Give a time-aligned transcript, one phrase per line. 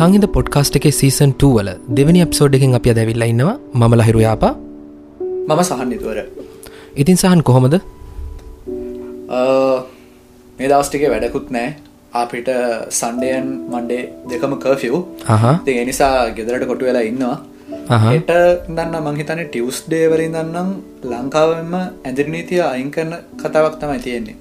[0.00, 4.52] සංහිත podcast එකේ season 2 වල දෙවැනි අප්සෝඩ් එකෙන් අපි දැවිල්ලා ඉන්නවා මම ලහිරු යාපා.
[5.48, 6.18] මම සහන්නිතුවර
[7.02, 7.74] ඉතින් සහන් කොහොමද?
[10.58, 11.68] මේ දවස්ටික වැඩකුත් නෑ.
[12.22, 12.48] අපිට
[13.00, 14.02] සන්ඩයන් මන්ඩේ
[14.32, 14.96] දෙකම කර්ෆිව්
[15.36, 15.54] අහා.
[15.74, 17.36] ඒ නිසා ගෙදරට කොටු වෙලා ඉන්නවා.
[17.94, 18.16] අහා.
[18.16, 18.32] එට
[18.76, 20.74] දන්න මංහිතන ටියවස් ඩේවලින් දන්නම්
[21.12, 24.36] ලංකාවෙන්ම ඇදිරනීතිය අයින් කරන කතාවක් තමයි තියෙන්නේ.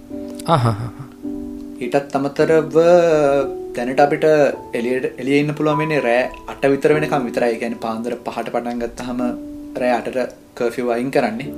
[1.85, 2.77] ඊටත් අමතරව
[3.79, 4.27] දැනට අපිට
[4.79, 7.57] එලියට එලිය ඉන්න පුළුවන්න්නේ රෑ අට විතර වෙනකම් විතරයි.
[7.63, 9.19] ගැන පාන්දර පහට පටන් ගත්තහම
[9.81, 10.17] රෑ අටට
[10.57, 11.49] කර්ෆිව් අයින් කරන්නේ.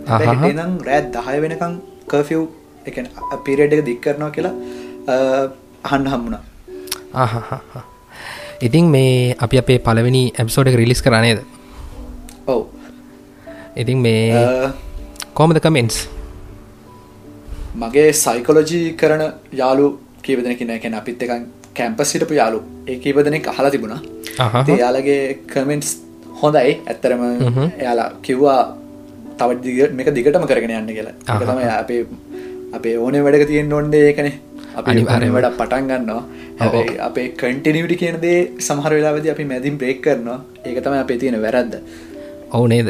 [0.55, 1.73] නම් රෑ දහය වෙනකම්
[2.13, 2.41] කර්ෆිව්
[2.89, 2.97] එක
[3.45, 4.53] පිරෙඩ් එක දික් කරනවා කියලා
[5.89, 6.43] අහන්න හම්මුණා
[8.67, 11.39] ඉතින් මේ අපි අපේ පළවෙනි ඇප්සෝඩ් එක රිලිස් කරනේද
[12.53, 12.61] ඔව්.
[13.81, 14.71] ඉතින් මේ
[15.39, 15.97] කෝමද කමෙන්ස්
[17.83, 19.23] මගේ සයිකොලොජී කරන
[19.61, 19.87] යාලු
[20.25, 21.31] කීපදනකින කැන අපිත් එක
[21.75, 24.01] කැම්පස් සිටපු යාලු ඒ කීපදනෙක් අහලා තිබුණා.
[24.75, 25.21] එයාලගේ
[25.53, 25.91] කමෙන්ට්ස්
[26.41, 26.73] හොඳයි.
[26.91, 27.23] ඇත්තරම.
[27.81, 28.61] එයාලා කිව්වා
[29.39, 31.15] තවත් දිග මේක දිගටම කරගෙන යන්න කියලා.
[31.27, 31.43] ඒක.
[31.49, 32.01] තමයි අපේ
[32.77, 34.35] අපේ ඕනේ වැඩක තියෙන්න ඕනේ ඒකනේ.
[34.75, 35.35] අපි අනිවාර්යයෙන්ම.
[35.37, 36.23] වැඩ පටන් ගන්නවා.
[36.59, 40.39] හැබැයි අපේ කන්ටිනිවිටි කියන දේ සමහර වෙලාවෙදී අපි මැදින් බ්‍රේක් කරනවා.
[40.65, 41.75] ඒක තමයි අපේ තියෙන වැරද්ද.
[42.51, 42.89] ඔවු නේද?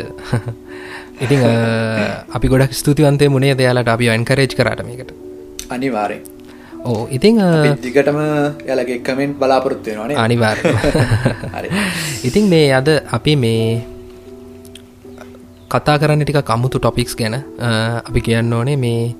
[1.21, 1.43] ඉතිං
[2.37, 5.11] අපි ගොඩක් ස්තුතිවන්තය මුණේ දෙයාලට අපි අන්කරේජ් කරට මේකට.
[5.69, 6.21] අනිවාරෙන්
[6.83, 7.39] ඕ ඉතිං
[7.81, 8.19] දිගටම
[8.65, 10.57] යාලගේ කමෙන්ට් බලාපොරොත්තු වෙනවානේ අනිවාර්
[12.27, 13.91] ඉතින් මේ අද අපි මේ
[15.71, 17.35] කතා කරන්න ටික කමුතු ටොපික්ස් ගැන.
[18.01, 19.15] අපි කියන්න ඕනේ මේ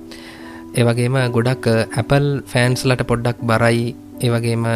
[0.74, 3.94] ඒවගේම ගොඩක් ඇපල් ෆෑන්ස්ලට පොඩ්ඩක් බරයි.
[4.20, 4.66] ඒවගේම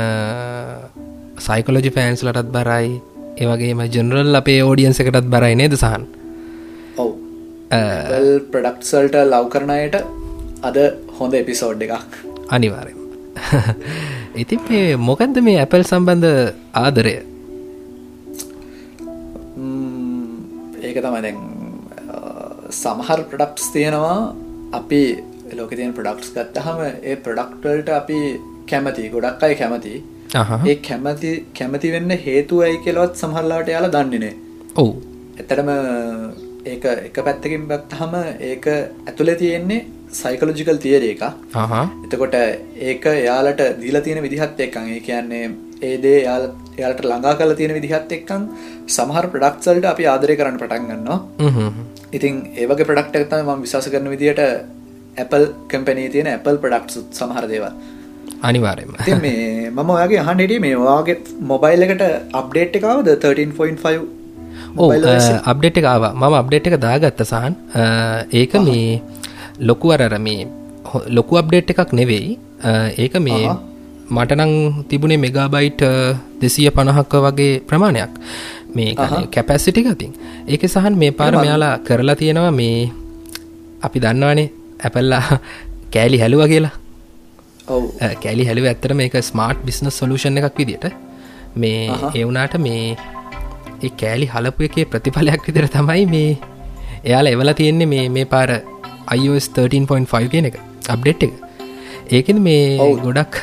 [1.39, 2.89] සයිකොලජි ෆෑන්ස්ලටත් බරයි.
[3.37, 6.07] ඒවගේම ජනරල් අපේ ඕඩියන්ස එකටත් බරයි නේද සහන්?
[6.97, 7.11] ඔව්.
[8.49, 10.01] ප්‍රඩක්සල්ට ලව් කරනයට
[10.63, 10.77] අද
[11.19, 12.99] හොඳ එපිසෝඩ් එකක් අනිවාරෙන්
[14.43, 16.29] ඉතින් මේ මොකන්ද මේ ඇපල් සම්බන්ධ
[16.83, 17.15] ආදරය?
[20.87, 21.39] ඒක තමයි දැන්
[22.81, 24.19] සමහර ප්‍රඩක්ස් තියෙනවා.
[24.73, 25.01] අපි
[25.59, 28.19] ලෝක තියන ප්‍රඩක්ස් ගත්තහම ඒ ප්‍රඩක්ටල්ට අපි
[28.71, 29.95] කැමති ගොඩක් අයි කැමති.
[30.71, 34.35] ඒ කැමති කැමති වෙන්න හේතුවයි කෙලවත් සමහරලාට යාලා දන්නේනේ
[34.77, 34.93] ඔවු.
[35.39, 35.71] ඇත්තටම
[36.67, 38.15] ඒක එක පැත්තකින් බත්තහම
[38.51, 38.67] ඒක
[39.09, 39.83] ඇතුළේ තියෙන්නේ
[40.21, 41.23] සයිකලෝජිකල් තියර එක
[42.07, 42.37] එතකොට
[42.91, 44.87] ඒක එයාලට දීලා තියෙන විදිහත් එක්කන්.
[44.95, 45.51] ඒ කියන්නේ
[45.89, 46.45] ඒ දේ එයාල
[46.79, 48.49] එයාලට ළඟා කරලා තියෙන විදිහත් එක්කන්
[48.97, 51.19] සමහර ප්‍රොඩක්ට්ස් වලට අපි ආදරය කරන්න පටන් ගන්නවා.
[52.17, 54.43] ඉතින් ඒ වගේ ප්‍රොඩක්ට් එක තමයි මම විශ්වාස කරන විදිහට
[55.25, 57.73] Apple කම්පැනි තියෙන Apple ප්‍රොඩක්ට්ස් සමහර දේවල්.
[58.49, 61.19] අනිවාරෙන්ම ඉතින් මේ මම ඔයාගේ හිටියේ මේ ඔයාගේ
[61.53, 62.05] මොබයිල් එකට
[62.41, 63.09] අප්ඩේට් එක ආවද?
[63.27, 64.07] 13.5
[64.77, 64.91] ඕ?
[65.53, 66.13] අප්ඩේට් එක ආවා.
[66.21, 67.55] මම අප්ඩේට් එක දාගත්ත සහන්.
[68.41, 69.01] ඒක මේ
[69.61, 70.47] ලොකු අරර මේ
[71.09, 72.39] ලොකු අප්ඩේට් එකක් නෙවෙයි.
[72.99, 73.51] ඒක මේ.
[74.09, 75.83] මටනං තිබුණේ මෙගාබයිට්
[76.41, 78.13] දෙසිය පණහක්ක වගේ ප්‍රමාණයක්.
[78.75, 78.95] මේ
[79.31, 80.13] කැපැසිටි ගතින්.
[80.49, 82.91] ඒක සහන් මේ පාර මෙයාලා කරලා තියෙනවා මේ
[83.83, 84.51] අපි දන්නවානේ
[84.81, 85.23] ඇපල්ලා
[85.95, 86.75] කෑලි හැලුව කියලා.
[88.23, 90.87] කෑලි හැලුව ඇත්තර මේක ස්මාර්ට් බිස්නස් සොලූෂන් එකක් විදිට
[91.57, 92.97] මේ එවුනාට මේ
[93.83, 96.31] ඒ කෑලි හලපු එකේ ප්‍රතිඵලයක් විදිර තමයි මේ
[97.05, 98.51] එයාලා එවල තියෙන්නේ මේ මේ පාර
[99.13, 100.57] iOS 13.5 කියන එක
[100.89, 101.33] අප්ඩෙට් එක.
[102.11, 103.35] ඒකෙද මේ ගොඩක්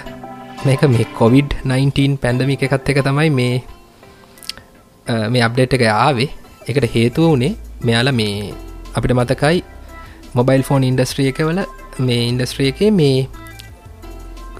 [0.66, 3.56] මේක මේ කොවිD-19 පැන්ඩමික එකත් එක තමයි මේ
[5.30, 6.30] මේ අප්ඩේට් එක ආවේ.
[6.64, 8.54] එකට හේතුව වනේ මෙයාලා මේ
[8.96, 9.64] අපිට මතකයි
[10.34, 11.60] මොබයිල් ෆෝන් ඉන්ඩස්ට්‍රිය එකවල
[12.02, 13.18] මේ ඉන්ඩස්ට්‍රිය එක මේ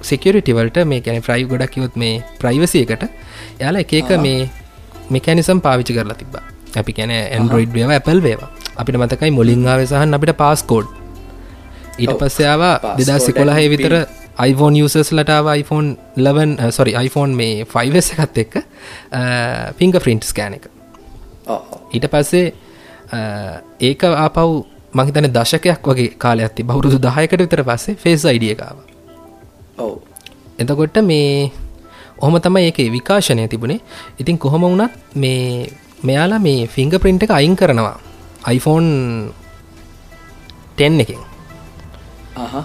[0.04, 3.06] සිකරිටිවලට මේ කැන ෆ්‍රයි ගොඩක් යොත් මේ ප්‍රයිවසි එකට
[3.62, 4.50] යාලා එක එක මේ
[5.10, 6.36] මෙකැනිසම් පාවිචි කරලා තිබ
[6.82, 10.88] අපි කැන ඇන්ඩරෝයිඩ් වේව ඇපල් වේවා අපිට මතකයි මුලින්ආාව සහන් අපිට පාස්කෝඩ්
[12.00, 13.96] ඊට පස්සයාවා දෙදා සිකොලහය විතර
[14.42, 18.54] iPhone users ලටාව iPhone 11 සොරි iPhone මේ 5S එකත් එක්ක
[19.80, 20.66] පිංග ෆ්‍රින්ට් ස්කෑන එක.
[21.92, 22.46] ඊට පස්සේ
[23.90, 24.50] ඒක ආපව්
[24.94, 28.78] මහිතන දශකයක් වගේ කාලයක්ති බවරුදු දහයකට විතර පස්සේ ෆේස් අයිඩියකාව
[29.78, 29.94] ඔව්.
[30.60, 31.52] එතකොට මේ
[32.18, 33.82] ඔහොම තමයි ඒක විකාශනය තිබුණේ.
[34.22, 35.70] ඉතින් කොහොම වුණත් මේ
[36.04, 37.98] මෙයාලා මේ ෆිංග ප්‍රින්ට් එක අයින් කරනවා
[38.48, 38.90] iPhone
[40.78, 41.22] 10 එකෙන්.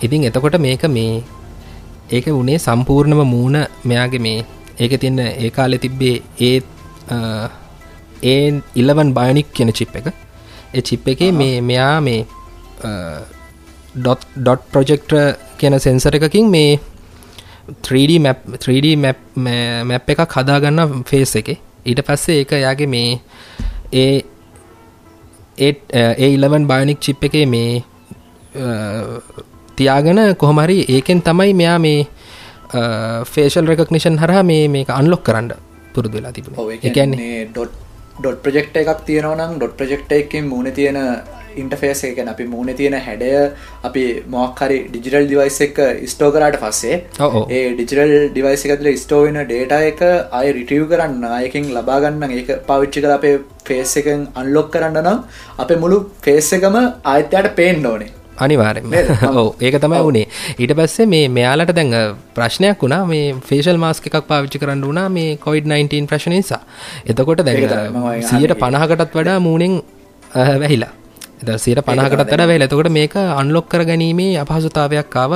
[0.00, 1.22] ඉතින් එතකොට මේක මේ
[2.10, 4.44] ඒක වනේ සම්පූර්ණම මූුණ මෙයාගේ මේ
[4.78, 6.56] ඒක තියන්න ඒ කාලෙ තිබ්බේ ඒ
[8.24, 10.06] ඒ ඉල්ලවන් බයනික් කියන චිප් එක.
[10.74, 12.20] ඒ චිප් එකේ මේ මෙයා මේ
[13.96, 15.12] ඩොට් ප්‍රොජෙක්ට
[15.58, 16.78] කියන සෙන්සර එකකින් මේ
[17.82, 19.18] 3D map 3D map
[19.84, 21.48] map එකක් හදාගන්න ෆේස් එක.
[21.86, 23.20] ඊට පස්සේ ඒක යාගේ මේ
[23.94, 24.24] ඒ
[25.58, 27.82] ඒ ඉලවන් බයනික් චිප් එකේ මේ
[29.76, 32.06] තියාගෙන කොහොමරි ඒකෙන් තමයි මෙයා මේ
[33.32, 35.52] ෆේෂල් රෙකක්නිෂන් හරහා මේ මේක අන්ලොක් කරන්න
[35.94, 36.56] පුරුදු වෙලා තිබුණ.
[36.82, 40.98] එකන්නේ ඩොට් ප්‍රජෙක්් එකක් තියෙනවනම් ඩොට් ප්‍රජෙක්් එකින් මුණ තියෙන
[41.58, 43.30] ඉන්ටෆේස් එක අපි මූුණ තියෙන හැඩය
[43.82, 46.96] අපි මොක්හරි ඩිජිටල් ඩිවයිස් එක ස්ටෝ කරට පස්සේ
[47.50, 50.02] ඒ ඩිජිටල් ඩිවයිස් එකතුල ස්ටෝවෙන ඩේට එක
[50.32, 53.34] අය රිටියව් කරන්න අයකින් ලබාගන්න ඒක පවිච්චි කර අපේ
[53.64, 55.18] ෆේස් එකෙන් අන්ලොක් කරන්න නම්
[55.58, 58.12] අප මුළු ෆේස් එකම ආයත්‍යයට පේෙන් ඕනේ.
[58.38, 58.86] අනිවාරෙන්
[59.32, 60.26] ඕ ඒක තමයි වුණේ
[60.56, 61.92] ඊට පස්සේ මේ මෙයාලට දැන්
[62.36, 63.02] ප්‍රශ්නයක් වුණා.
[63.06, 66.62] මේ ෆේෂල් මාස්ක එකක් පාවිච්චි කරන්න වුණා මේ කොයිඩ් 19 ප්‍රශ්න නිසා.
[67.06, 69.74] එතකොට දැන් සියයට පණහකටත් වඩා මූනෙන්
[70.62, 70.92] වැහිලා
[71.58, 75.34] සියට පනාකටත් වඩ වෙල එතකොට මේක අන්ලොක් කර ගැනීමේ අපහසුතාවයක් ආව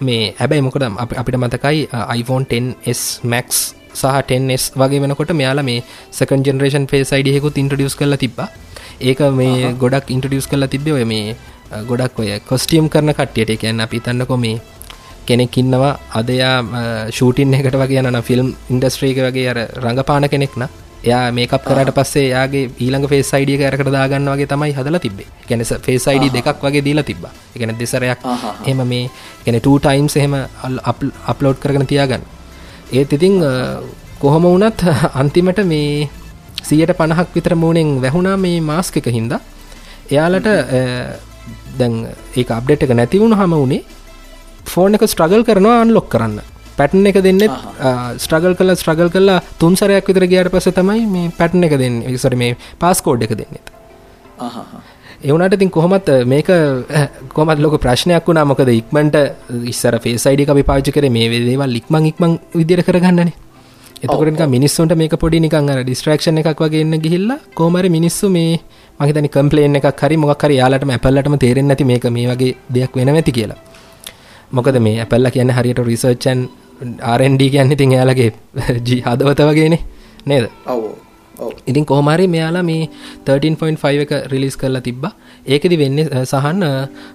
[0.00, 1.84] මේ හැබැයි මොකද අපිට මතකයි
[2.16, 3.60] iPhone 10s Max
[3.92, 8.48] සහ 10s වගේ වෙනකොට මෙයාලා මේ සකන් ජෙනරේෂන් ෆේස් අයිඩියකුත් ඉන්ට්‍රඩියස් කරලා තිබ්බා.
[9.00, 11.36] ඒක මේ ගොඩක් ඉන්ට්‍රඩියස් කරලා තිබ්බේ ඔය මේ
[11.88, 13.60] ගොඩක් ඔය කොස්ටියම් කරන කට්ටියට.
[13.60, 14.60] කියන්න අපි තන්නකො මේ
[15.26, 16.54] කෙනෙක් ඉන්නවා අදයා
[17.10, 22.26] ෂූටින් එකට වගේ යන ෆිල්ම් ඉන්ඩස්ට්‍රීක වගේ අර රඟපාන කෙනෙක් නා එයා මේකප් කරට පස්සේ
[22.28, 26.82] යාගේ ඊළඟ ෆේස් අයිඩිය කරකට දාගන්න වගේ තමයි හදලා තිබේ ගැන ෆේස් අයිඩි දෙකක් වගේ
[26.82, 27.24] දීලා තිබ්බ.
[27.54, 28.20] එකන දෙසරයක්
[28.66, 29.08] එම මේ
[29.44, 30.34] ගැන 2 ටයිම්ස් එහෙම
[31.24, 32.24] අප්ලෝඩ් කරගෙන තියාගන්න.
[32.92, 33.40] ඒත් ඉතිං
[34.18, 34.84] කොහොම වුනත්
[35.20, 36.10] අන්තිමට මේ
[36.62, 39.40] සියට පණහක් විතර මූනෙන් වැැහුණා මේ මාස්ක එක හින්දා.
[40.10, 40.48] එයාලට
[41.78, 41.94] දැන්
[42.36, 43.82] ඒ අප්ඩේට් එක නැතිවුණු හම වුණේ
[44.66, 46.49] ෆෝන් එක ස්ට්‍රගල් කරනවා අන්ලොක් කරන්න
[46.80, 47.42] පැටන් එක දෙන්න
[48.24, 52.00] ස්ට්‍රගල් කල ස්ට්‍රගල් කල්ලා තුන්සරයක් විතර ගයාට පස තමයි මේ පැටන් එක දෙන්න.
[52.22, 53.66] සර මේ පාස්කෝඩ් එක දෙන්නෙත්.
[55.22, 56.48] එවනට ඉතින් කොහොමත් මේක
[57.36, 58.48] කොමත් ලොක ප්‍රශ්නයක් වුණා.
[58.50, 59.16] මොකද ඉක්මට
[59.72, 63.32] ඉස්සර ෆේසයිඩි අපි පාචි කර මේ වේදේවල් ඉක්මං ඉක්මං විදිර කරගන්නන.
[64.04, 68.54] එතකට මිනිස්සුන්ට මේක පොඩි නිකං අර ඩිස්ට්‍රක්ෂණ එකක් වගේන්න ගිහිල්ලා කෝමර මිනිස්සු මේ
[69.00, 73.36] මහිතනි කම්පලේන් එකක් හරි මොකර යාලටම ඇපල්ලටම තේරෙන් නැති මේක මේ වගේ දෙයක් වෙන ඇති
[73.38, 73.60] කියලා.
[74.56, 76.40] මොකද මේ ඇපල්ල කියන්න හරියට රිසර්ච්චන්
[77.02, 78.32] ආරන්ඩ කියන්න ඉතින් එයාලගේ
[79.06, 79.80] හදවත වගේනේ
[80.26, 80.50] නේද?
[81.66, 82.88] ඉතින් කොහමරි මෙයාලා මේ
[83.26, 85.04] 13.5 එක රිලිස් කරලා තිබ්බ.
[85.46, 86.64] ඒකෙදි වෙන්න සහන්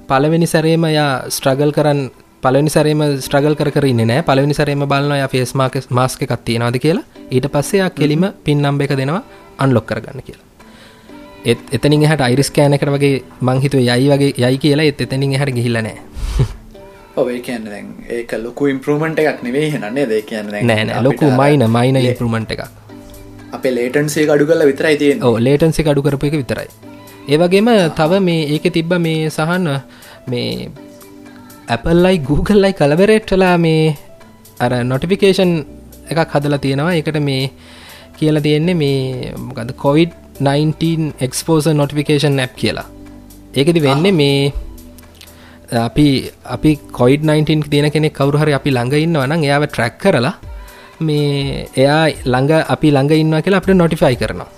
[0.08, 2.02] පලවෙනි සැරේම යා ස්ට්‍රගල් කරන්න
[2.44, 4.24] පලනි සරේම ස්ට්‍රගල් කරන්න නෑ.
[4.24, 7.06] පලනි සරේම බලන්න ෆේස් මාක මාස්ක එකක් තියෙනවාද කියලා.
[7.32, 9.24] ඊට පස්සෙයා කෙලිම පින් නම්බ එක දෙනවා
[9.58, 10.46] අන්ලොක් කරගන්න කියලා.
[11.46, 14.86] එත් එතනින් හට අයිරිස් කෑනකට වගේ මංහිතුව යයි වගේ යයි කියලා.
[14.86, 15.98] එත් එතනින් හට ගිහිලනෑ
[17.22, 17.86] ඔය කියන්න දැන්
[18.16, 22.64] ඒක ලොකු ඉම්පරමට එකක් නෙවේ හනන්නේ දෙ කියන්න නෑ ලොකු මයින මයින ඉම්පරමට එකක්.
[23.58, 26.68] අපේ ලේටන්සේ අඩු කල විතරයි තිය ඕ ලේටන්සේ අඩු කරපු එක විතරයි.
[27.34, 27.70] ඒවගේම
[28.00, 29.68] තව මේ ඒක තිබ්බ මේ සහන්න
[30.34, 30.50] මේ
[31.76, 33.96] ඇපල්ලයි Googleලයි කලබරේට්ටලා මේ
[34.66, 35.54] අර නොටිෆිකේෂන්
[36.12, 36.94] එකක් හදලා තියෙනවා.
[37.00, 37.42] එකට මේ
[38.20, 40.12] කියලා තියෙන්නේ මේ මොකද කොවිඩ්
[40.52, 42.88] 19 එක්ස්පෝස නොටිෆිකේෂන් ඇප් කියලා.
[43.58, 44.54] ඒකෙදි වෙන්නේ මේ
[45.72, 50.34] අපි අපි කොයිඩ් 19 තියෙන කෙනෙක් කවරුහරි අපි ළඟ ඉන්නවනම් එයාව ට්‍රැක් කරලා
[51.00, 54.50] මේ එයා ළඟ අපි ළඟ ඉන්නවා කියලා අපට නොටිෆයි කරනවා.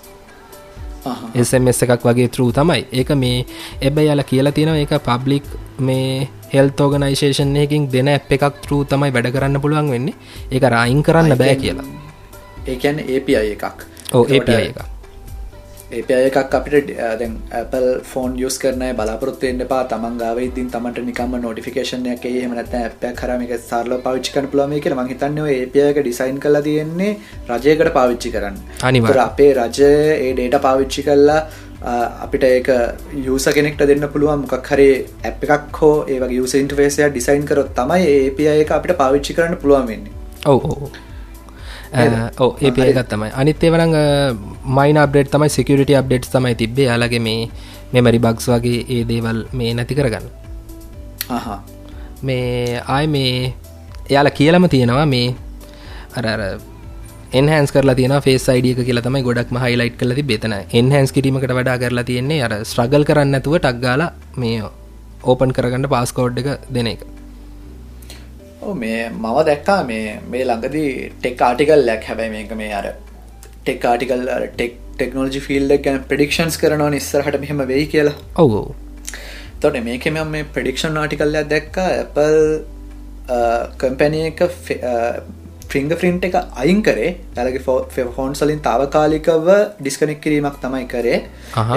[1.36, 2.86] එසමස් එකක් වගේ තරු තමයි.
[2.92, 3.45] ඒක මේ
[3.81, 5.45] එබ යාල කියලා තියෙනවා ඒක පබ්ලික්
[5.80, 10.15] මේ හෙල්ත ඕගනයිශේෂන්යකින් දෙන ඇ් එකක් තරු තමයි වැඩ කරන්න පුළුවන් වෙන්නේ.
[10.51, 11.88] ඒක රයින් කරන්න බෑ කියලා.
[12.68, 13.88] ඒකැන් API එකක්.
[14.13, 14.97] ඕ API එකක්
[15.89, 21.38] ඒපය එකක් අපිට දැන් Apple ෆෝන් යස් කරන බලාපොරත්තුවෙන්න්න පා තමන් ගාව ඉතින් තමට නිකම
[21.39, 27.13] නොටිෆිකේෂනයක් හමනත් ඇප කරමික සරල පවිච්චිකන පුලම කියල මහිතන්න ඒපයක ඩිසයින් කලා තියෙන්නේ
[27.50, 28.60] රජයකට පාවිච්චි කරන්න.
[28.84, 31.39] අනිවර අපේ රජය ඒ ඩේට පාවිච්චි කල්ලා
[32.20, 32.70] අපිට ඒක
[33.25, 34.44] යස කෙනෙක්ට දෙන්න පුළුවන්.
[34.44, 39.62] මොකක් හරේ ඇප් එකක් හෝ ඒවගේ යුසන්ටවේසය ඩිසයින් කරොත් තමයි ඒපය එක අපිට පාවිච්චි කරන්න
[39.63, 40.15] පුළුවන් වෙන්නේ.
[40.46, 41.07] ඔව
[42.39, 43.32] ඕ ඒ පියගත් තමයි.
[43.34, 43.96] අනිත් එවරඟ
[44.77, 47.50] මයින අප්ඩේට් තමයි සිකරිට අප්ඩේට් තමයි තිබේ යාලගේ මේ
[47.94, 50.27] මෙමරි බක්ස් වගේ ඒ දේවල් මේ නැති කරගන්න.
[52.24, 53.53] මේ ආය මේ
[54.10, 55.36] එයාල කියලම තියෙනවා මේ
[56.15, 56.41] අරර
[57.34, 62.08] එන්හන්ස් කරලා තියන ෆේස් අයිඩියක කියලා තමයි ගොඩක් හයිලයිට් කල බෙතන එන්හන්ස් කිරීමකට වඩා කරලා
[62.10, 64.03] තියෙන්නේ අර ස්ට්‍රගල් කරන්න ඇතුව ටක්ගාල
[64.38, 64.63] මේ
[65.24, 67.16] ඕපන් කරගන්න පාස්කෝඩ් එක දෙන එක
[68.74, 72.86] මේ මම දැක්කා මේ මේ ළඟදී ටෙක් ආටිකල් ලැක් හැබැයි මේක මේ අර
[73.63, 78.15] tech article tech technology field ගැන ප්‍රඩික්ෂන්ස් කරනවා නිස්සරහට මෙහෙම වෙයි කියලා.
[78.38, 78.62] ඔවු
[79.62, 81.89] තොට මේකෙම මේ ප්‍රඩික්ෂන් ආටිකල්ලයක් දැක්කා.
[81.97, 82.38] ඇපල්
[83.83, 84.41] කම්පැනිය එක
[85.71, 87.12] ෆිංග ෆ්‍රින්ට් එක අයින් කරේ.
[87.38, 87.63] ඇලගේ
[88.15, 91.19] ෆෝන් සලින් තාවකාලිකව ඩිස්කනෙක් කිරීමක් තමයි කරේ.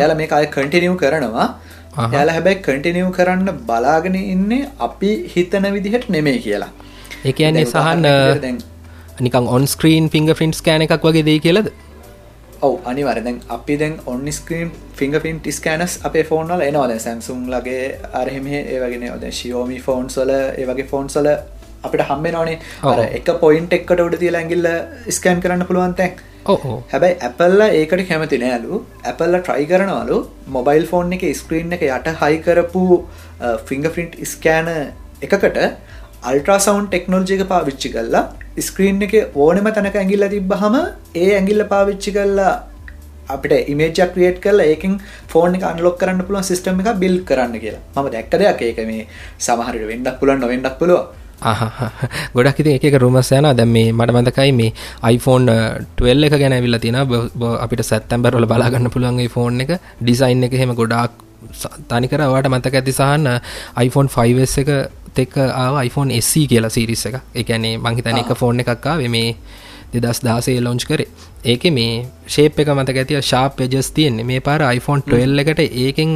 [0.03, 1.49] යාල මේ අය කටිනියව් කරනවා
[1.97, 6.73] යාල හැබැයි කටිනියව් කරන්න බලාගෙන ඉන්නේ අපි හිතන විදිහට නෙමේ කියලා.
[7.25, 8.09] ඒ කියන්නේ සහන්
[9.21, 11.73] නිකන් ඔන් ස්ක්‍රීන් ෆිංග ෆින්ස් කෑන එකක් වගේ දෙයි කියලද?
[12.63, 17.85] ඔව අනිවර දැන් අපි දැන් ඔන්න ස්ක්‍රීන් ෆිංග ෆින්ට් ස්කෑනස් අපේ ෆෝන්වල එනවාද සැම්සුම් ලගේ
[18.15, 21.29] අරහෙම ඒවගෙන ඔද ශියෝමි ෆෝන්සල ඒවගේ ෆෝන්සල
[21.83, 24.69] අපිට හම්බේ නොනේ අර එක පොයින්ට එක්කට උඩ තියලා ඇගිල්ල
[25.11, 26.19] ස්කෑන් කරන්න පුළුවන් තැන්
[26.93, 28.81] හැබැයි ඇපල්ල ඒකට කැමති නෑලු
[29.11, 30.19] ඇපල්ල ට්‍රයි කරනවලු.
[30.57, 32.85] මොබයිල් ෆෝන් එක ස්ක්‍රීන් එක යට හයි කරපු
[33.69, 34.71] ෆිංග ෆින්ට් ස්කෑන
[35.27, 35.61] එකකට
[36.31, 38.25] අල්ට්‍රාසවන්් ටෙක්නෝජික පාවිච්චි කල්ලා
[38.69, 40.77] ස්ක්‍රීන් එක ඕනෙම තැනක ඇගිල්ල තිබ්බහම
[41.23, 42.51] ඒ ඇගිල්ල පාවිච්චි කල්ලා
[43.35, 44.99] අපිට ඉමේජක් ක්‍රියට් කරලා ඒකින්
[45.33, 47.83] ෆෝන් එක අන්ලොක් කරන්න පුළුවන් සිස්ටම් එක බිල් කරන්න කියලා.
[47.97, 48.63] මම දැක්ක දෙයක්.
[48.63, 49.07] ඒක මේ
[49.47, 51.20] සමහරට වෙන්ඩක් පුලන් නොවෙන්ඩක් පුළුව
[52.35, 54.73] ගොඩක් ඉති එක රුමස් යන දැම් මේ මට මතකයි මේ
[55.07, 55.49] iPhoneෆෝන්
[55.97, 59.81] 12 එක ගැන විල්ල තින අපිට සැත්තැම්බරල බලාගන්න පුළුවන්ගේ ෆෝන් එක.
[60.01, 61.27] ඩිසයින් එක හෙම ගොඩක්
[61.89, 63.41] තනිකර වට මතක ඇති සහන්න
[63.79, 64.71] iPhone 5S එක
[65.15, 65.81] තෙක් ආව.
[65.81, 67.21] iPhone SC කියලා සිරිස් එක.
[67.35, 69.35] එකනේ මංහිතන එක ෆෝන් එකක්කා මේ
[69.93, 71.09] දෙදස් දාසේ ලොංච් කරේ.
[71.45, 74.25] ඒක මේ ශේප් එක මත ඇතිය ශාප් පෙජස් තියෙන්නේ.
[74.25, 76.11] මේ පාර iPhone 12 එකට ඒකෙන්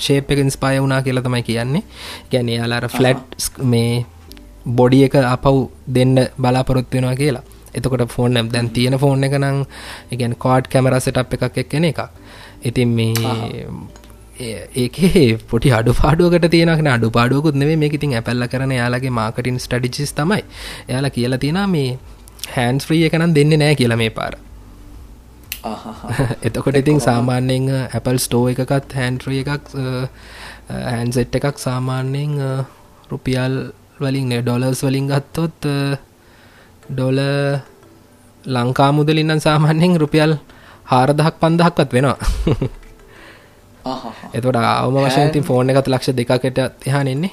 [0.00, 1.82] ශේප් එක ඉන්ස්පය වුණා කියලා තමයි කියන්නේ.
[2.32, 4.04] ගැන යාලාර ෆලට් මේ
[4.66, 7.44] බොඩි එක අපව් දෙන්න බලාපොරොත්තු වෙනවා කියලා.
[7.74, 9.60] එතකොට ෆෝන් දැන් තියෙන ෆෝන් එක නම්
[10.12, 12.00] එකන් කෝඩ් කැමර සටප් එකක් එක්කෙන එකක්.
[12.62, 13.14] ඉතින් මේ
[14.76, 20.12] ඒකේ පොටි අඩු පාඩුවකට තියෙනක අඩු පාඩුවකුත් නෙවේ මේක ඉතින් ඇපල්ල කරන යාලගේ මාකටින් ස්ටඩිචිස්
[20.12, 20.42] තමයි.
[20.88, 21.98] එයාලා කියලා තියෙන මේ
[22.56, 24.34] හැන්ස් ්‍රී එකනම් දෙන්න නෑ කියලා මේ පාර.
[26.42, 29.72] එතකොට ඉතින් සාමාන්‍යයෙන් Apple ස්ටෝ එකකත් හැන්ට්‍රිය එකක්
[30.86, 32.38] හැන්සෙට් එකක් සාමාන්‍යයෙන්
[33.10, 33.56] රුපියල්
[34.00, 35.66] වලින් ඩොලර්ස් වලින් ගත්තොත්
[36.88, 37.20] ඩොල
[38.44, 40.34] ලංකා මුදලින්නම් සාමාන්‍යයෙන් රුපියල්
[40.84, 42.18] හාරදහක් පන්දහක්වත් වෙනවා.
[44.36, 47.32] එතොට අවම වශයෙන් ති ෆෝර්න එකත් ලක්ෂ දෙකකට එහාන එන්නේ.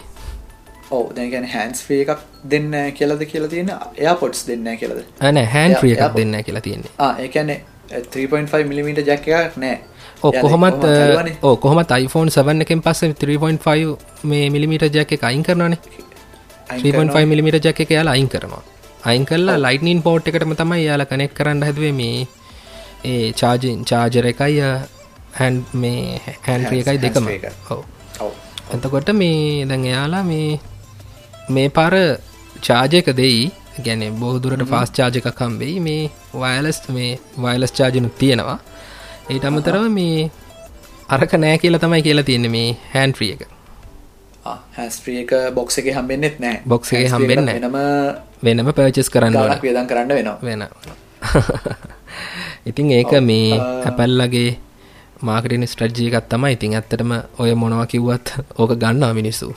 [0.92, 5.04] ඔව දැගැන හැන්ස් ්‍රී එකක් දෙන්න කියලද කියලා තියෙන එයා පොට්ස් දෙන්න කියලද?
[5.22, 6.92] ඇන හැන් ්‍රිය එකක් දෙන්න කියලා තියෙන්නේ.
[7.20, 7.60] ඒකැනෙ
[7.92, 9.80] 3.5 මිලිමිට ජැක් එකක් නෑ.
[10.40, 10.88] කොහොමත්
[11.42, 16.12] ඕ කොහමත් iPhone 7 එකෙන් පස්සේ 3.5 මේ මිලිමිට ජැක් එක අයින් කරනවානේ
[16.76, 18.64] 3.5 මිලිමිට ජැක් එක යාලා අයින් කරනවා.
[19.06, 22.28] අයින් කල්ලා ලයිටනින් පෝට් එකටම තමයි යාලා කනෙක් කරන්න හැදුවේ මේ
[23.06, 24.60] ඒ චාජින් චාජර එකයි
[25.40, 27.28] හැන් මේ හැන්ට්‍රිය එකයි දෙකම.
[27.72, 27.82] ඔව.
[28.76, 30.60] එතකොට මේ දැන් එයාලා මේ
[31.50, 31.94] මේ පාර
[32.62, 33.42] චාජයක දෙයි.
[33.86, 36.04] ගැන බෝදුරට ෆාස් චාජ එකක් කම්බෙයි මේ
[36.36, 38.60] වයලස් මේ වයලස් චාජනු තියෙනවා.
[39.30, 40.32] ඒට අමතරව මේ
[41.10, 43.53] අරක නෑ කියලා තමයි කියලා තියෙන මේ හැන්ට්‍රිය එක
[44.44, 46.62] හැස්ට්‍රිය එක බොක්ස එක හම්බෙන්න්නෙත් නෑ.
[46.68, 47.78] බොක්ස එක හම්බෙන්න නම
[48.44, 50.38] වෙනම පර්චස් කරන්න වියදන් කරන්න වෙනවා.
[50.44, 50.68] වෙන
[52.70, 54.58] ඉතින් ඒක මේ ඇපැල්ලගේ
[55.22, 56.56] මාකටින් ස්ට්‍රජ්ජය එකත් තමයි.
[56.56, 59.54] ඉතින් ඇත්තටම ඔය මොනවා කිව්වත් ඕක ගන්නා මිනිස්සු.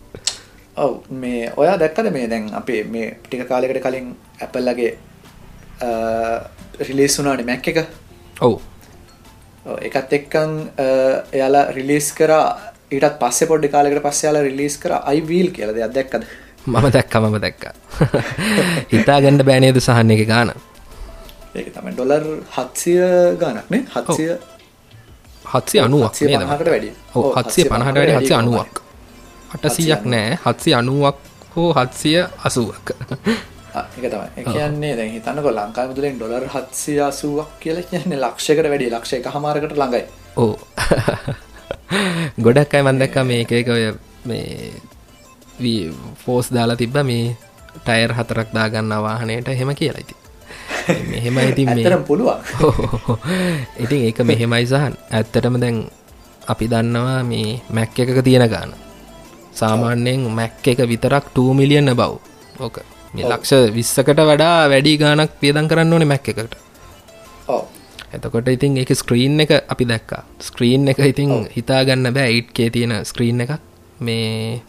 [0.84, 1.02] ඔව්.
[1.10, 4.98] මේ ඔයා දැක්කද මේ දැන් අපේ මේ ටික කාලෙකට කලින් ඇපල්ලගේ
[6.80, 7.78] රිලීස් වුණානේ මැක් එක?
[8.40, 8.58] ඔව්.
[9.80, 10.58] එකත් එක්කන්
[11.32, 15.94] එයාලා රිලීස් කරා ඊටත් පස්සේ පොඩ්ඩ කාලෙකට පස්සේ යාලා රිලීස් කරා අයිවීල් කියලා දෙයක්.
[15.94, 16.24] දැක්කද?
[16.66, 17.62] මම දැක්ක මම දැක්ක.
[18.92, 20.52] හිතා ගන්න බෑනේද සහන්න එක ගාන?
[21.54, 22.26] ඒක තමයි ඩොලර්
[22.56, 23.00] හත්සිය
[23.38, 24.34] ගානක්නේ හත්සිය
[25.52, 26.92] හත්සිය අනුවක් හට වැඩි
[27.38, 28.84] හත්සිය පණහට වැඩි හත්සිය අනුවක්.
[29.48, 30.38] අටසීයක් නෑ.
[30.44, 31.16] හත්සි අනුවක්
[31.54, 32.90] හෝ හත්සිය අසුවක්.
[33.96, 34.44] එක තමයි.
[34.44, 39.76] කියන්නේ දැ හිතන්නක ලංකා මුදලෙන් ඩොලර් හත්සිය අසුවක් කියල කියන්නේ ලක්ෂකට වැඩි ලක්ෂ එක හමාරකට
[39.76, 40.04] ළඟයි.
[40.36, 40.58] ඕ
[42.44, 43.84] ගොඩක් අයි මන්දක්ක මේ එකක ඔය
[44.24, 44.70] මේ
[46.22, 47.36] ෆෝස් දාලා තිබ්බ මේ
[47.84, 50.14] ටයර් හතරක් දාගන්න වාහනයට හෙම කියලා ඉති
[50.88, 52.40] මෙහෙම ඉතින් මේ පුළුවන්.
[53.82, 54.94] ඉතින් ඒක මෙහෙමයි සහන්.
[55.10, 55.76] ඇත්තටම දැන්
[56.48, 58.72] අපි දන්නවා මේ මැක් එකක තියෙන ගාන.
[59.52, 62.16] සාමාන්‍යයෙන් මැක් එක විතරක් 2 මිලියන්න බව්
[62.58, 62.76] ඕක.
[63.14, 66.54] මේ ලක්ෂ විස්සකට වඩා වැඩි ගානක් පියදන් කරන්න ඕනේ මැක් එකට
[68.14, 70.22] එතකොට ඉතින් එක ස්ක්‍රීන් එක අපි දැක්කා.
[70.40, 73.52] ස්ක්‍රීන් එක ඉතින් හිතාගන්න බෑ ඉට්කේ තියෙන ස්ක්‍රීන් එකක්.
[74.00, 74.62] මේ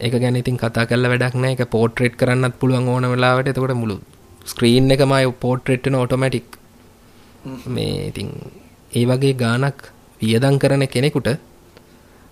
[0.00, 1.52] ඒක ගැන ඉතින් කතා කල්ල වැඩක් නෑ.
[1.56, 3.50] එක පෝට්‍රේට් කරන්නත් පුළුවන් ඕන වෙලාවට.
[3.52, 3.98] එතකොට මුළු
[4.46, 6.58] ස්ක්‍රීන් එකමයි පෝට්‍රේට්න ඔටෝමැටික්
[7.68, 8.30] මේ ඉතින්
[8.92, 9.78] ඒ වගේ ගානක්
[10.20, 11.28] වියදං කරන කෙනෙකුට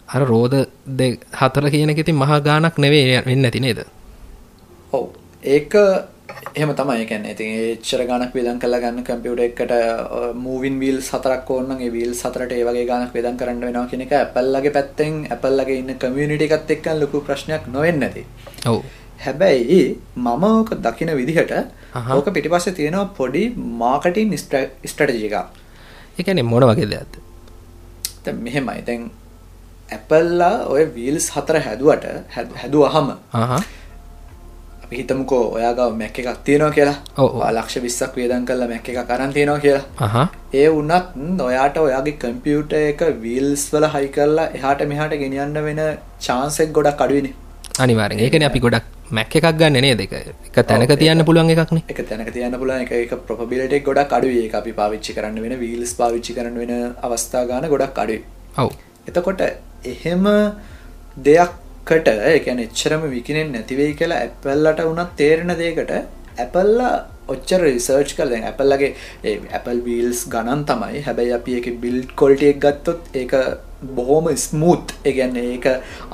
[0.09, 0.57] අර රෝධ
[1.41, 3.81] හතර කියනක ඉතින් මහා ගානක් නෙවේ වෙන්න ඇති නේද?
[4.93, 5.07] ඔව්.
[5.45, 5.75] ඒක
[6.55, 7.07] එහෙම තමයි.
[7.11, 9.73] කැන්න ඉතින් ඒච්චර ගණක් විදන් කළ ගන්න කම්පියුට එකට
[10.45, 15.81] මූවින් වීල් සතරක් ඕන්නගේ වීල් සතරට ඒවගේ ගණක් වෙදන් කරන්න වෙනවා කෙනෙක ඇපල්ලගේ පැත්තෙන් ඇපල්ලගේ
[15.83, 18.25] ඉන්න කමියනිට එකත් එක්ක ලොකු ප්‍රශ්නයක් නොවෙන්න ඇති.
[18.67, 18.81] ඔව්.
[19.27, 19.83] හැබැයි
[20.17, 21.53] මම ඕක දකින විදිහට
[22.17, 23.45] ඕක පිටිපස්සේ තියෙනවා පොඩි
[23.85, 25.37] මාකටින් ස්ට්‍රටජික
[26.19, 27.15] එකන මොන වගේ දෙයක්ද?
[28.45, 28.83] මෙහෙමයි.
[28.89, 29.11] තැන්
[29.95, 33.09] ඇපල්ලා ඔය වීල්ස් හතර හැදුවට හැදුව අහම
[34.87, 36.97] අපි හිතමුකෝ ඔයාගව මැක් එකක් තියෙනවා කියලා.
[37.53, 40.27] ලක්ෂ විස්සක් වේදන් කල්ලා මැක් එක කරන් තියෙනවා කියලා.
[40.55, 45.83] ඒ වනත් ඔයාට ඔයාගේ කම්පියුට එක වීල්ස් වල හයි කරලා එහාට මෙහාට ගෙනියන්න වෙන
[46.27, 47.33] චාන්සෙක් ගොඩක් අඩුවනි
[47.79, 48.87] අනිවාරෙන් ඒකන අපි ගොඩක්
[49.19, 52.93] මැක් එකක් ගන්න නේ දෙක එක තැනක තියන්න පුළුවන් එකක්න එක තැනක තියන්න පුලන් එක
[53.01, 58.03] එක ප්‍රොපබිලට ගොඩක් අඩුවේ අපි පාවිච්චි කරන්න වෙන වීල්ස් පාවිච්චි කරන්න වෙන අවස්ථා ගාන ගොඩක්
[58.05, 58.23] අඩුයි.
[58.57, 58.71] ඔව්.
[59.09, 59.43] එතකොට
[59.93, 60.25] එහෙම
[61.87, 65.93] දෙයක්කට එකන එච්චරම විකිනෙන් නැතිවෙයි කියලා ඇපල්ලට වුණත් තේරෙන දේකට
[66.37, 66.95] ඇපල්ලා
[67.29, 68.91] ඔච්චර රිසර්ච් කල ඇපල්ලගේ
[69.51, 73.37] ඇපල් වීල්ස් ගණන් තමයි හැබැයි අපි එක බිල්ඩ් කොල්ටියක් ගත්තොත් ඒක
[73.95, 75.71] බොහෝම ස්මූත් එකගන්න ඒක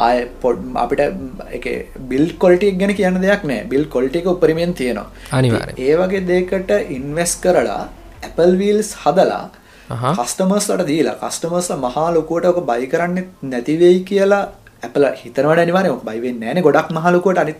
[0.08, 1.02] ආය පොඩ් අපිට
[1.50, 1.66] එක
[2.12, 5.80] බිල් කොල්ටික් ගැන කියන්න දෙයක් නෑ බිල් කොල්ටික උපරිමෙන් තියෙනවා අනිවාර්යෙන්.
[5.80, 7.82] ඒ වගේ දෙකට ඉන්වස් කරලා
[8.22, 9.44] ඇපල් වීල්ස් හදලා.
[9.90, 14.48] කස්ටමර්ස්ලට දීලා කස්ටමර්ස් මහා ලොකුවට ඔක බයි කරන්න නැතිවෙයි කියලා
[14.82, 17.58] ඇපල හිතනවට අනිවාරය බයිවෙන් නෑන ගොඩක් මහලොකුවට අනිත්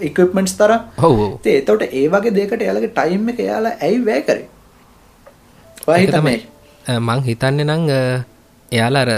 [0.00, 1.18] ඉක්මටස් තර ඔව්.
[1.52, 4.46] එතවට ඒ වගේ දෙකට යාලගේ ටයිම් එක යාලා ඇයි වැෑ කරේ?
[5.90, 6.14] ඒක තමයි.
[6.16, 6.36] තමයි
[6.86, 8.24] අ, මං හිතන්නේ අ,
[8.72, 9.10] එයාලා අර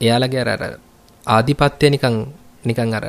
[0.00, 0.62] එයාලගේ අර
[1.26, 2.16] ආධිපත්‍යය නිකන්
[2.64, 3.04] නිකන් අර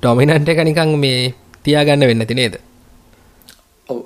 [0.00, 2.54] ඩොමිනන්ට් එක නිකන් මේ තියාගන්න වෙන්න ඇති නේද?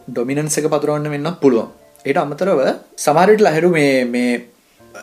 [0.08, 1.68] ඩොමිනන්ස එක පතුරවන්න වෙන්න පුළුවන්.
[2.04, 2.60] ඒට අමතරව
[2.96, 4.30] සමාරට ලහෙරු මේ මේ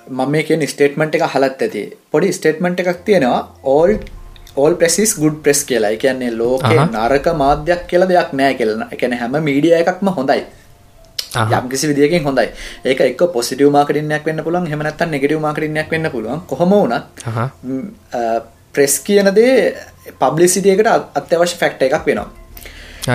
[0.10, 3.40] මම මේ කිය ස්ටේට්මට එක හලත් ඇති පොඩි ස්ටේට්මට එකක් තියෙනවා
[3.76, 3.92] all
[4.64, 6.66] all press is good press කියලා එකන්නේ ලෝක.
[6.96, 10.44] නරක මාධ්‍යයක් කියල දෙයක් නෑ කියලන එකන හැම මීඩිය එකක්ම හොඳයි
[11.36, 11.54] අහහ.
[11.58, 12.50] යම් කිසි විදිකින් හොඳයි
[12.90, 17.50] ඒක එක් පොසිටව මාකටිනයක් වන්න පුළන් හමනත් නෙගටව මාකටිනයක් වන්න පුළුවන් කොහොම වනත් අහහ.
[18.76, 19.58] ප්‍රෙස් කියනදේ
[20.22, 22.30] පබ්ලිසිටියකට අත්‍යවශ්‍ය ෆැක්ට එකක් වෙනවා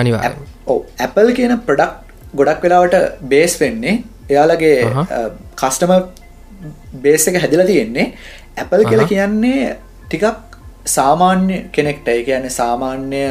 [0.01, 0.37] අනිවාර්යෙන්
[0.71, 1.93] ඔව ඇපල් කියන ප්‍රඩක්්
[2.39, 2.95] ගොඩක් වෙලාවට
[3.31, 3.95] බේස් වෙන්නේ
[4.29, 4.75] එයාලගේ.
[5.61, 5.93] කස්ටම
[7.03, 8.13] බේස එක හැදිල තියෙන්නේ.
[8.57, 9.03] ඇපල් කියල.
[9.05, 9.75] කියන්නේ
[10.05, 10.25] ටිකක්
[10.87, 13.23] සාමාන්‍ය කෙනෙක්ට ඒ කියන්නේ සාමාන්‍ය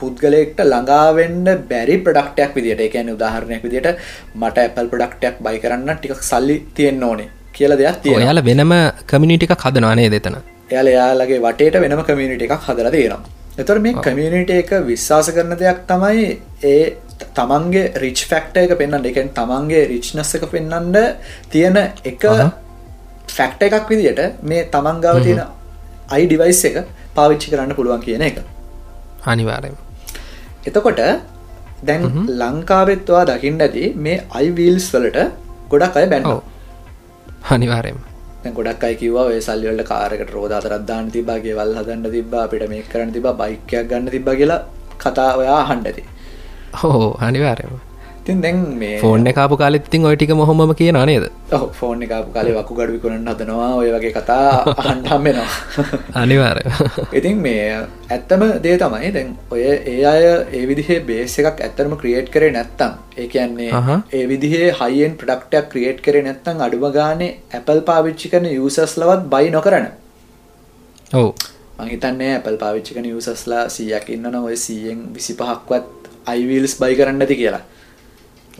[0.00, 3.92] පුද්ගලෙක්ට ළඟාවෙන්ඩ බැරි ප්‍රඩක්ටයක් විදිට එකන උදාහරණයක් විදිට
[4.36, 8.74] මට ඇපල් ප්‍රඩක්ටයක් බයි කරන්න ටිකක් සල්ලි තියෙන්න්න ඕනේ කියල දෙයක් තියෙන ඔයාලා වෙනම
[9.06, 13.22] කමිනිිටික හදනවානේ දෙතන එයාල එයාලගේ වටේට වෙනම කමියනිට එකක් හදලා තියෙනවා.
[13.58, 16.26] එතොර මේ කමියනිට එක විශ්වාස කරන දෙයක් තමයි
[16.64, 16.96] ඒ
[17.38, 20.96] තමන්ගේ රිච් ෆැක්ට එක පෙන්න්න එකෙන් තමන්ගේ රිච්නස් එක පෙන්න්නට
[21.50, 22.24] තියෙන එක.
[23.28, 25.42] ෆැක්ට එකක් විදිට මේ තමන්ගාව තියෙන
[26.10, 26.76] අයි ඩිවයිස් එක
[27.14, 28.36] පාවිච්චි කරන්න පුළුවන් කියන එක.
[29.26, 29.76] අනිවාර්යෙන්
[30.66, 31.00] එතකොට
[31.82, 32.02] දැන්
[32.40, 35.18] ලංකාවෙත්වා දකිින් ඇති මේ අයිවීල්ස් වලට
[35.70, 36.26] ගොඩක් අය බැන්න.
[36.26, 36.40] ඔව්.
[37.50, 38.00] අනිවාර්යෙන්ම
[38.54, 43.34] ගොඩක් අයිකිව ඔය සල්ලිවලට කාරකට රෝධ අතරත්දාන්න තිබාගේ වල් හදන්න තිබා අපිට මේ කරන්න තිබා
[43.34, 44.60] බයිකයක් ගන්න තිබ කියලා
[44.98, 46.04] කතා ඔයා හන්ඩති
[46.80, 47.72] හෝ අනිවාර්යම
[48.24, 51.24] තින් දැන් මේ ෆෝන් එකකාපු කාලෙත් ඉතින් ඔය ටික මොහොම කියන නේද?
[51.52, 55.84] ඔහු ෆෝන් එක කාලේ වකු ගඩවි කරන්න හදනවා ඔය වගේ කතා අහන්ටම්මෙනවා
[56.22, 56.64] අනිවාර්ය
[57.18, 57.64] ඉතින් මේ
[58.10, 62.94] ඇත්තම දේ තමයි දැන් ඔය ඒ අය ඒ විදිහේ බේස එකක් ඇත්තරම ක්‍රියේට් කරේ නැත්තම්
[63.16, 63.70] ඒ කියන්නේ.
[64.12, 69.50] ඒ විදිහේ හයිෙන් ප්‍රඩක්ටයක් ක්‍රියේට් කරේ නැත්තම් අඩුම ගානේ ඇපල් පාවිච්චි කරන යසස් ලවත් බයි
[69.50, 69.90] නොකරන.
[71.12, 71.28] ඔව්.
[71.78, 77.36] මහිතන්නේ ඇපල් පාවිච්චි කන යසස්ලා සියක් ඉන්නන ඔය සියෙන් විසි පහක්වත් අයිවල්ස් බයි කරන්න ඇති
[77.36, 77.64] කියලා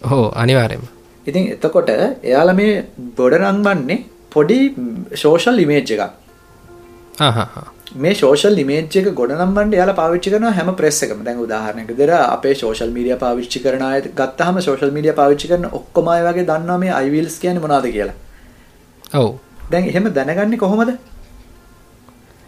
[0.02, 0.83] හෝ අනිවාර්යම
[1.26, 2.72] ඉතින් එතකොට එයාල මේ
[3.16, 3.98] බොඩරංවන්නේ
[4.30, 4.59] පොඩි
[5.14, 6.02] ශෝෂල් ඉමේජ් එකක්.
[7.96, 11.24] මේ ශෝෂල් ඉමේජ් එක ගොඩනම්බන්ට යාල පාවිච්චි කරන හැම ප්‍රෙස් එකම.
[11.24, 16.20] දැන් උදාහරණයක දෙර අපේ ශෝෂල් මීඩිය පාවිච්චි කරන අය ගත්තහම ශෝෂල් මීඩිය පාවිච්චි කරන ඔක්කොමයි
[16.28, 18.16] වගේ දන්නවා මේ අයිවිල්ස් කියන මොනාද කියලා.
[19.14, 19.28] ඔව්.
[19.72, 20.96] දැන් එහෙම දැනගන්නේ කොහොමද?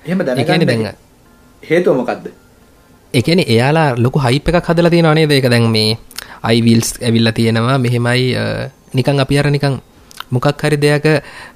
[0.04, 0.85] එහෙම දැනගන්න දැන්
[1.62, 2.26] හේතුව මොකක්ද
[3.14, 5.96] එකන එයාලා ලොකු හයිප එකක් හදලා තියෙන අනේ දෙක දැන් මේ
[6.50, 7.78] අයිවිල්ස් ඇවිල්ල තියෙනවා.
[7.85, 8.26] මෙහෙමයි
[8.98, 9.80] නිකං අපි අර නිකං
[10.35, 11.06] මොකක් හරි දෙයක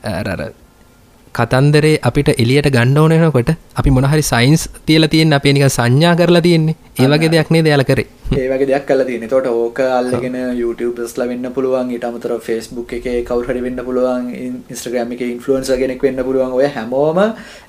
[0.03, 0.53] අර
[1.35, 3.51] කතන්දරේ අපිට එලියට ගණ්ඩ ඕනනකොට
[3.81, 6.75] අපි මොනහරි සයින්ස් තියල තියෙන් අපේ නික සංඥා කරලා තියෙන්නේ.
[7.03, 8.07] ඒවගේ දෙයක් නේ දෙයාල කරේ?
[8.39, 13.07] ඒ වගේ දෙයක් කල තියෙන තොට ඕක අල්ලගෙන YouTubeස්ල වෙන්න පුළුවන් ඊට අමතර ෆස්බුක් එක
[13.31, 14.27] කවුහරි වෙන්න පුළුවන්
[14.75, 16.53] ඉස්ට්‍රග්‍රම එක ඉන්ෆලුවන්ස කෙනෙක් වෙන්න පුළුවන්.
[16.59, 17.23] ඔය හැමෝම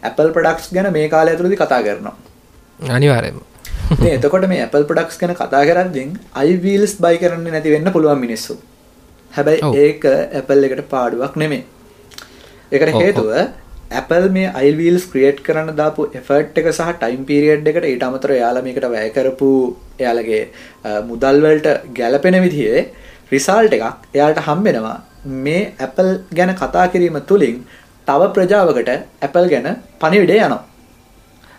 [0.09, 2.15] Apple ප්‍රඩක්ස් ගැන මේ කාලය ඇතුළදි කතා කරනවා.
[2.97, 3.39] අනිවාරයම
[4.15, 8.55] එතකොට මේ Apple ප්‍රඩක්ස් ගැන කතා කරද්දිින් අයිවීල්ස් බයි කරන්න නැති වෙන්න පුළුවන් මිනිස්සු.
[9.31, 9.71] හැබැයි.
[9.77, 11.63] ඒක Apple එකට පාඩුවක් නෙමේ
[12.71, 13.31] එකට හේතුව
[13.91, 18.65] Apple මේ අයිවීල්ස් ක්‍රියේට් කරන්න දාපු එෆර්ට් එක සහ ටයිම් පිරිියඩ් එකට ඊට අමතර යාලා
[18.67, 19.51] මේකට වැය කරපු
[19.99, 20.41] එයාලගේ
[21.09, 22.87] මුදල්වලට ගැලපෙන විදිහේ
[23.31, 24.97] රිසාල්ට එකක් එයාට හම්බෙනවා
[25.43, 27.63] මේ Apple ගැන කතා කිරීම තුළින්
[28.07, 30.63] තව ප්‍රජාවකට Apple ගැන පනිවිඩේ යනවා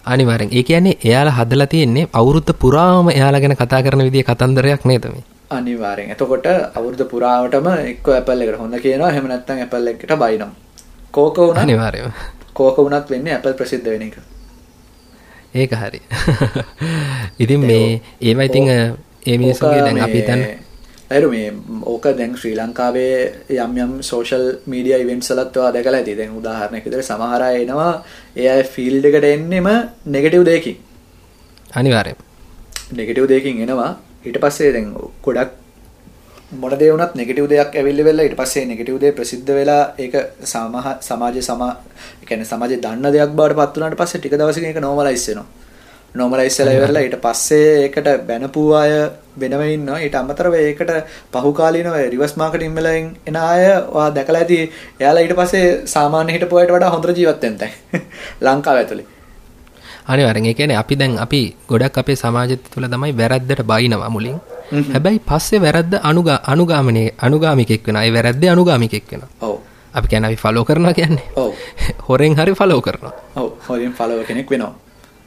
[0.05, 5.15] අනිවාරෙන් ඒ කියන්නේ එයාලා හදලා තියෙන්නේ අවුරුද්ධ පුරාම එයාලා ගැන කතා කරන විදිහ කතන්දරයක් නේදම
[5.51, 9.11] අනිවාරෙන් එතකොට අවුරුදු පුරාවටම එක්ක ඇපල් එකට හොඳ කියනවා.
[9.11, 10.53] එහෙම නැත්නම් ඇපල් එකට බයිනම්
[11.15, 12.13] කෝක වුණත් අනිවාරයම
[12.55, 14.17] කෝක වුණත් වෙන්නේ ඇපල් ප්‍රසිද්ධ වෙන එක.
[15.55, 16.01] ඒක හරි.
[17.43, 20.43] ඉතින් මේ ඒවා ඉතිං ඒ මිනිසුගේ දැන් අපි තැන්
[21.13, 21.49] ඇරු මේ
[21.85, 23.17] ඕක දැන් ශ්‍රී ලංකාවේ
[23.57, 26.17] යම් යම් සෝෂල් මීඩිය ඉවෙන්ට් සලත්වා දැකලා ඇති.
[26.17, 27.93] දැන් උදාහරණයකතර සමහර එනවා
[28.37, 29.69] ඒ අය ෆිල්ඩ් එකට එන්නෙම
[30.09, 30.77] නෙගටව් දෙයකින්.
[31.73, 32.19] අනිවාරයම
[32.93, 33.91] නෙගටව් දෙකින් එනවා.
[34.25, 35.59] ඊට පස්සේ දැන් ගොඩක්
[36.53, 41.41] මොන දේ වුණත් නෙගටිව් දෙයක් ඇවිල්ලි වෙලා ඊට පස්සේ නෙගටිව් දේ ප්‍රසිද්ධ වෙලා ඒක සමාජ
[41.43, 45.47] සමා ඒ කියන්නේ සමාජයේ දන්න දෙයක් බවට පත් වුණාට පස්සේ ටික දවසකින් ඒක නෝමලයිස් වෙනවා.
[46.15, 48.91] නෝමලයිස් වෙලා ඉවරලා ඊට පස්සේ ඒකට බැනපු අය
[49.37, 49.99] වෙනම ඉන්නවා.
[49.99, 50.91] ඊට අමතරව ඒකට
[51.33, 54.59] පහු කාලීනව රිවර්ස් මාකටිං වලින් එන අය ඔයා දැකලා ඇති
[55.01, 57.73] එයාලා ඊට පස්සේ සාමාන්‍ය හිටපු අයට වඩා හොඳට ජීවත් වෙන තැන්.
[58.45, 59.07] ලංකාව ඇතුලේ.
[60.07, 64.39] අනිවාර්යෙන් ඒ කියන්නේ අපි දැන් අපි ගොඩක් අපේ සමාජය තුළ තමයි වැරද්දට බයිනවා මුලින්.
[64.93, 69.57] හැබැයි පස්සේ වැරද්ද අනුගා අනුගාමනය අනුගාමිකෙක් වෙන අයි වැරද්ද අනුගාමිකෙක් වෙන ඔව්.
[69.95, 71.29] අපි කැන අපි ෆලෝ කරනවා කියන්නේ.
[71.37, 71.53] ඔව්.
[72.09, 73.19] හොරෙන් හරි ෆලෝ කරනවා.
[73.37, 73.53] ඔව්.
[73.69, 74.75] හොරෙන් ෆලෝ කෙනෙක් වෙනවා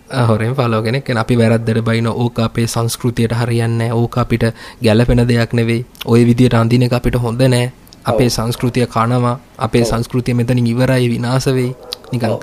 [0.10, 4.44] හොරෙන් ෆලෝ කෙනෙක් අපි වැරද්දට බයින ඕක අපේ සංස්කෘතියට හරියන්න ඕක අපිට
[4.82, 5.86] ගැලපෙන දෙයක් නෙවෙයි.
[6.06, 7.72] ඔය විදියට අඳින එක අපිට හොඳ නෑ
[8.06, 9.40] අපේ සංස්කෘතිය කනවා.
[9.58, 11.76] අපේ සංස්කෘතිය මෙතනින් ඉවරයි විනාස වෙයි.
[12.12, 12.38] නිකන්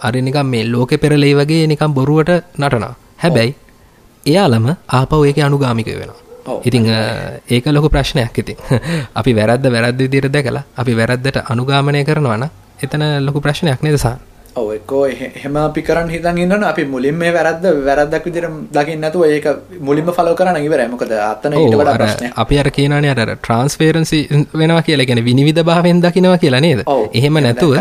[0.00, 2.94] අර නිකම් මේ ලෝකෙ පෙරලේ වගේ නිකම් බොරුවට නටනවා.
[3.18, 3.54] හැබැයි
[4.26, 6.60] එයාලම ආපව ඒක අනුගාමික වෙනවා.
[6.64, 6.86] ඉතිං
[7.48, 8.56] ඒක ලොක ප්‍රශ්නයක් ඉතින්.
[9.14, 14.18] අපි වැරද්ද වැරද්ද විදියට දැකලා අපි වැරද්දට අනුගාමනය කරනවන එතන ලොකු ප්‍රශ්නයක් නේදසා
[14.52, 19.24] ඔව එක්කෝ එහෙම අපි කරන්න හිතන් ඉන්නන අපි මුලින්ම මේ වැරද්ද වැරද්දක් විදිහට දකින්න නැතුව
[19.26, 19.46] ඒක
[19.80, 20.88] මුලින්ම ෆලෝ කරන්න ඉවරයි.
[20.88, 22.32] මොකද අතන ඊට වඩා ප්‍රශ්නයක්.
[22.36, 24.20] අපි අර කියනනේ අර ට්‍රාන්ස්ෆරන්සි
[24.54, 25.06] වෙනවා කියලා.
[25.06, 26.82] කියන්නේ විනිවිද භාවයෙන් දකිනවා කියලා නේද?
[27.12, 27.76] එහෙම නැතුව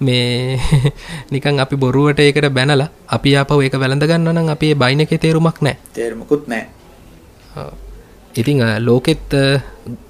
[0.00, 0.60] මේ
[1.32, 5.18] නිකන් අපි බොරුවට ඒකට බැනලා අපි ආපහු ඒක වැළඳ ගන්න නම් අපි ඒ බයින් එකේ
[5.18, 5.78] තේරුමක් නැහැ.
[5.92, 7.70] තේරුමකුත් නැහැ.
[8.34, 9.34] ඉතිං ලෝකෙත්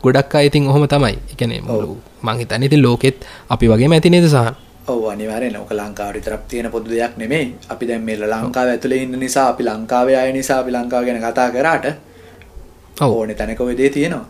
[0.03, 1.17] ගොඩක් අයිතින් ඔහොම තමයි.
[1.33, 6.43] එකනේ මුළු මංහිතන්න ඉතින් ලෝකෙත් අපි වගේ ඇති නේද සහන් ඔව අනිවාරය නොක ලංකාවට තරක්
[6.49, 10.59] තියෙන පොදු දෙයක් නෙමේ අපි දැන් මේ ලංකාව ඇතුළේ ඉන්න නිසා අපි ලංකාවේ අය නිසා
[10.59, 11.87] අපි ලංකාව ගැන කතා කරාට
[13.01, 14.27] ඕන තැනක වෙදේ තියෙනවා.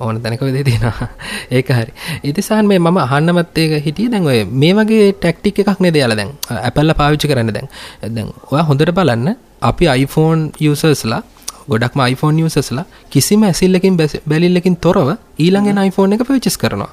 [0.00, 1.08] ඕන තැනක වෙදේ තියෙනවා.
[1.50, 1.92] ඒක හරි.
[2.22, 6.32] ඉතිසාන් මේ මම අහන්නමත් ඒක හිටිය දැන් ඔය මේ වගේ ටැක්ටික් එකක් නේ දෙයාලා දැන්?
[6.62, 7.68] ඇපල්ල පාවිච්චි කරන්න දැන්.
[8.14, 11.22] දැන් ඔයා හොඳට බලන්න අපි iPhone users ලා
[11.68, 13.96] ගොඩක්ම iPhone users ලා කිසිම ඇසිල්ලකින්
[14.28, 16.92] බැලිල්ලකින් තොරව ඊළඟෙන iPhone එක purchase කරනවා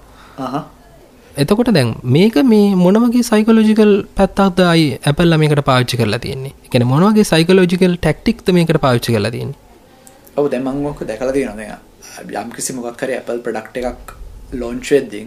[1.42, 6.54] එතකොට දැන් මේක මේ මොනවගේ සයිකලෝජිකල් පැත්තක්ද අයි ඇපල්ල මේකට පාවිච්චි කරලා තියෙන්නේ?
[6.68, 9.58] එකන මොනවගේ සයිකලෝජිකල් ටෙක්ටික්ද මේකට පාවිච්චි කරලා තියෙන්නේ?
[10.38, 10.50] ඔවු
[10.92, 11.80] ඔක දැකලා තියෙනවා.
[12.44, 14.14] යම් කිසි මොකක් හරි Apple product එකක්
[14.92, 15.26] වෙද්දී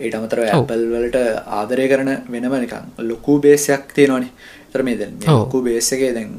[0.00, 1.20] ඊට අමතරව Apple වලට
[1.58, 4.32] ආදරය කරන වෙනම නිකන් ලොකු බේස් එකක් තියෙනවනේ.
[4.68, 6.32] ඒතර මේ දැන් ලොකු බේස් එකේ දැන්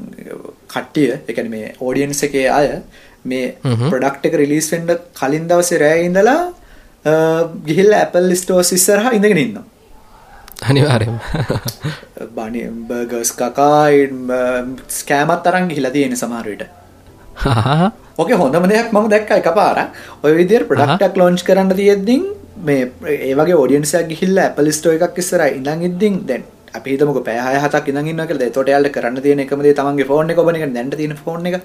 [0.74, 2.68] කට්ටිය කියන්නේ මේ ඔඩියන්ස් එකේ අය
[3.24, 6.38] මේ ප්‍රොඩක්ට් එක රිලීස් වෙන්න කලින් දවසේ රෑ ඉඳලා
[7.66, 9.64] ගිහිල්ලා Apple ස්ටෝර්ස් ඉස්සරහා ඉඳගෙන ඉන්නවා.
[10.68, 11.18] අනිවාර්යෙන්ම.
[12.36, 13.84] බනි බර්ගර්ස් කකා
[15.00, 16.64] ස්කෑමත් අරන් ගිහිලා තියෙන සමහර විට.
[18.18, 19.92] ඕකේ හොඳම දෙයක් මම දැක්කා එකපාරක්.
[20.24, 22.16] ඔය විදිහට ප්‍රොඩක්ට් එකක් ලොන්ච් කරන්න තියෙද්දි
[22.66, 22.82] මේ
[23.28, 26.44] ඒ වගේ ඔඩියන්ස් එකක් ගිහිල්ලා Apple ස්ටෝර් එකක් ඉස්සරහා ඉඳන් ඉද්දින් දැන්
[26.78, 28.48] අපි හිතමුකෝ පැය 6 7ක් ඉඳන් ඉන්නවා කියලා.
[28.50, 31.60] එතකොට යාළුවා කරන්න තියෙන එකම දේ තමන්ගේ ෆෝන් එක ඔබන එක දැන්ට තියෙන ෆෝන් එක.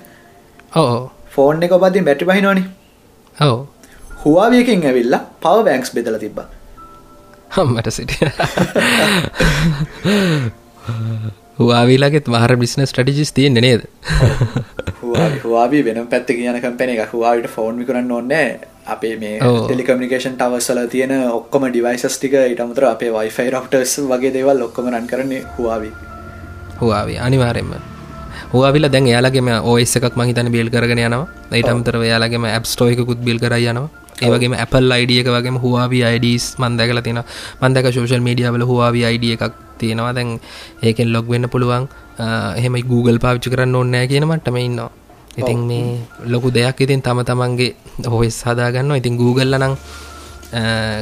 [0.82, 1.10] ඔව්.
[1.36, 2.66] ෆෝන් එක ඔබද්දී බැටරි බහිනවනේ.
[3.38, 3.58] ඔව්.
[4.62, 6.48] එකෙන් ඇවිල්ලා power banks බෙදලා තිබ්බා.
[7.58, 8.30] අම්මට සිටිය.
[11.60, 13.82] හවාවිලාගෙත් මහර බිස්න ස්ටටිජිස් තියෙන්නේ නේද?
[15.44, 21.14] හවාවි වෙන පැත්ත කියන කම්පැන එක හවාවිට ෆෝන් කරන්න ඕන්නේ අපේ මේ ටෙලිකමිකේෂන් ටවස්සල තියෙන
[21.32, 25.92] ඔක්කොම ඩිවයිසස් ටික ඉටමතර අපේ වයිෆයි රවටර්ස් වගේ දේවල් ඔක්කොම රන් කරන්නේ හවාවි.
[26.82, 27.72] හවාවි අනිවාරෙන්ම
[28.54, 31.28] හවාවිල දැන් යාලගේම ඕස් එකක් මහිතන බිල් කරගෙන යනවා.
[31.52, 37.02] ඊටමතර යාලගේම ඇප් ස්ටෝයකුත් බිල් කර යනවා ඒවගේම Apple අයිඩිය එක වගේම හවාවි අයිඩස් මන්දකල
[37.02, 37.22] තියෙන
[37.62, 40.14] මන්දක ශෝෂල් මීඩියවල හවාවි අයිඩිය එකක් තියෙනවා.
[40.14, 40.40] දැන්
[40.82, 41.88] ඒකෙන් ලොග් වෙන්න පුළුවන්.
[42.58, 44.92] එහෙමයි Google පාවිච්චි කරන්න ඕන්නෑ කියන මට්ටම ඉන්නවා.
[45.38, 47.72] ඉතින් මේ ලොකු දෙයක් ඉතින් තම තමන්ගේ
[48.06, 49.76] හොස් හදාගන්න ඉතින් Google නම්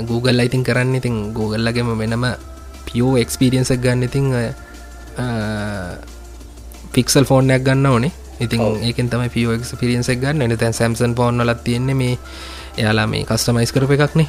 [0.06, 2.26] Google ඉතින් කරන්න ඉතින් Googleලගේම වෙනම
[2.88, 4.26] පියෝ එක්ස්පිරියන්සක් ගන්න ඉතිං
[6.94, 8.12] පික්සල් ෆෝර්නයක් ගන්න ඕනේ.
[8.40, 10.42] ඉතින් ඒකෙන් තම පියෝ එක්ස්පිරියන්සක් ගන්න.
[10.42, 12.16] එන තැන් සැම්සන් ෆෝන් ලත් තියෙන්නේ මේ
[12.78, 14.28] එයාලා මේ කස්ටමයිස් කරප එකක්නේ.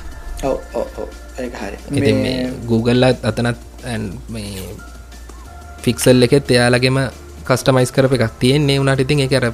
[1.92, 3.58] ඉතින් මේ Googleලත් අතනත්
[4.28, 4.68] මේ
[5.82, 7.00] ෆික්සල් එකෙත් එයාලගෙම
[7.44, 8.78] කස්ටමයිස් කරප එකක් තියෙන්නේ.
[8.80, 9.48] වුණට ඉතින් එක අර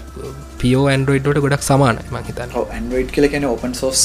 [0.59, 4.05] පියෝ ඇන්ඩරෝයිඩ්ට ගොඩක් සමාන මහිතන්න ඇන්ඩරෝයිඩ් කියල කෙන ඔපන් සෝස්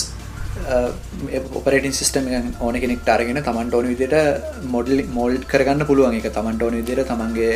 [1.56, 2.28] ඔපරටින් සිස්ටම
[2.60, 4.16] ඕන කෙනෙක් ටරගෙන තමන්ට ඕන විදිට
[4.74, 7.54] මොඩල් මෝල්් කරගන්න පුළුවන් එක තමන්ට ඕන විදිර තමන්ගේ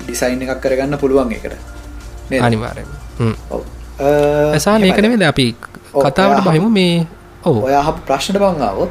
[0.00, 1.54] ඩිසයින් එකක් කරගන්න පුළුවන් එකට
[2.40, 2.86] අනිවාරය
[4.00, 5.46] ඇසා ඒකනවෙද අපි
[5.94, 7.06] කතාවට බහිමු මේ
[7.44, 7.74] ඔව ඔය
[8.08, 8.90] ප්‍රශ්නට බංගාවොත්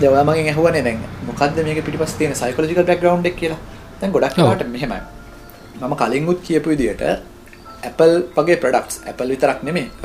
[0.00, 3.60] දෙවමගෙන් ඇහුවනේ දැන් මොකක්ද මේක පිටිපස් තියෙන සයිකොලොජිකල් බෑග්ග්‍රවුන්ඩ් එක කියලා.
[4.00, 5.00] දැන් ගොඩක් වෙලාවට මෙහෙමයි.
[5.80, 7.02] මම කලින්ුත් කියපු විදිහට
[7.88, 9.58] Apple වගේ ප්‍රොඩක්ට්ස් Apple විතරක්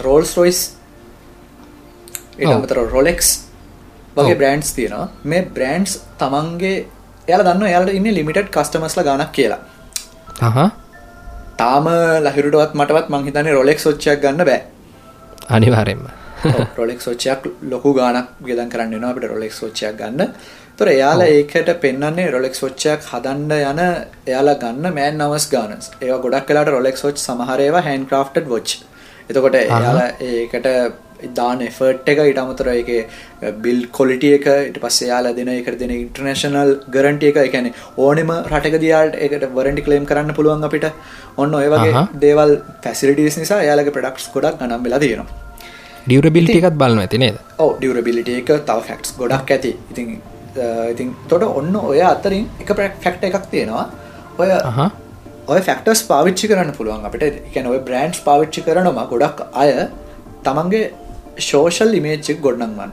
[0.06, 0.64] Rolls Royce
[2.40, 3.20] ඊට අමතරව Rolex
[4.16, 5.08] වගේ බ්‍රෑන්ඩ්ස් තියෙනවා.
[5.24, 6.76] මේ බ්‍රෑන්ඩ්ස් තමන්ගේ
[7.28, 9.62] එයාලා දන්නවා එයාලට ඉන්නේ ලිමිටඩ් කස්ටමර්ස්ලා ගානක් කියලා.
[11.62, 11.86] තාම
[12.26, 14.62] ලහිරුටවත් මටවත් මංහිතන රොලෙක් සොච්චයක් ගන්න බෑ
[15.50, 16.06] අනිවාරෙන්ම
[16.78, 20.32] රොලෙක් සෝච්චයක් ලොකු ගානක් ගෙදන් කරන්න නවා අපට රොලෙක් සෝච්චයක් ගන්න.
[20.78, 23.82] තොර එයාලා ඒකට පෙන්න්නේ රොලෙක් සොච්චයක් හදන්ඩ යන
[24.28, 28.70] එයාලා ගන්න මෑන් නවස් ගානස් ඒ ගොඩක් කලාට රොලෙක් සෝච් සමහරේවා හැන් ක්‍රෆ්ට වොච්.
[29.30, 30.68] එතකොට එයාලා ඒකට
[31.40, 32.90] දාන එෆර්ට් එක ඉට අමතර එක
[33.66, 37.40] බිල් කොලිටිය එක ඉට පස්ස යාලා දෙන එක දෙන ඉන්ටර්නේශනල් ගරන්ටිය එක.
[37.48, 40.92] එකැන ඕනෙම රටක දයාට එකට වරන්ටි කලේම් කරන්න පුළුවන් අපිට.
[41.38, 42.54] ඔන්න ඔය වගේ දේවල්
[42.86, 45.42] පැසිලිටස් නිසා යාලගේ ප්‍රඩක්ස් ගොඩක් ගනම් වෙලා තියෙනවා.
[46.06, 47.38] ඩියවරබිලිටි එකත් බලන්න ඇති නේද?
[47.64, 49.72] ඕ ඩියවරබිලිට එක තව ෆැක්ස් ගොඩක් ඇති.
[49.92, 50.18] ඉතින්
[50.92, 53.88] ඉතින් තොට ඔන්න ඔය අතරින් එක ප්‍රක්ෆැක්ට එකක් තියෙනවා.
[54.40, 54.50] ඔය
[55.54, 57.24] ඔය ෆෙක්ටර්ස් පාවිච්චි කරන්න පුළුවන් අපට.
[57.24, 59.74] එකන ඔය බ්‍රන්ඩ්ස් පාවිච්චි කරනම ගොඩක් අය
[60.46, 60.92] තමන්ගේ
[61.38, 62.92] ශෝෂල් ඉමේච්චෙක් ගොඩනම්වන්න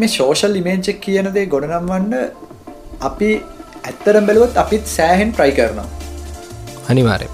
[0.00, 2.14] මේ ශෝෂල් ඉමේජ්ජෙක් කියනදේ ගොඩනම්වන්න
[3.08, 3.30] අපි
[3.90, 5.88] ඇත්තරම් බැලුවත් අපිත් සෑහෙන් ප්‍රයි කරනවා.
[6.90, 7.28] අනිවාරය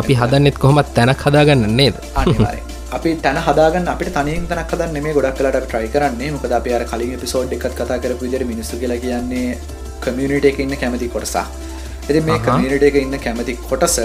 [0.00, 1.96] අපි හදන්නෙත් කොහොමත් තැනක් හදාගන්න නේද?
[2.14, 2.60] අනිවාරය
[2.92, 6.30] අපි තැන හදාගන්න අපිට තනින් තැනක් හදන්න මේ ගොඩක් කලට ට්‍රයි කරන්නේ.
[6.36, 9.58] මොකද අපි අර කලින් එපිසෝඩ් එකත් කතා කරපු විදිහට මිනිස්සු කියලා කියන්නේ
[10.04, 11.36] කමියුනිටි එකේ ඉන්න කැමති කොටසක්.
[12.10, 13.98] ඉතින් මේ කමියුනිටි එකේ ඉන්න කැමති කොටස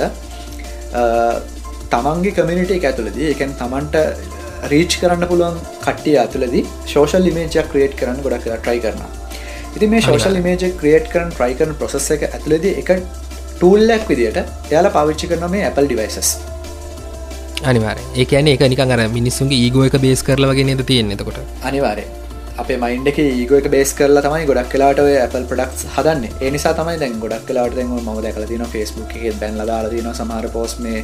[1.94, 3.96] තමන්ගේ කමියුනිටි එක ඇතුළදී කියන්නේ තමන්ට
[4.72, 9.10] රීච් කරන්න පුළුවන් කට්ටිය ඇතුළදී සෝෂල් ඉමේජයක් ක්‍රියේට් කරන්න ගොඩක් කියලා try කරනවා.
[9.76, 12.92] ඉතින් මේ සෝෂල් ඉමේජ් ක්‍රියේට් කරන try කරන process එක ඇතුළදී එක
[13.56, 16.30] ටූල් එකක් විදියට එයාලා පාවිච්චි කරනවා මේ Apple devices.
[17.70, 21.40] අනිවාර ඒකන එක නිකන් අර මිනිස්සුන්ගේ ඒගෝ එක බේස් කරල වගේ නද තියෙන එතකොට?
[21.70, 22.06] අනිවාරය
[22.64, 26.24] අපේ මයින්ඩ එක ඒගෝ එක බේස් කරලා තමයි ගොඩක් කලාට Apple ප්‍රඩක්ස් හදන්න.
[26.46, 30.80] ඒනිසා තමයි දැන් ගොඩක් කලාට ම දැකල තින ෆස්බුක් එක බැන් දාලා තින සමහර පෝස්
[30.86, 31.04] මේ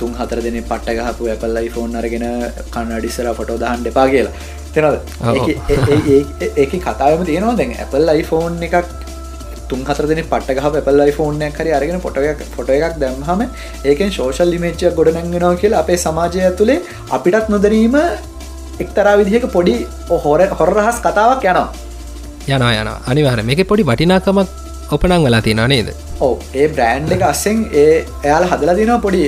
[0.00, 2.26] තුන් හතර දෙන පට්ට ගහපු Apple iPhone අරගෙන
[2.74, 4.34] කන්නඩිස්සර ෆොටෝ දහන් දෙපා කියලා.
[4.74, 4.96] තෙනද
[6.62, 8.76] ඒක කතාවම තියෙනවා දැන් Apple iPhone එකක්
[9.70, 13.40] තුන් හතර දෙන පට්ට ගහ පැපල් යිෆෝර්නයක් හරි අරගෙන පොටයක් ෆොට එකක් දැම්හම
[13.90, 16.78] ඒකෙන් ශෝෂල් ලිමේච්චයක් ගොඩ නැගෙනවා කියලා අපේ සමාජය ඇතුළේ
[17.18, 17.94] අපිටත් නොදරීම
[18.84, 19.76] එක්තරා විදිහක පොඩි
[20.24, 21.68] හොර හොර රහස් කතාවක් යනවා.
[22.48, 24.48] යනවා යන අනිවාර මේක පොඩි වටිනාකමක්
[24.92, 25.88] ඔපනං වෙලා තියෙන නේද?
[26.20, 29.22] ඕ ඒ බ්‍රෑන්් එක අස්සෙන් ඒ එයාල හදලා තියෙනවා පොඩි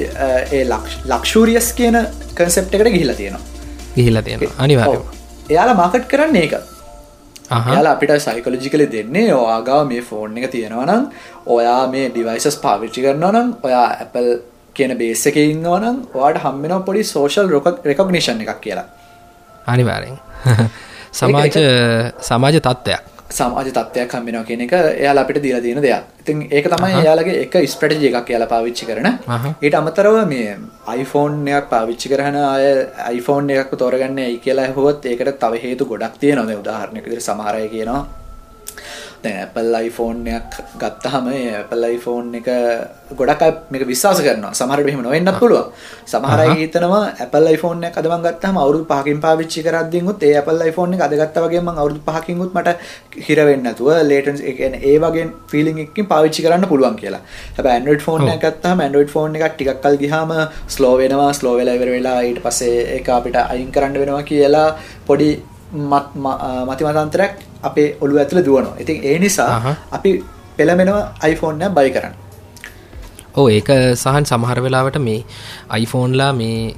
[0.52, 1.98] ඒ ලක්ෂූරියස් කියන
[2.34, 3.42] කන්සෙප් එකට ගිහිලා තියෙනවා.
[3.96, 5.00] ගිහිලා තියෙන අනිවාර
[5.50, 6.54] එයාලා මාකට් කරන්න ඒක.
[7.50, 11.04] යාල අපිට සයිකොලජිකල දෙන්නේ ඔයාගාව මේ ෆෝන් එක තියෙනවනම්
[11.48, 14.32] ඔයා මේ ඩිවයිසස් පාවිච්චි කරනවා නම් ඔයා Apple
[14.74, 18.86] කියන බේස එක ඉන්නවනම් ඔයාට හම්බෙන පොඩි සෝෂල් රොක රෙකොග්නිෂන් එකක් කියලා.
[19.66, 20.18] අනිවාරෙන්
[21.18, 21.56] සමාජ
[22.22, 26.04] සමාජ තත්ත්වයක් සමාජ තත්වයක් හම්බෙනවා කියන එක එයාල අපිට දීලා තියෙන දෙයක්.
[26.22, 29.08] ඉතින් ඒක තමයි එයාලගේ එක ස්ට්‍රටජි එකක් කියලා පාවිච්චි කරන.
[29.64, 30.56] ඊට අමතරව මේ
[31.02, 32.64] iPhoneයක් පාවිච්චි කරන අය
[33.18, 36.58] iPhone එකක් තෝරගන්න ඇයි කියලා හොත් ඒකට තව හේතු ගොඩක් තියෙනවා.
[36.62, 38.21] උදාහරණයක් විදිහට සමහර අය කියනවා දැන්
[39.24, 42.48] Apple iPhone එකක් ගත්තාම ඒ Apple iPhone එක
[43.20, 44.52] ගොඩක් මේක විශ්වාස කරනවා.
[44.60, 45.68] සමහරට එහෙම නොවෙන්නත් පුළුවන්.
[46.12, 50.32] සමහර අය හිතනවා Apple iPhone එකක් අද මම ගත්තාම අවුරුදු 5කින් පාවිච්චි කරද්දී උත් ඒ
[50.40, 52.76] Apple iPhone එක අද ගත්තා වගේ මම අවුරුදු 5කින් උත් මට
[53.28, 57.22] හිර වෙන්නේ නැතුව latency ඒ කියන්නේ ඒ වගේ feeling එකකින් පාවිච්චි කරන්න පුළුවන් කියලා.
[57.56, 60.34] හැබැයි Android phone එකක් ගත්තාම Android phone එකක් ටිකක් කල් ගියාම
[60.76, 64.68] slow වෙනවා slow වෙලා ඉවර වෙලා ඊට පස්සේ ඒක අපිට අයින් කරන්න වෙනවා කියලා
[65.08, 65.30] පොඩි
[65.72, 67.32] මතිමතන්තරයක්
[67.62, 68.76] අපේ ඔළු ඇතුළ දුවනවා.
[68.82, 70.10] ඉතින් ඒ නිසා අපි
[70.56, 72.14] පෙළමෙනවා අයිෆෝන්ය බයි කරන්න.
[73.36, 75.20] ඕ ඒක සහන් සමහර වෙලාවට මේ
[75.76, 76.74] අයිෆෝන්ලා මේ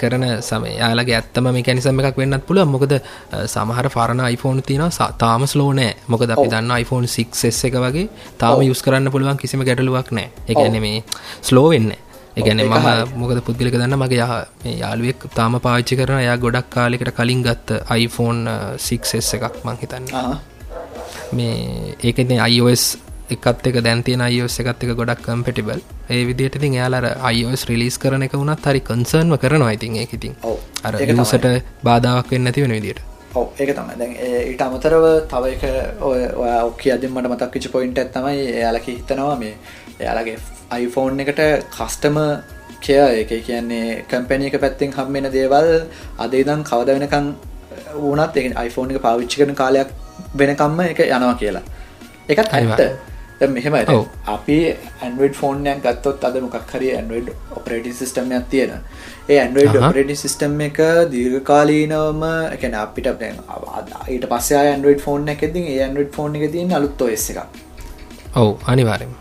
[0.00, 2.94] කරන සම යාලගේ ඇත්තම මේ කැනිසම එකක් වෙන්නත් පුළුව මොකද
[3.54, 4.84] සමහර පරණ iPhone තියන
[5.18, 8.06] තාම ස්ලෝනෑ මොකද අපි දන්න iPhone 6 එක වගේ
[8.42, 10.28] තාම යුස් කරන්න පුළුවන් කිසිම ගැටලුවක් නෑ.
[10.48, 11.02] එකන මේ
[11.42, 11.92] ස්ලෝ වෙන්න
[12.40, 14.26] එකන මම මොකද පුද්ගලික දන්න මගේ
[14.82, 18.40] යාළුවෙක් තාම පාච්චි කරන යා ගොඩක් කාලෙකට කලින් ගත්ත iPhone
[18.86, 20.06] 6S එකක් මං හිතන්න.
[21.38, 22.84] මේ ඒකන iOS
[23.34, 25.80] එකත් එක දැන්තින iOS එකත් එක ගොඩක් කම්පෙටිබල්
[26.14, 30.34] ඒ විදිට ඉතින් යාලර iOS රිලිස් කරන එක වුණත් හරි කන්සර්න්ව කරනවා ඉතින් ඒක ඉතින්.
[30.86, 30.94] අර
[31.30, 31.52] සට
[31.88, 33.00] බාධාවක් වෙන්න නැති වෙන විදිට
[33.34, 33.46] ඔව.
[33.62, 33.94] ඒක තමයි.
[34.00, 34.12] දැන්
[34.50, 35.62] ඊට අමතරව තව එක
[36.10, 36.26] ඔය
[36.68, 39.54] ඔක්ක අදින් මට මතක් විච පොයින්ට ඇත්තමයි එයාලක හිතනවා මේ
[40.02, 40.36] එයාලගේ
[40.72, 42.18] iPhone එකට කස්ටම
[42.80, 45.70] කය එක කියන්නේ කම්පැනිය එක පැත්තෙන් හම්බෙන දේවල්
[46.18, 47.32] අදේදම් කවද වෙනකං
[48.02, 49.88] වනත් එක iPhone එක පාවිච්චි කරන කාලයක්
[50.34, 51.64] වෙනකම්ම එක යනවා කියලා.
[52.28, 53.12] එකත් ඇත්ත.
[53.42, 53.74] මෙහෙම
[54.26, 54.56] අපි
[55.00, 58.72] ඇන්ඩ ෆෝන්යක් ගත්තොත් අද මොකක් හරි ඇන්ඩ ඔපරේටි සිස්ටම්යක් තියෙන
[59.28, 60.78] ඒ ඇන්ඩ ඔපරේටි සිස්ටම් එක
[61.10, 67.28] දීර්ඝකාලීනවම එකන අපිට ඊට පස්ස ඇන්ඩ ෆෝන් එකෙති ඒ ඇන්ඩ ෆෝන් එක තියන අලුත් ඔස්
[67.30, 67.42] එක
[68.34, 69.12] ඔවු අනිවාරම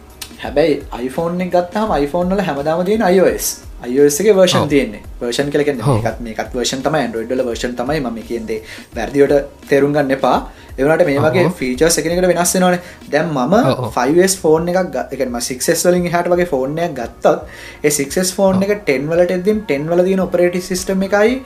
[0.43, 3.45] හැබැයි iPhone එක ගත්තාම iPhone වල හැමදාම තියෙන iOS.
[3.85, 5.03] අයෝසගේ වර්ෂන් තියන්නේ.
[5.21, 7.05] වර්ෂන් කලක එකත් මේකත් වර්ෂන් තමයි.
[7.13, 8.59] ඩොඩ්ඩල වර්ෂන් තමයි ම කියදේ
[8.97, 10.37] වැරදිවට තෙරුම්ගන්න එපා.
[10.77, 12.77] එවනට මේ වගේ ෆීචර් එකකට වෙනස් නොන
[13.13, 18.73] දැම් මම ෆයිස් ෆෝන් එකක් එකම සික්ස් වලින් හට වගේ ෆෝර්නයක් ගත්තත් සික්ස් ෆෝන් එක
[18.81, 21.39] ටෙන්වලට එදම් ටෙන්වල දින ඔපරේටි සිස්ටම එකයි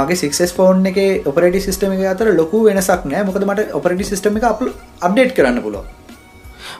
[0.00, 1.00] මගේ සික්ස් ෆෝන් එක
[1.32, 3.24] ඔපරටි සිස්ටම එක අතර ලොකු වෙනසක් නෑ.
[3.28, 6.03] මොකද මට ඔපරටි සිස්ටම එක අප්ඩේට් කරන්න පුළුව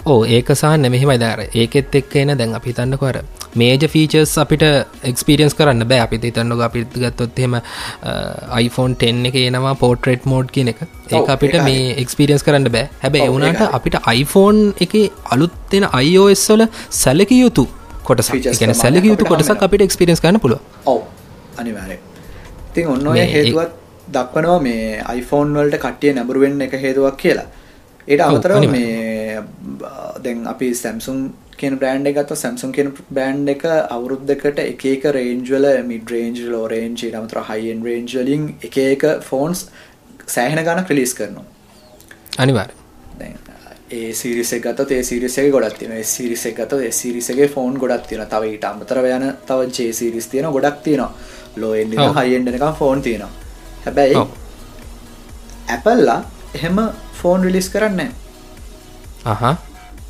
[0.06, 3.18] ඕ ඒක සහන්න මෙහෙමයි දර ඒකෙත් එක් එන දැන් අපි තන්න කර
[3.54, 4.64] මේජ ෆීචර්ස් අපිට
[5.10, 6.00] එක්ස්පිරියන්ස් කරන්න බෑ.
[6.06, 10.82] අපි තන්නක අපිත් ගත්තොත්හෙම iPhoneෆෝන් 10 එක එනවා පෝට්‍රේට් මෝඩ් කියන එක.
[11.10, 12.90] ඒ අපිට මේ එක්ස්පිරියන්ස් කරන්න බෑ.
[13.00, 14.94] හැබැ එවුණට අපිට iPhoneෆෝන් එක
[15.30, 16.66] අලුත්වෙන iOS වල
[16.98, 17.66] සැලක යුතු
[18.04, 21.02] කොටස ගැන සැලක යුතු කොටසක් අපිට එක්ස්පිරියන්ස් කරන්න පුළුව ඔව
[21.56, 21.98] අනිවාරය
[22.68, 27.48] ඉතින් ඔන්න හේතුවත් දක්වනවා මේ iPhoneෆෝන් වලට කට්ටිය නැබරුවෙන් එක හේතුවක් කියලා
[28.08, 29.40] ඒට අමතර මේ
[30.24, 31.18] දැන් අපි සැම්සුම්
[31.56, 37.04] කියන බ්‍රන්ඩ් එකත් සැම්සුම් කියන බ්‍රන්ඩ් එක අවුරුද්දකට එක එක රේන්ජ්වල මිඩ් රේන්ජ් ලෝ රේන්ජ්
[37.08, 39.68] ඊට අමතර හයින් රේන්ජ් වලින් එක එක ෆෝන්ස්
[40.26, 41.46] සෑහෙන ගණක් රිලීස් කරනවා.
[42.38, 42.82] අනිවාර්ය
[43.90, 45.98] ඒ සිරිස ගත්තොත් ඒ සිරිස තියෙනවා.
[45.98, 48.30] ඒ සිරිස ගත්තොත් ඒ සිරිස එකේ ෆෝන් ගොඩක් තියෙනවා.
[48.34, 50.52] තව ඊට අමතරව යන තව J සිරිස් තියෙනවා.
[50.52, 51.12] ගොඩක් තියෙනවා.
[51.56, 53.32] ලෝ එන්ඩ් එක හයි එන්ඩ් එකම ෆෝන් තියෙනවා.
[53.84, 54.16] හැබැයි
[55.68, 56.20] ඇපල්ලා
[56.56, 56.78] එහෙම
[57.20, 58.00] ෆෝන් රිලිස් කරන්න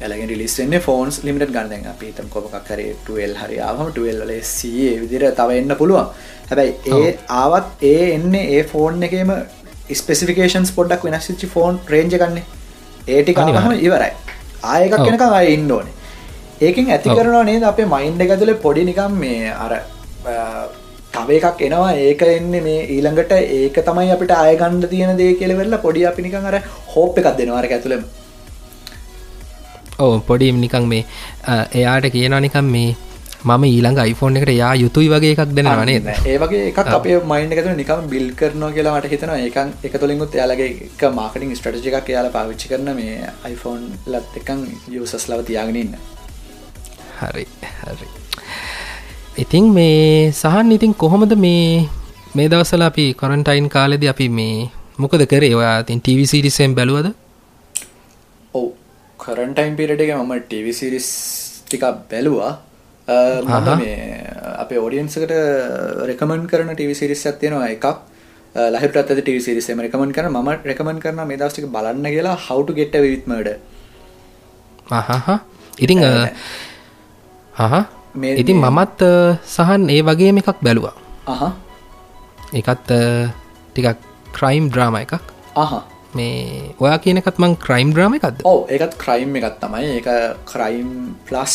[0.02, 1.84] ඇලගෙන් රිලිස්න්නේ ෆෝන්ස් ලිමිට ගන්න.
[1.92, 6.08] අපිතම් කොමක් කරේ ටල් හරියාවම ටල් සේ විදිර තව එන්න පුළුවන්.
[6.50, 7.10] හැබැයි ඒ
[7.42, 9.32] ආවත් ඒ එන්න ඒ ෆෝන් එකම
[10.00, 12.44] ස්පෙසිෆිකේන්ස් පොඩ්ඩක් වෙනස්චි ෆෝන් රේජ කන්නේ
[13.08, 14.12] ඒටි කනිහම ඉවරයි.
[14.72, 15.94] ආයකක් කෙනක අය ඉන්න ඕනේ.
[16.66, 17.64] ඒකින් ඇති කරනවා නේද?
[17.72, 19.72] අපේ මයින්ඩ එකතුල පොඩි නිකම් මේ අර
[21.14, 21.92] තව එකක් එනවා.
[22.08, 26.60] ඒක එන්නේ මේ ඊළඟට ඒක තමයි අපිට අයගණ්ඩ තියෙන දේ කෙලවෙල්ල පොඩි අපි නිකන් අර
[26.92, 28.04] හෝප් එකක් දෙනවාර ඇතුළම
[29.98, 31.04] ඕ පොඩි නිකං මේ
[31.80, 32.94] එයාට කියනවා නිකම් මේ
[33.44, 37.54] මම ඊළඟ iPhoneෆෝන් එකට යා යුතුයි වගේ එකක් දෙන වනේ ඒ වගේ එකක් අපේ මයින්ඩ
[37.56, 39.38] එකතු නිකම් බිල් කරනවා කියලා මට හිතනවා.
[39.38, 43.14] ඒකන් එක තුළින්ගුත් එයාලගේ එක මාකටින් ස්ට්‍රටජි එකක් එයාලා පාවිච්චි කරන මේ
[43.52, 45.96] iPhoneෆෝන් ලත් එකන් යසස් ලව තියාගෙනන්න
[47.20, 47.46] හරි
[47.78, 48.23] හරි
[49.34, 51.88] ඉතිං මේ සහන් ඉතින් කොහොමද මේ
[52.34, 55.50] මේ දවසල අපි කොරන්ටයින් කාලෙද අපි මේ මොකද කරේ?
[55.52, 57.08] ඔයා තින් ටවිසිරිසෙන් බැලුවද?
[58.54, 58.68] ඔව.
[59.18, 61.08] කරන්ටයින් පිරට එක මම ටවිසිරිස්
[61.66, 62.52] ටිකක් බැලුවා.
[64.56, 65.34] අපේ ඕඩියන්සකට
[66.04, 67.86] රෙකමන් කරන ටවිසිරිස් ඇත්තියෙනවා එකක්
[68.74, 70.30] ලහිට අත ටවිසිරිසම රකමන් කරන.
[70.32, 73.50] ම රකමන් කරන මේ දස්ටික බලන්න කියලා හවුට ගෙට විත්මඩ
[75.80, 76.06] ඉතිං
[77.54, 79.00] හහ ඉතින් මමත්
[79.54, 80.94] සහන් ඒ වගේම එකක් බැලුවා.
[82.60, 82.88] එකත්
[83.74, 83.98] ටිකක්
[84.36, 85.14] ක්‍රයිම් ඩ්‍රාම එකක්.
[86.14, 88.38] මේ ඔයා කියනකත් මං ක්‍රයිම් ඩ්‍රාම එකක්ද?
[88.50, 89.86] ඕ ඒකත් ක්‍රයිම් එකත් තමයි.
[89.98, 90.08] ඒක
[90.52, 90.88] ක්‍රයිම්
[91.26, 91.54] ප්ලස්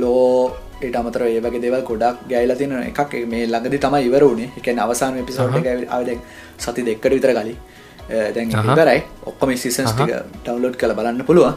[0.00, 0.50] ලෝ
[0.82, 3.12] ඒට අමතර ඒ වගේ දෙවල් ගොඩක් ගැයිලා තින එකක්.
[3.30, 5.56] මේ ළඟදි තමයි ඉවරුණේ එක අවසාන පිසෝට
[5.98, 6.10] අද
[6.58, 7.54] සති දෙක්කට විතර කලි
[8.34, 9.00] දැන් ඉවරයි.
[9.30, 10.10] ඔක්කොම සිසන්ස් ටික
[10.44, 11.54] ඩවලෝඩ් කළ බලන්න පුළුවන්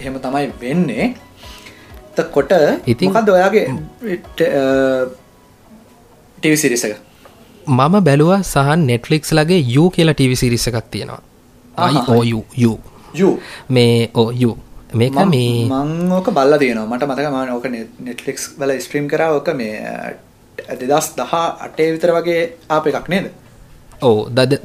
[0.00, 1.06] එහෙම තමයි වෙන්නේ.
[2.34, 2.52] කොට
[2.92, 3.64] ඉතින්කද ඔයාගේ
[6.38, 6.94] ටිවිසිරිසක
[7.66, 11.22] මම බැලුව සහන් නෙට්ලික්ස් ලගේ යු කියලා ටිවිසිරිස එකක් තියෙනවා.
[13.76, 14.52] මේ ඕ යු
[14.94, 16.90] මේක මේ මංෝක බල්ල තියෙනවා.
[16.90, 17.66] මට මතක ම ඕක
[18.08, 19.74] නෙට්ලික්ස් බල ස්ට්‍රීම් කරාවක මේ
[20.82, 22.42] දෙදස් දහා අටේ විතර වගේ
[22.76, 23.26] ආප එකක් නේද?
[24.02, 24.18] ඕ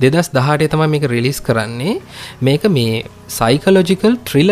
[0.04, 1.96] දෙදස් දහටේ තමයි මේක රිලිස් කරන්නේ.
[2.48, 3.06] මේක මේ
[3.40, 4.52] සයිකලෝජිකල් ට්‍රිල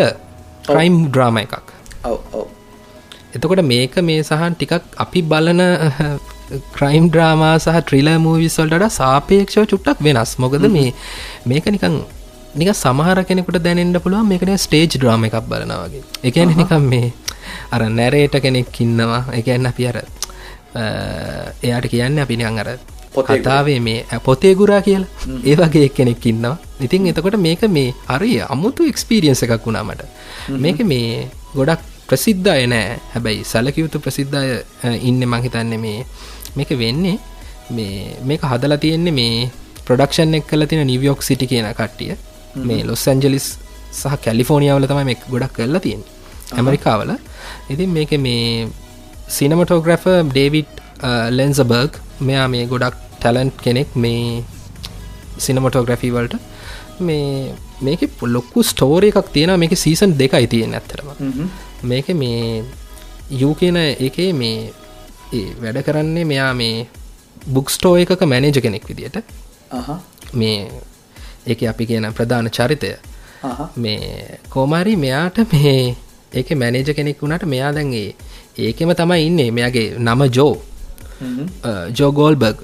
[0.67, 1.55] ක්‍රයිම් ඩ්‍රාම එකක්.
[3.35, 5.63] එතකොට මේක මේ සහන් ටිකක් අපි බලන
[6.77, 10.33] ක්‍රයිම් ඩ්‍රාමා සහ ට්‍රිල මූවිස්වල්ට සාපේක්ෂව චුට්ටක් වෙනස්.
[10.37, 10.91] මොකද මේ
[11.45, 11.97] මේක නිකං
[12.55, 17.13] නික සමහර කෙනෙකුට දැනෙන්ට පුළුවන් මේකට ස්ටේජ් ඩ්‍රාම එකක් බලනවාගේ එකන නිකම් මේ
[17.71, 19.23] අර නැරේට කෙනෙක් ඉන්නවා.
[19.39, 19.97] එකන්න අපි අර
[21.63, 22.69] එයාට කියන්න අපි අර
[23.27, 25.09] කතාවේ මේ පොතේ ගුරා කියලා.
[25.45, 30.03] ඒ වගේ කෙනෙක් ඉන්නවා ඉතින් එතකොට මේක මේ හරි අමුතු එක්ස්පීරියන්ස එකක් වුණාමට
[30.65, 32.97] මේක මේ ගොඩක් ප්‍රසිද්ධය නෑ.
[33.13, 34.43] හැබැයි සැලකයුතු ප්‍රසිද්ධය
[35.09, 35.99] ඉන්න මංහිතන්නේ මේ
[36.57, 37.17] මේක වෙන්නේ
[37.77, 39.49] මේ මේක හදලා තියෙන්නේ මේ
[39.87, 42.13] ප්‍රඩක්ෂන් එක් කල තින නිවියෝක් සිටි කියන කට්ටිය.
[42.67, 43.47] මේ ලොස් ඇන්ජලිස්
[43.99, 46.03] සහ කැලිෆෝනිියාවල තමයි මේ ගොඩක් කරලා තියෙන්
[46.59, 47.11] ඇමරිකාවල.
[47.73, 48.67] ඉතින් මේක මේ
[49.37, 50.71] සිනමටෝග්‍රෆ ඩේවිඩ්
[51.37, 53.89] ලෙන්සබර්ග් මෙයා මේ ගොඩක් ටැලන්ට් කෙනෙක්.
[54.03, 54.43] මේ
[55.45, 56.35] සිනමටෝග්‍රෆී වලට.
[56.99, 58.01] මේ මේක
[58.35, 61.09] ලොක්කු ස්ටෝර එකක් තියෙන මේක සීසන් දෙකයි තියෙන ඇත්තරම
[61.83, 62.63] මේක මේ
[63.41, 63.77] යූ කියන
[64.07, 64.71] එකේ මේ
[65.61, 66.87] වැඩ කරන්නේ මෙයා මේ
[67.55, 69.17] බුක්ස්ටෝ එකක මැනේජ කෙනෙක් විදියට.
[70.33, 70.71] මේ
[71.47, 72.91] ඒක අපි කියන ප්‍රධාන චරිතය.
[73.77, 75.95] මේ කෝමාරි මෙයාට මේ
[76.33, 78.15] ඒක මැනේජ කෙනෙක් වුණට මෙයා දැන්ගේ
[78.57, 79.51] ඒකෙම තමයි ඉන්නේ.
[79.51, 80.53] මෙයාගේ නම ජෝ
[81.99, 82.57] ජෝගෝල්බර්ග්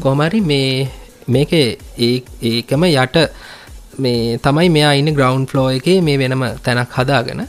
[0.00, 0.88] කොමරි මේ
[1.26, 1.52] මේක
[2.42, 3.16] ඒකම යට
[3.98, 7.46] මේ තමයි මෙයා ඉන්න ග්‍රවන්් ෆ්ලෝ එක මේ වෙනම තැනක් හදාගෙන.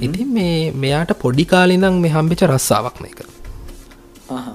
[0.00, 3.20] ඉතින් මේ මෙයාට පොඩි කාලිඳං මේ හම්බිච රස්සාාවක් මේක.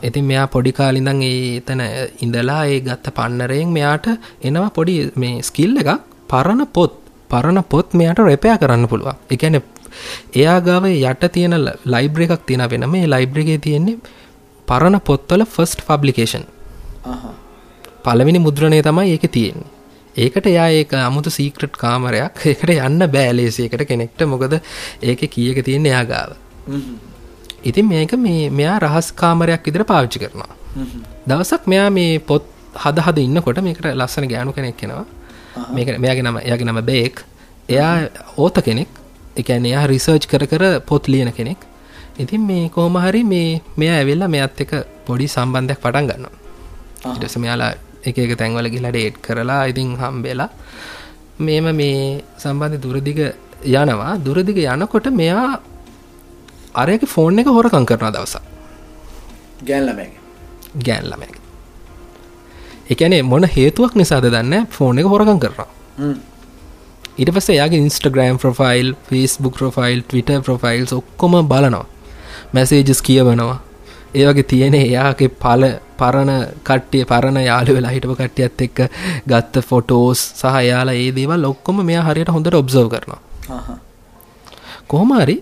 [0.03, 1.83] ඉතින් මෙයා පොඩි කාලිඳං ඒ එතන
[2.21, 4.07] ඉඳලා ඒ ගත්ත පන්නරයෙන් මෙයාට
[4.43, 5.91] එනවා පොඩි මේ ස්කිල් එකක්.
[6.27, 6.93] පරණ පොත්.
[7.29, 9.17] පරණ පොත් මෙයාට රෙපයා කරන්න පුළුවන්.
[9.29, 9.61] එකන
[10.33, 11.55] එයා ගාව යට තියෙන
[11.85, 14.01] ලයිබ්‍ර එකක් තියෙන වෙන මේ ලයිබ්‍රගේ තියෙන්නේ
[14.67, 16.45] පරණ පොත්වල ෆස්ට් ෆබ්ලිකේෂන්
[18.05, 19.71] පලවෙනි මුද්‍රණය තමයි ඒක තියෙන්නේ.
[20.15, 22.45] ඒකට එයා ඒක අමුතු සීක්‍රට් කාමරයක්.
[22.45, 24.21] ඒකට යන්න බෑලේසියකට කෙනෙක්ට.
[24.27, 24.59] මොකද
[25.01, 26.37] ඒක කියක තියෙන එයා ගාව.
[27.63, 30.53] ඉතින් මේක මේ මෙයා රහස් කාමරයක් ඉදිර පාවිච්චි කරනවා.
[31.27, 35.05] දවසක් මෙයා මේ පොත් හද හද ඉන්නකොට මේකට ලස්සන ගෑනු කෙනෙක් කෙනවා
[35.71, 37.23] මේක මෙයාගේ නම එයාගේ නම බේක්.
[37.69, 37.93] එයා
[38.37, 38.89] ඕත කෙනෙක්.
[39.35, 41.61] එකන එයා රිසර්ච් කර කර පොත් ලියන කෙනෙක්.
[42.19, 44.71] ඉතින් මේ කෝමහරි මේ මෙයා ඇවෙල්ලා මෙයත් එක
[45.07, 46.33] පොඩි සම්බන්ධයක් පටන් ගන්නවා.
[47.15, 47.73] ඉටස මෙයාලා
[48.03, 50.49] එක එක තැන්වල ගිලා ඩේට් කරලා ඉතින් හම්බෙලා
[51.39, 53.19] මේම මේ සම්බන්ධ දුරදිග
[53.65, 54.17] යනවා.
[54.17, 55.59] දුරදිග යනකොට මෙයා
[56.75, 58.35] අරයක ෆෝන් එක හොරකං කරන දවස
[59.63, 60.09] ගැල්ලමැ
[60.79, 61.35] ගෑන්ලමැක
[62.89, 65.67] එකනේ මොන හේතුවක් නිසාද දන්න ෆෝන් එක හොරකං කරනවා.
[67.17, 71.85] ඉට පස යාගේ Instagram profile Facebook profile Twitter profiles ඔක්කොම බලනවා.
[72.53, 73.59] මැසේජස් කියවනවා
[74.15, 75.63] ඒවගේ තියෙන එයාගේ පල
[75.99, 76.31] පරණ
[76.63, 78.79] කට්ටිය පරණ යාලු වෙලා හිටපු කට්ටියත් එක්ක
[79.27, 83.21] ගත්ත ෆොටෝස් සහ යාලා ඒ දේවල් ඔක්කොම මෙයා හරියට හොඳට ඔබ්සර්ව් කරනවා.
[84.87, 85.37] කොහොමහරි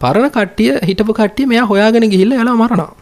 [0.00, 2.92] පරණ කට්ටිය හිටපු කට්ටිය මෙයා හොයාගෙන ගිහිල්ල යලා මරනවා.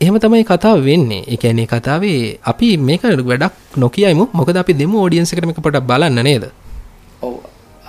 [0.00, 1.22] එහෙම තමයි කතාව වෙන්නේ.
[1.28, 4.24] එකැනේ කතාවේ අපි මේක වැඩක් නොකියයිමු.
[4.32, 6.50] මොකද අපි දෙමු ෝඩියන්සකටම පොට බලන්න නේද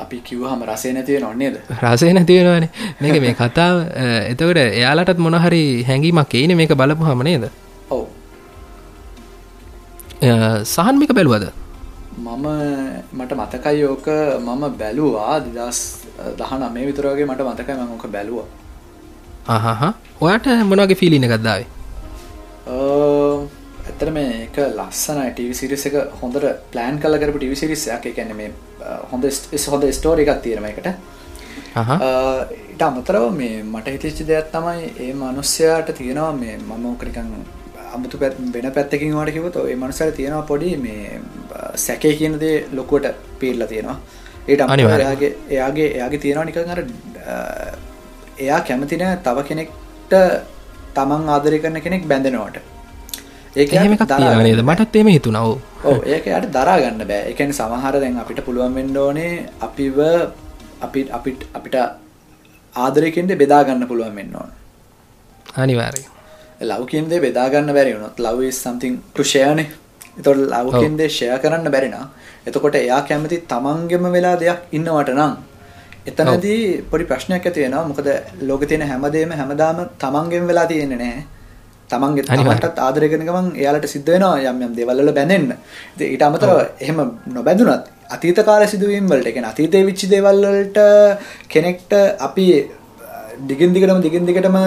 [0.04, 2.66] අපි කිව්හම රසේ නැතිව නොන්නේද රසේ නැතිවෙනවන
[3.02, 3.76] මේක මේ කතාව.
[4.32, 7.46] එතකට එයාලටත් මොනහරි හැඟීමක් ඒන මේක බලපු හම නේද?
[7.96, 8.04] ඔව.
[10.76, 11.46] සහන්මික බැලුවද?
[12.20, 12.46] මම
[13.18, 14.08] මට මතකයි ඕක.
[14.48, 15.80] මම බැලුවා දිදස්
[16.40, 18.40] දහන මේ විතරගේ මට මතකයි මංක බැලුව.
[19.48, 19.84] අහහ.
[20.22, 21.68] ඔයාට මොනගේ ෆිලින ගත්දාවේ
[23.90, 28.50] ඇතර මේ එක ලස්සන ටවිසිරිස එක හොඳට ප්ලෑන් කල කරපු ටිවිසිරිස්සයක් එකැන මේ
[29.12, 29.30] හොඳ
[29.68, 30.88] හොඳ ස්ටෝරි එකක් තීරම එකට
[32.72, 37.34] ඉට අමතරව මේ මට හිතිච්චි දෙයක් තමයි ඒ මනුස්්‍යයාට තියෙනවා මේ මම කරිකන්
[37.94, 41.20] අමුතු පැත් වෙන පැත්තකින් වාට කිවත ඒ මනුසර තියෙනවා පොඩි මේ
[41.78, 43.98] සැකේ කියනදේ ලොකුවට පීල්ල තියෙනවා.
[44.48, 46.82] ඒට අනිවාරයාගේ එයාගේ එයාගේ තියෙනවා නිකන් අර
[48.38, 50.14] එයා කැමතින තව කෙනෙක්ට
[50.96, 52.58] තමන් ආදරය කරන කෙනෙක් බැඳෙනවට
[53.60, 53.74] ඒක
[54.42, 54.62] නේද?
[54.64, 55.48] මටත් එම හිතුනව
[55.84, 57.24] ඕ ඒක යට දරාගන්න බෑ.
[57.32, 60.00] එකන සමහර දැන් අපිට පුළුවන් වෙන්ඩෝනේ අපිව
[60.82, 61.76] අපි අපිට අපිට
[62.76, 64.56] ආදරයකෙන්ට බෙදාගන්න පුළුවන් වෙන්න ඕන.
[65.56, 66.04] අනිවාරය
[66.62, 69.60] ලවකින්දේ බෙදාගන්න බැරි වුණොත් ලව සම්තිං ටුෂයන
[70.18, 71.96] එතොට ලවකින්දේ ෂය කරන්න බැරින
[72.46, 75.34] එතකොට එයා කැමති තමන්ගෙම වෙලා දෙයක් ඉන්නවට නම්
[76.06, 78.10] එතනදී පොඩි ප්‍රශ්නයක් ඇතිවෙනවා මොකද
[78.42, 81.24] ලෝක තියෙන හැමදේම හැමදාම තමන්ගෙන් වෙලා තියෙන්නේ නෑ
[81.92, 85.54] තමන්ගේ තමටත් ආදරයකනකමන් එයාලට සිද්ධ වෙනවා යම් යම් දෙවල්ල බැඳෙන්න.
[86.00, 87.00] ඊට අමතර එහෙම
[87.38, 90.80] නොබැඳුනත් අතීත කාල සිදුවීම් වලට එකන අතීතය විච්චි දෙවල්වලට
[91.54, 91.94] කෙනෙක්ට
[92.28, 92.48] අපි
[93.50, 94.58] දිගින් දිගටම දිගින් දිගටම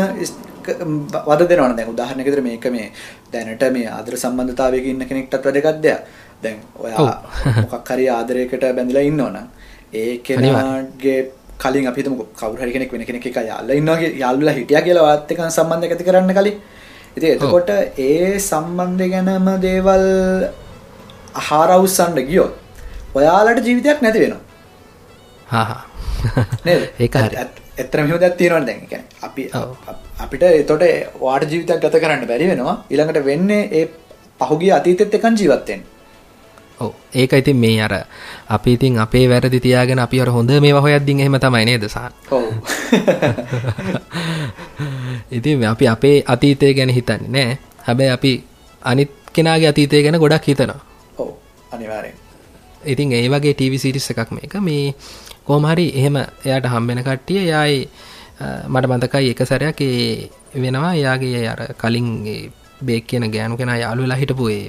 [1.28, 1.76] වද දෙනවන.
[1.76, 2.90] දැන් උදාහරණයකට මේක මේ
[3.32, 6.00] දැනට මේ ආදර සම්බන්ධතාවයක ඉන්න කෙනෙක්ටත් වැදගත් දෙයක්.
[6.42, 7.22] දැන් ඔයා
[7.62, 9.46] මොකක් හරි ආදරයකට බැඳලා ඉන්නවනම්
[9.94, 11.18] ඒ කෙනාගේ
[11.62, 15.32] කලින් අපි හිතමු කවුරු හරි කෙනෙක් වෙන කෙනෙක් එක යාළුවා ඉන්නවා යාළුවලා හිටියා කියලා වාත්
[15.32, 16.56] එක්ක සම්බන්ධයක් ඇති කරන්න කලින්
[17.16, 20.04] ඉතින් එතකොට ඒ සම්බන්ධය ගැනම දේවල්
[21.40, 22.52] හාරවුස්සන්න ගියොත්
[23.14, 25.80] ඔයාලට ජීවිතයක් නැති වෙනවා.
[26.98, 27.16] ඒක
[27.76, 29.04] එතරම හිම දැත් තියෙනවා දැන්?
[29.22, 29.48] අපි
[30.18, 30.84] අපිට එතකොට
[31.20, 32.76] වාට ජීවිතයක් ගත කරන්න බැරි වෙනවා.
[32.90, 33.88] ඊළඟට වෙන්නේ ඒ
[34.40, 35.84] පහුගිය අතීතෙත් එකන් ජීවත් වෙන්න.
[36.80, 36.92] ඔව්.
[37.12, 37.94] ඒක ඉතින් මේ අර
[38.48, 41.84] අපි ඉතින් අපේ වැරදි තියාගෙන අපි අර හොඳ මේවා හොයද්දින් එහෙම තමයි නේද
[42.30, 42.44] ඔව්
[45.38, 47.58] ඉතින් අපි අපේ අතීතය ගැන හිතන්නේ නෑ.
[47.86, 48.32] හැබැයි අපි
[48.90, 50.80] අනිත් කෙනාගේ අතීතය ගැන ගොඩක් හිතනවා.
[51.18, 51.28] ඔව්
[51.74, 52.16] අනිවාර්යෙන්.
[52.92, 54.54] ඉතින් ඒ වගේ ටීවි සිරිස් එකක් මේක.
[54.68, 54.94] මේ
[55.46, 56.16] කොහොමහරි එහෙම
[56.46, 57.78] එයාට හම්බෙන කට්ටිය එයායි
[58.72, 60.30] මට මතකයි එක සැරයක් ඒ
[60.64, 60.92] වෙනවා.
[61.00, 62.08] එයාගේ අර කලින්
[62.86, 64.62] බේක් කියන ගෑනු කෙනා යාළු වෙලා හිටපු ඒ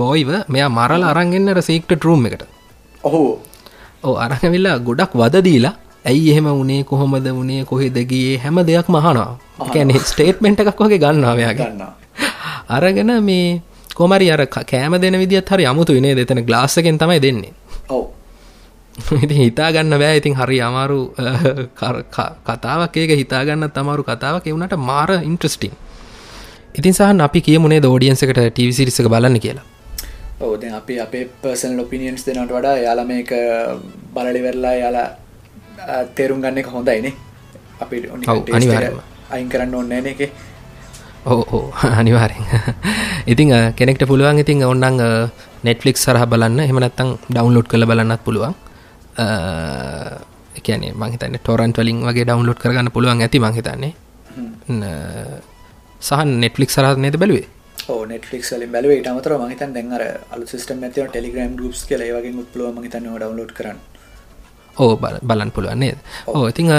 [0.00, 2.42] බෝයිව මෙයා මරල අරන්ගෙන්න්නර සීක්ට ටරුම් එකට.
[3.08, 3.22] ඔහු.
[4.06, 5.74] ඕ අරඟවිල්ලා ගොඩක් වදදීලා
[6.06, 11.86] ඇයි එහෙම උනේ කොහොමද වනේ කොහෙදගියේ හැම දෙයක් මහනවා කැනෙ ස්ටේට්මෙන්ට් එකක් වගේ ගන්නාවයා ගන්න
[12.70, 13.62] අරගෙන මේ
[13.94, 17.52] කොමරි අර කෑම දෙන විදිත් හරි අමුතු විනේ දෙතන ගලාස්සකෙන් තමයි දෙන්නේ.
[17.88, 18.04] ඔව.
[19.24, 20.16] ඉති හිතාගන්න බෑ.
[20.16, 21.00] ඉතින් හරි අමාරු
[22.44, 24.46] කතාවක් ඒක හිතාගන්න තමාරු කතාවක්.
[24.46, 25.72] එවුණට මාර ඉන්ට්‍රස්ටිං
[26.74, 29.64] ඉතින් සහන් අපි කියමුණේ දෝඩියන්සකට ටීවිසිරිසක බලන්න කියලා.
[30.40, 33.30] ඕද අපි අපේ පර්සන් ලොපිනියන්ස් දෙනට වඩා යාල මේක
[34.14, 35.08] බලලි වෙරලා යාලා
[36.16, 37.14] තේරුම් ගන්න එක හොඳයිනේ
[37.80, 37.96] අපි
[39.30, 40.20] අයින් කරන්න ඔන්නන එක
[41.26, 41.62] ඕ
[41.98, 42.44] අනිවාරෙන්
[43.32, 45.02] ඉතිං කෙනෙක්ට පුළුවන් ඉතින් ඔන්නන්
[45.66, 46.60] නෙට්ලික් සරහ බලන්න.
[46.66, 48.54] එහමනත්තං ඩවන්ලෝඩ් කළ බලන්නත් පුළුවන්.
[50.58, 53.92] එකනේ මහිතන්න ටොරන්ට වලින් වගේ ඩවන්ලෝඩ් කරගන්න පුළුවන් ඇති මහිතන්නේ
[56.08, 57.46] සහන් නෙට්ලික් සරහ නේද බැලුවේ?
[58.12, 59.02] නෙටලික් ලින් බැලුවේ.
[59.10, 60.02] අමතර මහිතන් දැන්ර
[60.34, 63.78] අලු සිස්ටම් ඇතිව ටෙලිග්‍රම් ගුප්ස් කල වගේ පුලුව මහිතන්න ඩවලෝඩ් කරන්න
[64.78, 64.92] ඕ
[65.28, 65.94] බලන් පුළුවන්නේ
[66.26, 66.70] ඕ ඉතිං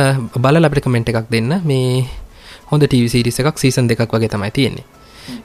[0.43, 1.51] බල අපිට කමෙන්ට් එකක් දෙන්න.
[1.63, 2.05] මේ
[2.71, 4.85] හොඳ ටීවිසිරිස එකක් සීසන් දෙකක් වගේ තමයි තියෙන්නේ.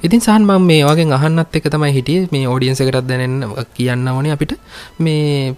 [0.02, 2.28] ඉතින් සහන් මම මේ වගේ අහන්නත් එක තමයි හිටිය.
[2.32, 3.44] මේ ෝඩියන්සකටත් දැනන්න
[3.76, 4.54] කියන්න ඕනේ අපිට.
[4.98, 5.54] මේ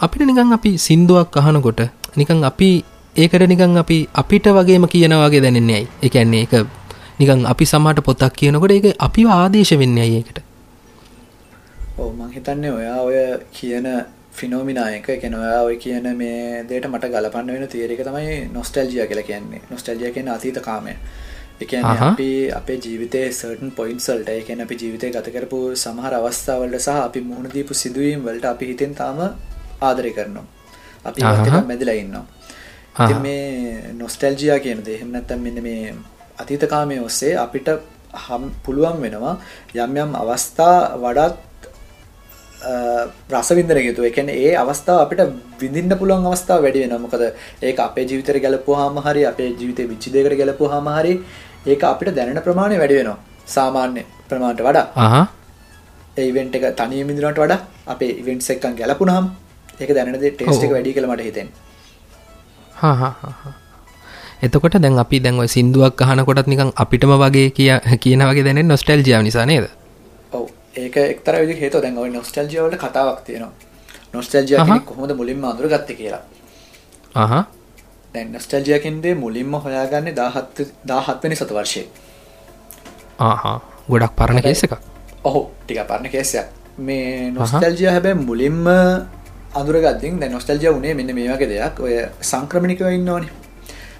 [0.00, 1.82] අපිට නිකන් අපි සින්දුවක් අහනකොට
[2.16, 2.70] නිකන් අපි
[3.16, 5.88] ඒකට නිකන් අපි අපිට වගේම කියනවාගේ දැනෙන්නේ ඇයි?
[6.02, 6.54] එකන්නේ එක
[7.18, 10.38] නිකන් අපි සමහට පොතක් කියනකොට ඒක අපිව ආදේශ වෙන්නේ ඇයි ඒකට?
[11.98, 13.16] ඔව් මං හිතන්නේ ඔයා ඔය
[13.52, 13.86] කියන
[14.32, 19.62] ෆිනෝමිනායක කෙන ඔයා ඔය කියන මේ දේට මට ගලපන්න වෙන තියරික තමයි නොස්ටල්ජිය කියලා කියන්නේ.
[19.70, 20.94] නොස්ටල්ජිය කියන අතීත කාමය.
[21.60, 27.20] එකන අපි අපේ ජීවිතේ සර්ටන් පොයින්සල්ට එකන අපි ජීවිතය ගත කරපු සමහර අවස්ථාවලට සහ අපි
[27.22, 29.20] මුහුණදීපු සිදුවීම් වලට අපි හිතෙන් තාම
[29.80, 30.46] ආදරය කරනවා.
[31.04, 31.20] අපි
[31.62, 32.24] මැදිලා ඉන්නවා.
[33.18, 35.94] මේ නොස්ටල්ජියා කියන දේ එහෙම නැත්නම් මෙන්න මේ
[36.38, 37.68] අතීතකාමය ඔස්සේ අපිට
[38.14, 39.36] හම් පුළුවන් වෙනවා
[39.76, 41.36] යම් යම් අවස්ථා වඩාත්
[43.32, 45.20] රසවින්දන යුතු එකන ඒ අවස්ථාව අපිට
[45.60, 47.02] විඳින්න පුළුවන් අවස්ථාව වැඩි වෙනවා.
[47.04, 47.22] මොකද
[47.62, 51.14] ඒක අපේ ජීවිතයට ගැලපුවාම හරි අපේ ජීවිතේ විච්ච දෙයකට ගැලපුවාම හරි
[51.66, 53.18] ඒක අපිට දැනෙන ප්‍රමාණය වැඩි වෙනවා.
[53.46, 54.86] සාමාන්‍ය ප්‍රමාණයට වඩා.
[56.16, 59.32] ඒ ඉවෙන්ට් එක තනියම ඉඳනට වඩා අපේ ඉවෙන්ට්ස් එක්කන් ගැලපුණාම
[59.80, 61.58] ඒක දැනෙන දේ ටේස්ට් එක වැඩි කියලා මට හිතෙනවා.
[62.76, 63.52] හා හා හා
[64.42, 67.70] එතකොට දැන් අපි දැන් ඔය සින්දුවක් අහනකොටත් නිකන් අපිටම වගේ කිය
[68.02, 69.64] කියන වගේ දැනෙන නොස්ටැල්ජියාව නිසා නේද?
[69.64, 69.81] ඔව්.
[70.76, 73.52] ඒක එක්තරා විදිහක හේතුව දැන් ඔය නොස්ටැල්ජියා වලට කතාවක් තියෙනවා.
[74.12, 76.22] නොස්ටැල්ජියා කියන්නේ කොහොමද මුලින්ම අඳුරගත්තේ කියලා.
[77.14, 77.44] අහහ.
[78.14, 81.86] දැන් නොස්ටැල්ජියා කියන්නේ මුලින්ම හොයාගන්නේ 17 17 වෙනි සතවර්ෂයේ.
[83.18, 83.58] ආහා.
[83.90, 84.74] ගොඩක් පරණ කේස් එකක්.
[85.24, 85.36] ඔව්.
[85.66, 86.48] ටිකක් පරණ කේස් එකක්.
[86.78, 88.66] මේ නොස්ටැල්ජියා හැබැයි මුලින්ම
[89.54, 91.80] අඳුරගත්තින් දැන් නොස්ටැල්ජියා උනේ මෙන්න මේ වගේ දෙයක්.
[91.80, 91.94] ඔය
[92.32, 93.30] සංක්‍රමණිකව ඉන්නවනේ.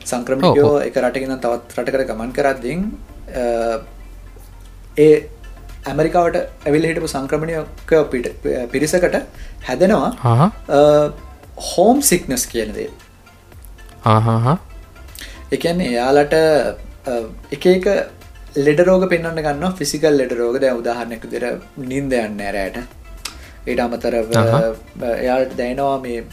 [0.05, 2.81] සංක්‍රමිකයෝ එක රටගෙන තවත් රටකට ගමන් කරද්දිින්
[4.99, 5.14] ඒ
[5.91, 8.26] ඇමරිකාවට ඇවිල් හිටපු සංක්‍රමණයක පිට
[8.72, 9.16] පිරිසකට
[9.68, 10.11] හැදෙනවා
[11.70, 12.89] හෝම් සික්නස් කියනදේ
[15.57, 16.35] එකන්නේ එයාලට
[17.57, 17.87] එක එක
[18.66, 20.57] ලෙඩරෝග පෙන්න්න ගන්න ෆිසිකල් ලෙඩ රෝග.
[20.62, 21.45] දැ උදාහරණයක් දෙර
[21.91, 22.78] නින්ද යන්න ඇරයට
[23.66, 26.24] ඊට අමතර එයාට දැනවා මේ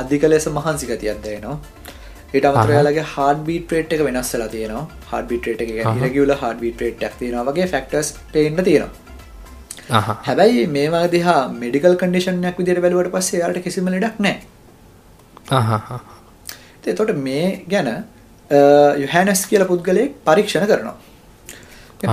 [0.00, 1.18] අධික ලෙස මහන්සිකතියක්
[2.36, 4.84] දැනවා ඊට අමතරයාලගේ හාඩ බීට රේට් එක වෙනස්සලා තියෙනවා.
[5.10, 5.70] හඩ බිට රේට එක
[6.02, 8.92] රගල හඩ බිට රේට් තියෙනවා වගේ ෆක්ටස් පේන්න තියෙනවා.
[10.26, 14.36] හැබැයි මේවා දිහා මෙඩිකල් කඩිෂන්යක් විදිර බැලුවට පස්සේ යාට කිසිම ලඩක් නෑ
[16.94, 17.90] තොට මේ ගැන
[19.02, 20.96] යුහැනස් කියල පුද්ගලයෙක් පරීක්ෂණ කරනවා.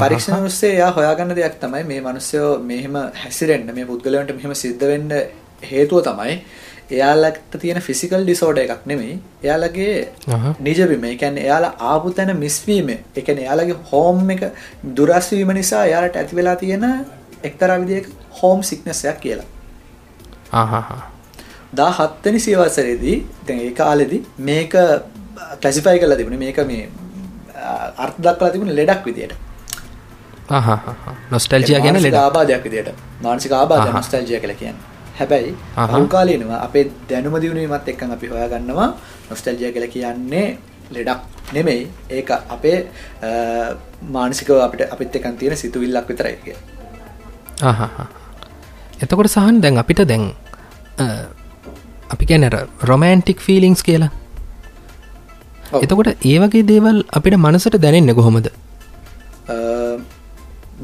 [0.04, 5.10] පරීක්ෂණ ස්සේ යා හොයාගන්න දෙයක් තමයි මේ මනුස්සයෝ මෙහෙම හැසිරෙන්න්න මේ පුද්ගලයන්ට මෙහෙම සිද්ධ වෙන්න
[5.72, 6.34] හේතුව තමයි
[6.92, 9.20] එයාලට තියෙන ෆිසිකල් ඩිසෝඩ එකක් නෙමෙයි.
[9.44, 10.08] එයාලගේ
[10.60, 14.44] නිජබිම එකැන් එයාලා ආපු තැන මිස්වීම එකන එයාලගේ හෝම් එක
[14.98, 16.86] දුරස්වීම නිසා එයාලට ඇති වෙලා තියෙන
[17.44, 18.10] එක්තරා විදික
[18.42, 19.48] හෝම් සික්නසයක් කියලා.
[21.78, 23.18] දා හත්තනි සියවසරේදී
[23.48, 24.76] දැන් ඒ කාලෙදි මේක
[25.62, 26.90] කලසිෆයි කලා තිබුණ මේක මේ
[27.98, 29.36] අර්ථ දක්ලා තිබුණ ලෙඩක් විදියට.
[31.32, 32.98] නොස්ටල්ජිය ගැන ලෙඩ ආබාධයක් විදියට.
[33.22, 38.90] මානසික ආබාධ නොස්ටල්ජිය කළ කියන්නේ හැබැයි අහුකාලයනවා අපේ දැනුම දියුණීමත් එක්කන් අපි හොයා ගන්නවා
[39.30, 40.48] නොස්ටල්ජය කළ කියන්නේ
[40.92, 41.22] ලෙඩක්
[41.54, 41.82] නෙමෙයි.
[42.10, 42.78] ඒක අපේ
[44.16, 46.46] මානසිකව අපිට අපිත් එකන් තියෙන සිතුවිල්ලක් විතරයික
[49.04, 50.26] එතකොට සහන් දැන් අපිට දැන්
[52.14, 52.56] අපි කැනර
[52.90, 54.12] රොමෑන්ටික් ෆිලිංස් කියලා.
[55.84, 58.48] එතකොට ඒ වගේ දේවල් අපිට මනසට දැනෙන්න කොහොමද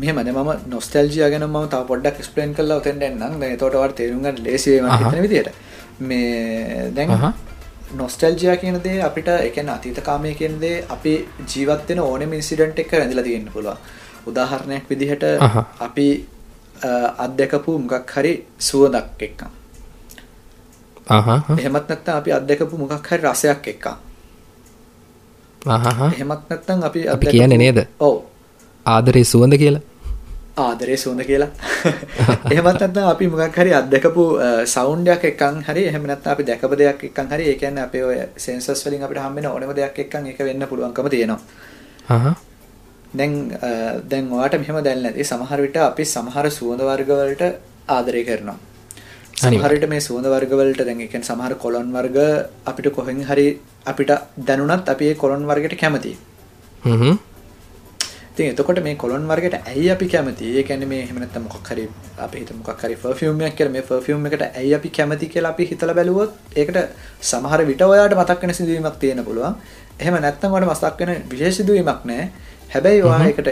[0.02, 3.44] මෙහමන ම නොස්ටල්ජිය ගැන ම තා පොඩ්ඩක් ස්පලේන් කල්ල ඔතෙන් එන්නම්.
[3.58, 4.82] තොටවට තේරුගට ලේසිේ
[5.26, 5.52] විදියට.
[6.02, 7.34] මේ දැන්
[7.94, 11.14] නොස්ටල්ජයා කියනදේ අපිට එකන අතීත කාමය කියනදේ අපි
[11.48, 13.78] ජීවත්වෙන ඕනෙම ඉන්සිඩන්ට් එක ඇඳලා තියෙන්න්න පුළුව
[14.28, 15.24] උදාහරණයක් විදිහට
[15.80, 16.08] අපි
[17.18, 19.52] අත්දැකපු මොකක් හරි සුවදක් එක්කම්.
[21.58, 23.98] එහෙමත් නැත්ත අපි අත්දැකපු මොකක් හරි රසයක් එක්කා
[26.08, 27.80] එහෙමත් නැත්තන් අපි අපි කියන නේද?
[28.00, 28.16] ඕ
[28.86, 29.82] ආදරේ සුවඳ කියලා
[30.60, 31.50] ආදරේ සුවඳ කියලා
[32.52, 34.26] එහෙමත් නැත්නම් අපි මොකක් හරි අත්දකපු
[34.68, 38.84] සවුන්ඩයක් එක්කන් හරි එහෙම නැත්නම් අපි දැකපු දෙයක් එක්කන් හරි ඒ කියන්නේ අපේ ඔය සෙන්සර්ස්
[38.86, 42.34] වලින් අපිට හම්බ වෙන ඕනම දෙයක් එක්කන් ඒක වෙන්න පුළුවන්කම තියෙනවා.
[43.14, 43.36] දැන්
[44.06, 47.44] දැන් ඔයාට මෙහෙම දැනෙන්නේ නැති සමහර විට අපි සමහර සුවඳ වර්ග වලට
[47.90, 48.58] ආදරය කරනවා.
[49.38, 52.20] සමහර විට මේ සුවඳ වර්ග වලට දැන් කියන්නේ සමහර කොලොන් වර්ග
[52.66, 53.48] අපිට කොහෙන් හරි
[53.86, 54.12] අපිට
[54.44, 56.18] දැනුණත් අපි ඒ කොලොන් වර්ගයට කැමතියි.
[56.84, 57.18] හ්ම්
[58.40, 60.46] ඉතින් එතකොට මේ කොලොන් වර්ගයට ඇයි අපි කැමති?
[60.58, 61.84] ඒ කියන්නේ මේ එහෙම නැත්නම් මොකක් හරි
[62.18, 65.66] අපි හිතමු මොකක් හරි පර්ෆියුම් එකක් කියලා මේ පර්ෆියුම් එකට ඇයි අපි කැමති කියලා අපි
[65.66, 66.78] හිතලා බැලුවොත් ඒකට
[67.22, 69.56] සමහර විට ඔයාලට මතක් වෙන සිදුවීමක් තියෙන්න පුළුවන්.
[70.00, 72.32] එහෙම නැත්නම් ඔයාලට මතක් වෙන විශේෂ සිදුවීමක් නැහැ.
[72.74, 73.50] හැබැයි ඔයා ඒකට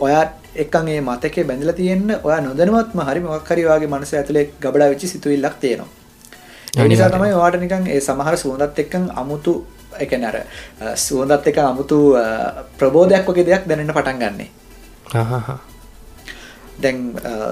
[0.00, 0.22] ඔයා
[0.56, 5.06] එක්කන් ඒ මතකේ බැඳලා තියෙන්න ඔයා නොදැනුවත්ම හරි මොකක් හරි ඔයාගේ මනස ඇතුලේ ගබඩා වෙච්ච
[5.06, 5.90] සිතුවිල්ලක් තියෙනවා.
[6.78, 9.56] ඒ නිසා තමයි ඔයාට නිකන් ඒ සමහර සුවඳත් එක්කන් අමුතු
[10.04, 10.36] එකන අර
[11.04, 11.98] සුවඳත් එක අමුතු
[12.80, 14.48] ප්‍රබෝධයක් වගේ දෙයක් දැනෙන්න පටන් ගන්නේ.
[16.82, 16.98] දැන්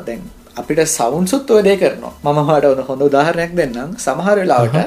[0.06, 0.20] දැන්
[0.60, 2.12] අපිට සවුන්සුත් ඔය දේ කරනවා.
[2.24, 3.96] මම හට හොඳ උදාහරණයක් දෙන්නම්.
[4.06, 4.78] සමහර වෙලාවට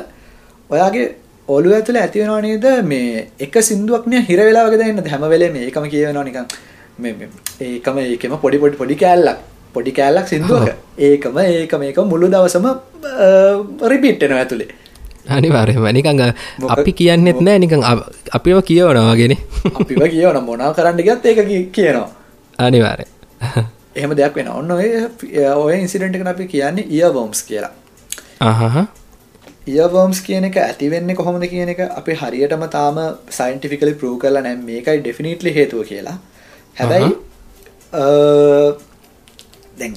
[0.70, 1.08] ඔයාගේ
[1.48, 2.66] ඔලුව ඇතුළ ඇති වෙනවා නේද?
[2.92, 6.46] මේ එක සින්දුවක් නේ හිර වෙලා වගේ දැනෙන්න හැම වෙලේම ඒකම කියවෙනවා නිකන්
[7.04, 7.30] මේ
[7.70, 9.40] ඒකම ඒකම පොඩි පොඩි පොඩි කෑල්ලක්.
[9.76, 10.70] පොඩි කෑල්ලක් සින්දුවක.
[11.08, 12.68] ඒකම ඒක මේක මුළු දවසම
[13.92, 14.48] රිපීට් වෙනවා
[15.28, 15.86] ඇතුලේ අනිවාර්යයෙන්ම.
[15.98, 16.22] නිකන්
[16.76, 17.60] අපි කියන්නෙත් නෑ.
[17.60, 17.82] නිකන්
[18.38, 19.40] අපිව කියවනවා වගේනේ
[19.82, 21.40] අපිව කියවන මොනවා කරන්න ගියත් ඒක
[21.78, 22.10] කියනවා.
[22.60, 23.12] අනිවාර්යයෙන්
[23.96, 24.58] එහෙම දෙයක් වෙනවා.
[24.62, 24.88] ඔන්න ඔය
[25.66, 27.74] ඔය ඉන්සිඩන්ට් එකට අපි කියන්නේ ඉයර්වර්ම්ස් කියලා.
[28.42, 28.78] අහහ
[29.68, 33.00] ඉයර්වර්ම්ස් කියන එක ඇති වෙන්නේ කොහොමද කියන එක අපි හරියටම තාම
[33.40, 34.62] සයින්ටිෆිකලි ප්‍රූව් කරලා නැහැ.
[34.70, 36.18] මේකයි ඩෙෆිනිට්ලි හේතුව කියලා.
[36.80, 37.12] හැබැයි
[39.80, 39.94] දැන්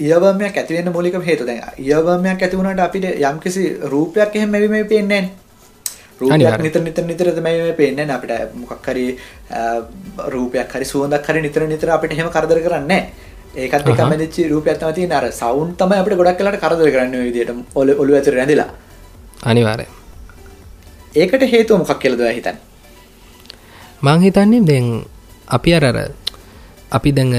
[0.00, 4.84] ඉයවර්මයක් ඇති වෙන්න මූලික හේතුව දැන් ඉයවර්මයක් ඇති වුණාට අපිට යම්කිසි රූපයක් එහෙම මෙවි මේ
[4.84, 5.48] පේන්නේ නැහැ
[6.20, 9.06] රූපයක් නිතර නිතර නිතර තමයි මේ පේන්නේ නැහැ අපිට මොකක් හරි
[10.28, 13.02] රූපයක් හරි සුවඳක් හරි නිතර නිතර අපිට එහෙම කරදර කරන්නේ
[13.56, 17.26] ඒකත් එක මැදිච්ච රූපයක් තමයි තියෙන අර සවුන්ඩ් තමයි අපිට ගොඩක් වෙලාට කරදර කරන්නේ ওই
[17.28, 18.70] විදිහට ඔළුව ඇතුලේ රැඳිලා.
[19.44, 19.92] අනිවාර්යයෙන්
[21.14, 22.60] ඒකට හේතුව මොකක් කියලාද ඔයා හිතන්නේ?
[24.02, 24.86] මං හිතන්නේ දැන්
[25.48, 25.84] අපි අර
[26.90, 27.32] අපි දැන්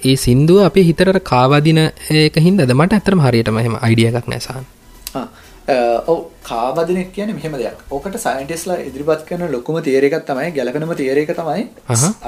[0.00, 1.78] ඒ සින්දුව අපේ හිතර කාවදින
[2.10, 4.64] ඒක හින්දද මට ඇතරම හරියටම එහෙම අයිඩිය එකක් නැසාන්
[6.12, 7.78] ඔව කාවදින කියන මෙහෙම දෙයක්.
[7.90, 11.64] ඕකට සයින්ටිස්ලා ඉදිරිපත් කරන ලොකුම තේරේකක් තමයි ගැලපෙනම තේරේක තමයි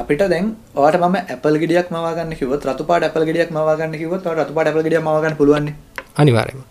[0.03, 3.95] අපිට දැන් ඔයාට මම ඇපල් ගෙඩියක් මවා ගන්න කිව්වොත් රතු පාට ඇපල් ගෙඩියක් මවා ගන්න
[4.03, 5.77] කිව්වොත් ඔයාට රතු පාට ඇපල් ගෙඩියක් මවා ගන්න පුළුවන් නේ
[6.17, 6.65] අනිවාර්යයෙන්ම.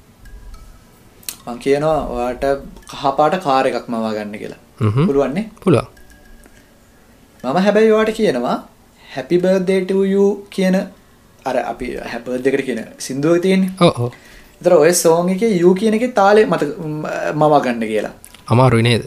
[1.47, 2.43] මං කියනවා ඔයාට
[2.91, 4.60] කහ පාට කාර් එකක් මවා ගන්න කියලා.
[5.08, 5.88] පුළුවන් නේ පුළුවන්.
[7.43, 8.58] මම හැබැයි ඔයාට කියනවා
[9.10, 10.76] හැපි බර්ත්ඩේ ටු යූ කියන
[11.45, 13.38] අර අපි හැබර්ත් එකට කියන සින්දුව
[13.82, 14.12] ඔව්
[14.62, 16.64] ඒතර ඔය සෝන් එකේ යූ කියන එකේ තාලේ මත
[17.36, 18.12] මවා ගන්න කියලා.
[18.47, 19.05] අමාරුයි නේද?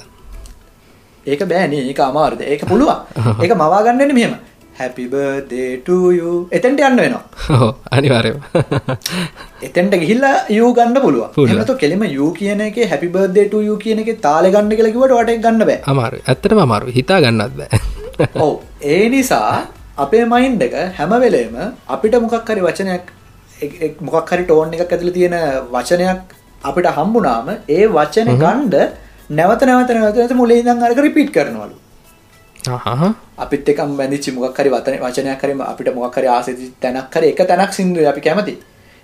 [1.26, 2.40] ඒක බෑනේ ඒක අමාරුද?
[2.42, 2.96] ඒක පුළුවන්.
[3.44, 4.34] ඒක මවා ගන්න වෙන්නේ මෙහෙම.
[4.74, 6.30] Happy birthday to you.
[6.50, 7.22] එතෙන්ට යන්න වෙනවා.
[7.58, 8.40] ඔව් අනිවාර්යයෙන්ම.
[9.68, 10.98] එතෙන්ට ගිහිල්ලා you ගන්න
[11.36, 12.88] එහෙම නැත්නම් කෙලිම you කියන එකේ
[13.50, 15.78] to you කියන එකේ තාලේ ගන්න කියලා කිව්වට ඔයාට ඒක ගන්න බෑ.
[15.86, 16.24] අමාරුයි.
[16.26, 16.96] ඇත්තටම අමාරුයි.
[16.98, 17.80] හිතා ගන්නත් බෑ.
[18.46, 18.52] ඔව්
[18.96, 19.46] ඒ නිසා
[20.04, 21.56] අපේ මයින්ඩ් එක හැම වෙලේම
[21.88, 23.04] අපිට මොකක් හරි වචනයක්
[24.00, 25.36] මොකක් හරි ටෝන් එකක් ඇතුළේ තියෙන
[25.74, 26.20] වචනයක්
[26.64, 28.70] අපිට හම්බුනාම ඒ වචනේ ගන්න
[29.30, 31.76] නැවත නැවත නැවත මුලින් ඉඳන් අරක රිපීට් කරනවලු.
[33.38, 34.70] අපිත් එක්කම බැඳිච්ච මොකක් හරි
[35.04, 38.54] වචනයක් හරි අපිට මොකක් හරි ආසෙදි තැනක් හරි එක තැනක් සින්දුවේ අපි කැමති.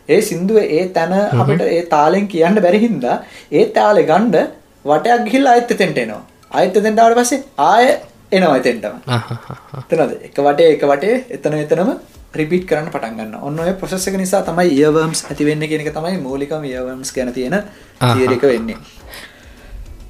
[0.09, 3.17] ඒ සින්දුවේ ඒ තැන අපිට ඒ තාලෙන් කියන්න බැරි හින්දා
[3.53, 4.37] ඒ තාලේ ගන්න
[4.85, 6.23] වටයක් එතෙන්ට එනවා.
[6.51, 7.91] ආයෙත් එතෙන්ට ආවට පස්සේ ආයෙ
[8.33, 8.97] එනවා එතෙන්ටම.
[9.81, 11.91] එතනද එක වටේ එක වටේ එතන එතනම
[12.39, 13.43] රිපීට් කරන්න පටන් ගන්නවා.
[13.49, 17.33] ඔන්න ඔය process එක නිසා තමයි earworms ඇති වෙන්නේ කියන එක තමයි මූලිකම earworms ගැන
[17.37, 17.55] තියෙන
[18.37, 18.77] එක වෙන්නේ.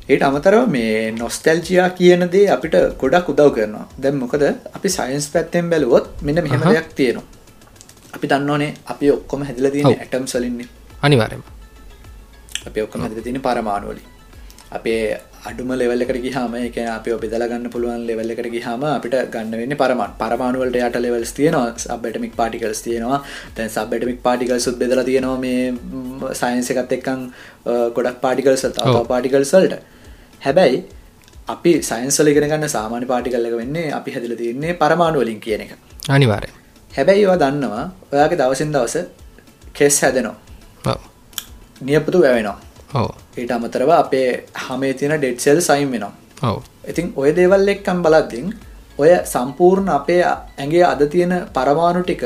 [0.09, 3.87] ඒට අමතරව මේ නොස්ටැල්ජියා කියන දේ අපිට ගොඩක් උදව් කරනවා.
[4.03, 4.45] දැන් මොකද
[4.77, 7.27] අපි සයන්ස් පැත්තෙන් බැලුවොත් මෙන්න මෙහෙම දෙයක් තියෙනවා.
[8.16, 10.69] අපි දන්නෝනේ අපි ඔක්කොම හැදිලා තියෙන්නේ ඇටම්ස් වලින්නේ.
[11.07, 11.45] අනිවාර්යයෙන්ම.
[12.69, 14.07] අපි ඔක්කොම හැදිලා තියෙන්නේ පරමාණු වලින්.
[14.77, 15.03] අපේ
[15.47, 19.55] අඩුම ලෙවල් එකට ගියාම ඒ කියන්නේ අපිව බෙදලා ගන්න පුළුවන් ලෙවල් එකට ගියාම අපිට ගන්න
[19.61, 20.14] වෙන්නේ පරමාණු.
[20.22, 21.74] පරමාණු වලට යට ලෙවල්ස් තියෙනවා.
[21.76, 23.20] සබ් ඇටොමික් පාටිකල්ස් තියෙනවා.
[23.57, 27.20] දැන් සබ් ඇටොමික් පාටිකල්ස් උත් බෙදලා තියෙනවා මේ සයන්ස් එකත් එක්කන්
[27.97, 29.82] ගොඩක් පාටිකල්ස් වලට, තව පාටිකල්ස් වලට.
[30.47, 30.84] හැබැයි
[31.55, 35.61] අපි සයන්ස් වල ඉගෙන ගන්න සාමාන්‍ය පාටිකල් එක වෙන්නේ අපි හැදිලා තියෙන්නේ පරමාණු වලින් කියන
[35.66, 35.72] එක.
[36.16, 36.55] අනිවාර්යයෙන්.
[36.97, 38.97] හැබැයි ඒවා දන්නවා ඔයාගේ දවසින් දවස
[39.78, 40.99] කෙස් හැදෙනවා.
[41.89, 42.59] නියපොතු වැවෙනවා.
[43.36, 44.28] ඊට අමතරව අපේ
[44.66, 46.12] හමේ තියෙන ඩෙඩ් සෙල් සයින් වෙනවා.
[46.91, 48.45] ඉතින් ඔය දේවල් එක්කම් බලද්දී
[49.03, 52.22] ඔය සම්පූර්ණ අපේ ඇඟේ අද තියෙන පරමාණු ටික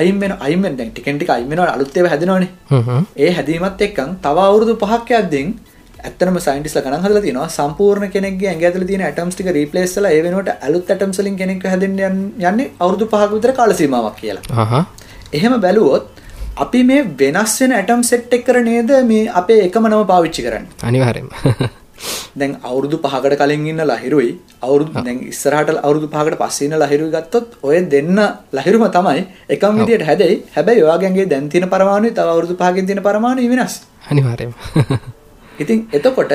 [0.00, 2.48] අයින් වෙන දැන් ටිකෙන් ටික අයින් වෙනවා අලුත් ඒවා හැදෙනවනේ.
[3.24, 5.44] ඒ හැදීමත් එක්කන් තව අවුරුදු 5ක් යද්දී
[6.06, 10.22] ඇත්තනම සයින්ටිස්ලා ගණන් හදලා තියෙනවා සම්පූර්ණ කෙනෙක්ගේ ඇඟ ඇතුලේ තියෙන ඇටම්ස් ටික රීප්ලේස් කරලා ඒ
[10.26, 12.00] වෙනුවට අලුත් ඇටම්ස් වලින් කෙනෙක් හැදෙන්න
[12.48, 14.84] යන්නේ අවුරුදු 5ක විතර කාල සීමාවක් කියලා.
[15.38, 16.11] එහෙම බැලුවොත්
[16.56, 20.68] අපි මේ වෙනස් වෙන ඇටම් සෙට් එක කර නේද මේ අපේ එකම නම පාවිච්චි කරන්නේ.
[20.82, 21.30] අනිවාර්යෙන්ම.
[22.40, 24.30] දැන් අවුරුදු 5කට කලින් ඉන්න ලහිරුයි
[24.62, 28.20] අවුරුදු දැන් ඉස්සරහට අවුරුදු 5කට පස්සේ ඉන්න ලහිරුයි ගත්තොත් ඔය දෙන්න
[28.52, 30.42] ලහිරුම තමයි එකම විදියට හැදෙයි.
[30.56, 33.76] හැබැයි ඔයාගේ දැන් තියෙන පරමාණුයි තව අවුරුදු 5කින් තියෙන පරමාණුයි වෙනස්.
[34.10, 34.52] අනිවාර්යෙන්ම.
[35.62, 36.32] ඉතින් එතකොට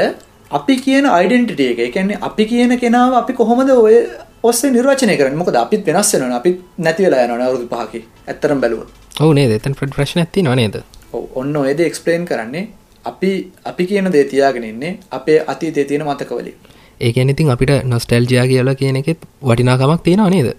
[0.51, 3.95] අපි කියන ඩෙන්ටිට එක එකන්නේ අපි කියන කෙනාව අපි කොහොමද ඔය
[4.43, 5.35] ඔස්සේ නිර්වචනය කරන්න.
[5.35, 8.05] මොකද අපිත් වෙනස් වෙන අපිත් නැතිවෙලා යන අවුරුදු පහකි.
[8.27, 8.87] ඇත්තරම් බැලුව
[9.21, 10.75] ඕනේ දෙතන් ප්‍රඩ් ප්‍රශ්න ඇති නොනේද
[11.13, 12.67] ඔන්න ඒද එක්ස්පලේන් කරන්නේ
[13.05, 13.31] අපි
[13.65, 16.55] අපි කියන දේ තියාගෙන ඉන්නේ අපේ අතීතේ තියෙන මතකවලින්.
[17.01, 20.49] ඒක ඉතින් අපිට නොස්ටල්ජයා කියලා කියන එකෙත් වටිනාකමක් තියෙනවා නේද?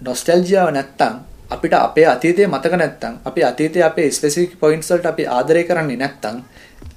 [0.00, 1.14] නොස්ටල්ජියාව නැත්තං
[1.50, 6.42] අපිට අපේ අතීතය මතක නැත්තං අපි අතීතය අපේ ස්පෙසික් පොයින්සල්ට අපි ආදරය කරන්නේ නැත්තං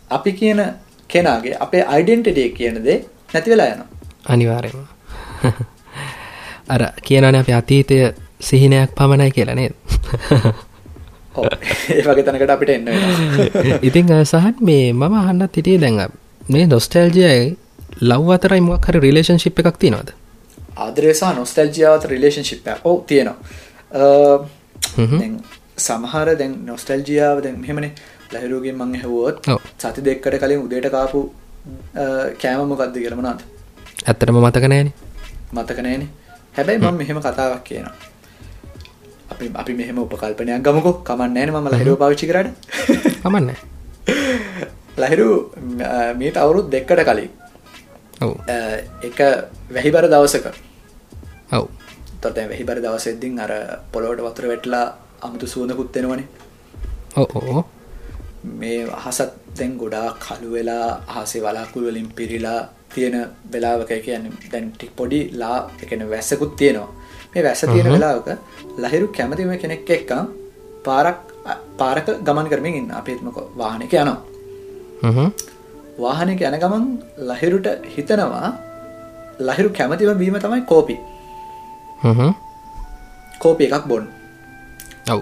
[0.09, 0.61] අපි කියන
[1.09, 2.99] කෙනාගේ අපේ අයිඩෙන්ටඩේ කියනදේ
[3.33, 3.87] නැතිවෙලා යනවා.
[4.25, 4.87] අනිවාරයවා
[6.75, 7.97] අර කියනනේ අපේ අතීතය
[8.47, 9.73] සිහිනයක් පමණයි කියලා නේද?
[11.35, 11.45] ඔව්.
[11.95, 12.87] ඒ වගේ තැනකට අපිට එන්න.
[13.89, 15.97] ඉතින් සහන් මේ මම අහන්නත් හිටියේ දැන්
[16.53, 17.45] මේ නොස්ටැල්ජියයි
[18.09, 20.09] ලව් අතරයි මොකක් හරි රිලේෂන්ෂිප් එකක් තියෙනවද?
[20.83, 22.85] ආදරය සහ නොස්ටැල්ජියාව අතර රිලේෂන්ෂිප් එකක්.
[22.89, 23.37] ඔව් තියෙනවා.
[25.87, 27.91] සමහර දැන් නොස්ටැල්ජියාව දැන් මෙහෙමනේ
[28.33, 29.35] ලහිරුගෙන් මං ඇහුවොත්
[29.81, 31.19] සති දෙකකට කලින් උදේට කාපු
[32.43, 33.41] කෑම මොකක්ද කියලා මොනවද?
[34.07, 36.09] ඇත්තටම මතක නෑනේ.
[36.57, 37.95] හැබැයි මම මෙහෙම කතාවක් කියනවා.
[39.31, 40.93] අපි අපි මෙහෙම උපකල්පනයක් ගමුකෝ.
[41.03, 42.49] කමන්නේ නෑනේ මම ලහිරුව පාවිච්චි කරාට.
[43.21, 43.57] කමන්නේ.
[45.01, 45.29] ලහිරු
[46.15, 47.31] මීට අවුරුදු දෙකකට කලින්.
[48.21, 48.33] ඔව්.
[49.01, 49.19] එක
[49.69, 50.45] වැහිබර දවසක.
[51.51, 51.65] ඔව්.
[52.25, 53.51] දැන් වැහිබර දවසෙද්දින් අර
[53.91, 54.85] පොළොවට වතුර වැටලා
[55.21, 56.27] අමුතු සුවඳකුත් එනවනේ.
[57.15, 57.65] ඔව් ඔව්.
[58.43, 62.61] මේ අහසත් දැන් ගොඩාක් කළු වෙලා අහසේ වලාකුළු වලින් පිරීලා
[62.95, 63.15] තියෙන
[63.53, 66.89] වෙලාවක කියන්නේ දැන් ටික පොඩි ලා කියන්නේ වැස්සකුත් තියෙනවා.
[67.33, 68.29] මේ වැස්ස තියෙන වෙලාවක
[68.83, 70.11] ලහිරු කැමතිම කෙනෙක් එක්ක
[70.85, 71.19] පාරක්
[71.77, 72.91] පාරක ගමන් කරමින් ඉන්න.
[72.91, 74.19] අපි හිතමුකෝ වාහනයක යනවා.
[75.05, 75.29] හ්ම්.
[75.99, 76.85] වාහනයක යන ගමන්
[77.29, 78.49] ලහිරුට හිතනවා
[79.39, 80.95] ලහිරු කැමතිම බීම තමයි කෝපි.
[83.41, 84.05] කෝපි එකක් බොන්න.
[85.09, 85.21] ඔව්.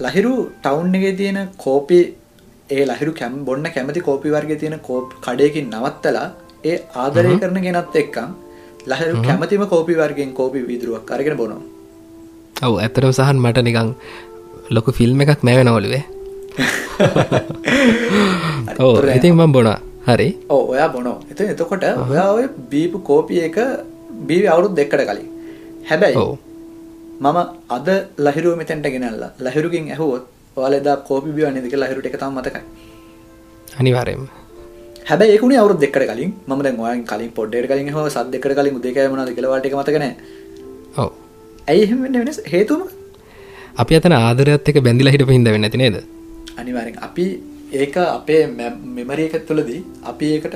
[0.00, 1.98] ලහිරු ටවුන් එකේ තියෙන කෝපි
[2.70, 4.80] ඒ ලහිරු කැම් බොන්න කැමති කෝපි වර්ගයේ තියෙන
[5.22, 6.28] කඩයකින් නවත්තලා
[6.64, 8.30] ඒ ආදරය කරන කෙනත් එක්කම්
[8.86, 11.62] ලහිරු කැමතිම කෝපි වර්ගෙන් කෝපි වීදුරුවක් අරගෙන බොනවා.
[12.56, 13.90] ඔව් ඇත්තටම සහන් මට නිකන්
[14.70, 16.02] ලොකු ෆිල්ම් එකක් නැවෙනවලුවේ.
[18.84, 19.78] ඔව් ඉතින් මම බොනවා.
[20.06, 20.28] හරි.
[20.48, 21.18] ඔව් ඔයා බොනවා.
[21.30, 23.58] එතන එතකොට ඔයා ඔය බීපු කෝපි එක
[24.28, 25.28] බීවි අවුරුදු දෙකකට කලින්.
[25.84, 26.16] හැබැයි
[27.20, 27.38] මම
[27.70, 27.88] අද
[28.18, 30.24] ලහිරුව මෙතැන්ට ගෙනල්ලා ලහිරුකින් ඇහුවොත්
[30.56, 32.62] ඔයාලා එදා කෝපි බිවන්නේ නේද කියලා ලහිරුට එක තාම මතකයි.
[33.72, 34.43] අනිවාර්යයෙන්ම.
[35.08, 36.32] හැබැයි ඒකුණේ අවුරුදු දෙකකට කලින්.
[36.66, 39.76] දැන් ඔයාගෙන් කලින් පොඩ්ඩේට කලින් ඇහුවා සත් දෙකකට කලින් උදේ කෑම මොනවද කියලා ඔයාලට ඒක
[39.80, 40.16] මතක නැහැ.
[41.02, 41.10] ඔව්.
[41.70, 41.86] ඇයි
[42.26, 42.40] වෙනස?
[42.52, 42.84] මොකක්ද?
[43.82, 45.96] අපි අතන ආදරයත් එක්ක බැඳිලා හිටපු හින්දා වෙන්නේ නැති නේද?
[46.60, 47.00] අනිවාර්යෙන්.
[47.08, 47.26] අපි
[47.80, 48.42] ඒක අපේ
[48.98, 49.80] මෙමරි එක තුළදී
[50.10, 50.54] අපි ඒකට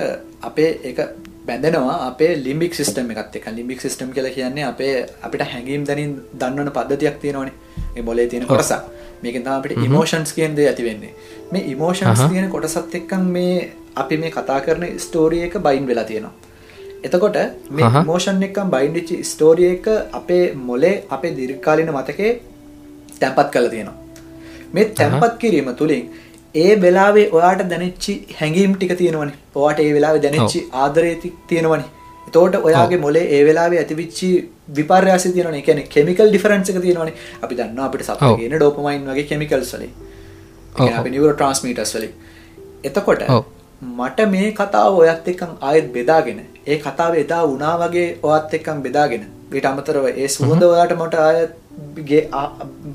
[0.50, 1.00] අපේ ඒක
[1.48, 3.48] බැඳෙනවා අපේ ලිම්බික් සිස්ටම් එකත් එක්ක.
[3.58, 4.94] ලිම්බික් සිස්ටම් කියලා කියන්නේ අපේ
[5.28, 7.54] අපිට හැඟීම් දැනින් දන්වන පද්ධතියක් තියෙනවනේ.
[7.94, 8.94] මේ මොලේ තියෙන කොටසක්.
[9.22, 11.12] මේකෙන් තමයි අපිට ඉමෝෂන්ස් කියන දේ ඇති වෙන්නේ.
[11.52, 13.54] මේ ඉමෝෂන්ස් තියෙන කොටසත් එක්කන් මේ
[13.98, 16.34] අපි මේ කතා කරන ස්ටෝරි එක බයින් වෙලා තියෙනවා
[17.04, 17.40] එතකොට
[17.72, 22.32] මේ ඉමෝෂන් එක්කන් බයින් වෙච්ච ස්ටෝරි එක අපේ මොලේ අපේ දීර්ඝකාලීන මතකේ
[23.20, 23.98] තැම්පත් කරලා තියෙනවා
[24.72, 26.08] මේ තැම්පත් කිරීම තුලින්
[26.54, 29.34] ඒ වෙලාවේ ඔයාට දැනෙච්චි හැඟීම් ටික තියෙනවනේ.
[29.54, 31.10] ඔයාට ඒ වෙලාවේ දැනෙච්චි ආදරය
[31.46, 31.84] තියෙනවනේ.
[32.28, 34.28] එතකොට ඔයාගේ මොලේ ඒ වෙලාවේ ඇතිවිච්චි
[34.76, 35.60] විපර්යාසය තියෙනවනේ.
[35.60, 37.14] ඒ කියන්නේ කෙමිකල් ඩිෆරන්ස් එක තියෙනවනේ.
[37.42, 39.48] අපි දන්නවා අපිට සතුට කියන ඩෝපමයින් වගේ කියන්නේ
[40.94, 42.12] අපි නියුරෝ ට්‍රාන්ස්මිටර්ස් වලින්.
[42.84, 43.22] එතකොට
[43.80, 49.26] මට මේ කතාව ඔයත් එක්කන් ආයෙත් බෙදාගෙන ඒ කතාව එදා වුණා වගේ ඔයත් එක්කන් බෙදාගෙන
[49.52, 51.52] ඊට අමතරව ඒ සුවඳ ඔයාට මට ආයෙත්
[52.04, 52.22] ගේ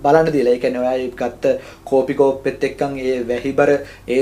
[0.03, 0.53] බලන්න දීලා.
[0.53, 1.53] ඒ කියන්නේ ඔයා ගත්ත
[1.85, 3.71] කෝපි කෝප්පෙත් එක්කන් ඒ වැහිබර
[4.09, 4.19] ඒ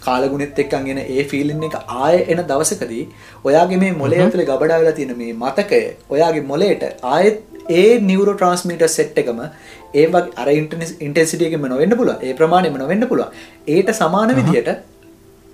[0.00, 3.06] කාලගුණෙත් එක්කන් එන ඒ ෆීලින් එක ආයෙ එන දවසකදී
[3.44, 7.42] ඔයාගේ මේ මොලේ ඇතුලේ ගබඩා වෙලා තියෙන මේ මතකය ඔයාගේ මොලේට ආයෙත්
[7.80, 9.42] ඒ නියුරෝ ට්‍රාන්ස්මිටර් සෙට් එකම
[9.94, 10.48] ඒ වගේ අර
[11.00, 13.36] ඉන්ටෙන්සිටි එකෙම නොවෙන්න පුළුවන් ඒ ප්‍රමාණයෙම නොවෙන්න පුළුවන්.
[13.68, 14.70] ඒට සමාන විදියට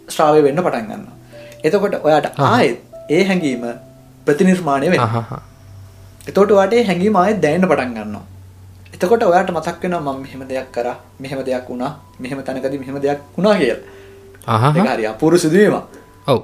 [0.09, 1.15] ශ්‍රාවය වෙන්න පටන් ගන්නවා.
[1.65, 2.79] එතකොට ඔයාට ආයෙත්
[3.11, 3.67] ඒ හැඟීම
[4.27, 5.43] ප්‍රතිනිර්මාණය වෙනවා.
[6.29, 8.25] එතකොට ඔයාට ඒ හැඟීම ආයෙත් දැනෙන්න පටන් ගන්නවා.
[8.95, 13.21] එතකොට ඔයාට මතක් වෙනවා මම මෙහෙම දෙයක් කරා මෙහෙම දෙයක් වුණා මෙහෙම තැනකදී මෙහෙම දෙයක්
[13.37, 14.95] වුණා කියලා.
[14.95, 15.85] හරි අපූර්ව සිදුවීමක්.
[16.27, 16.41] ඔව්.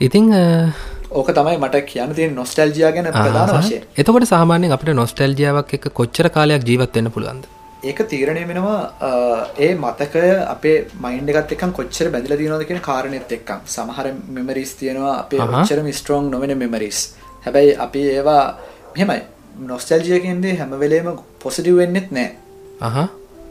[0.00, 0.30] ඉතින්
[1.10, 3.82] ඕක තමයි මට කියන්න තියෙන නොස්ටැල්ජියා ගැන ප්‍රධාන වශයෙන්.
[3.98, 7.53] එතකොට සාමාන්‍යයෙන් අපිට නොස්ටැල්ජියාවක් එක්ක කොච්චර කාලයක් ජීවත් වෙන්න පුළුවන්ද
[7.84, 8.80] ඒක තීරණය වෙනවා
[9.58, 15.14] ඒ මතකය අපේ මයින්ඩ එකත් එකක් කොච්චර බැඳල තියනොද කියෙන කාරණෙත් එක්කම් සමහර මෙමරිස් තියෙනවා
[15.18, 17.00] අපේ ච්චර මිස්ට්‍රෝන් නොවෙන මෙමරිස්
[17.44, 18.42] හැබැයි අපි ඒවා
[18.96, 19.22] මෙමයි
[19.60, 21.08] නොස්ටල්ජයකන්දේ හැම වෙලේම
[21.38, 22.30] පොසිටිව් වෙන්නෙත් නෑ.
[22.80, 23.08] අහ.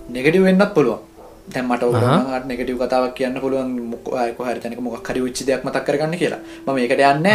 [0.09, 0.99] නෙගටව වෙන්නත් පුළුවන්.
[1.45, 6.17] දැමට ට නෙගටව කතාවක් කියන්න පුළුවන් මොක හරි තැනක මොක් හරි විච්චි දෙයක් මතක් කරගන්න
[6.17, 6.41] කියලා.
[6.65, 7.27] ම ඒකට යන්න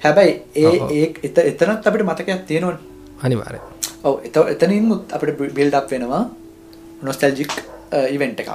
[0.00, 2.78] හැබැයි ඒ ඒ එත එතනත් අපිට මතකයක් තියෙනවා
[3.20, 3.58] අනිවාරය
[4.04, 6.24] ඔව එත එතනින් අපට බිල්ඩක් වෙනවා
[7.08, 7.52] නොස්ටල්ජික්
[8.16, 8.50] ඉවෙන්ට් එකක්.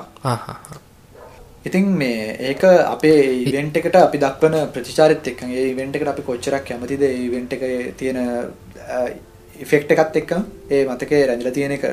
[1.65, 6.65] ඉතින් මේ ඒක අපේ ඉවෙන්ට් එකට අපි දක්වන ප්‍රතිචාරත් එක් ඒ ඉවෙන්ට් එකට අපි කොච්චරක්
[6.69, 7.03] කැමතිද?
[7.27, 7.63] ඉවෙන්ට් එක
[7.99, 8.19] තියෙන
[9.65, 10.31] ඉෆෙක්ට එකත් එක්ක
[10.71, 11.85] ඒ මතකේ රැඳල තියෙන එක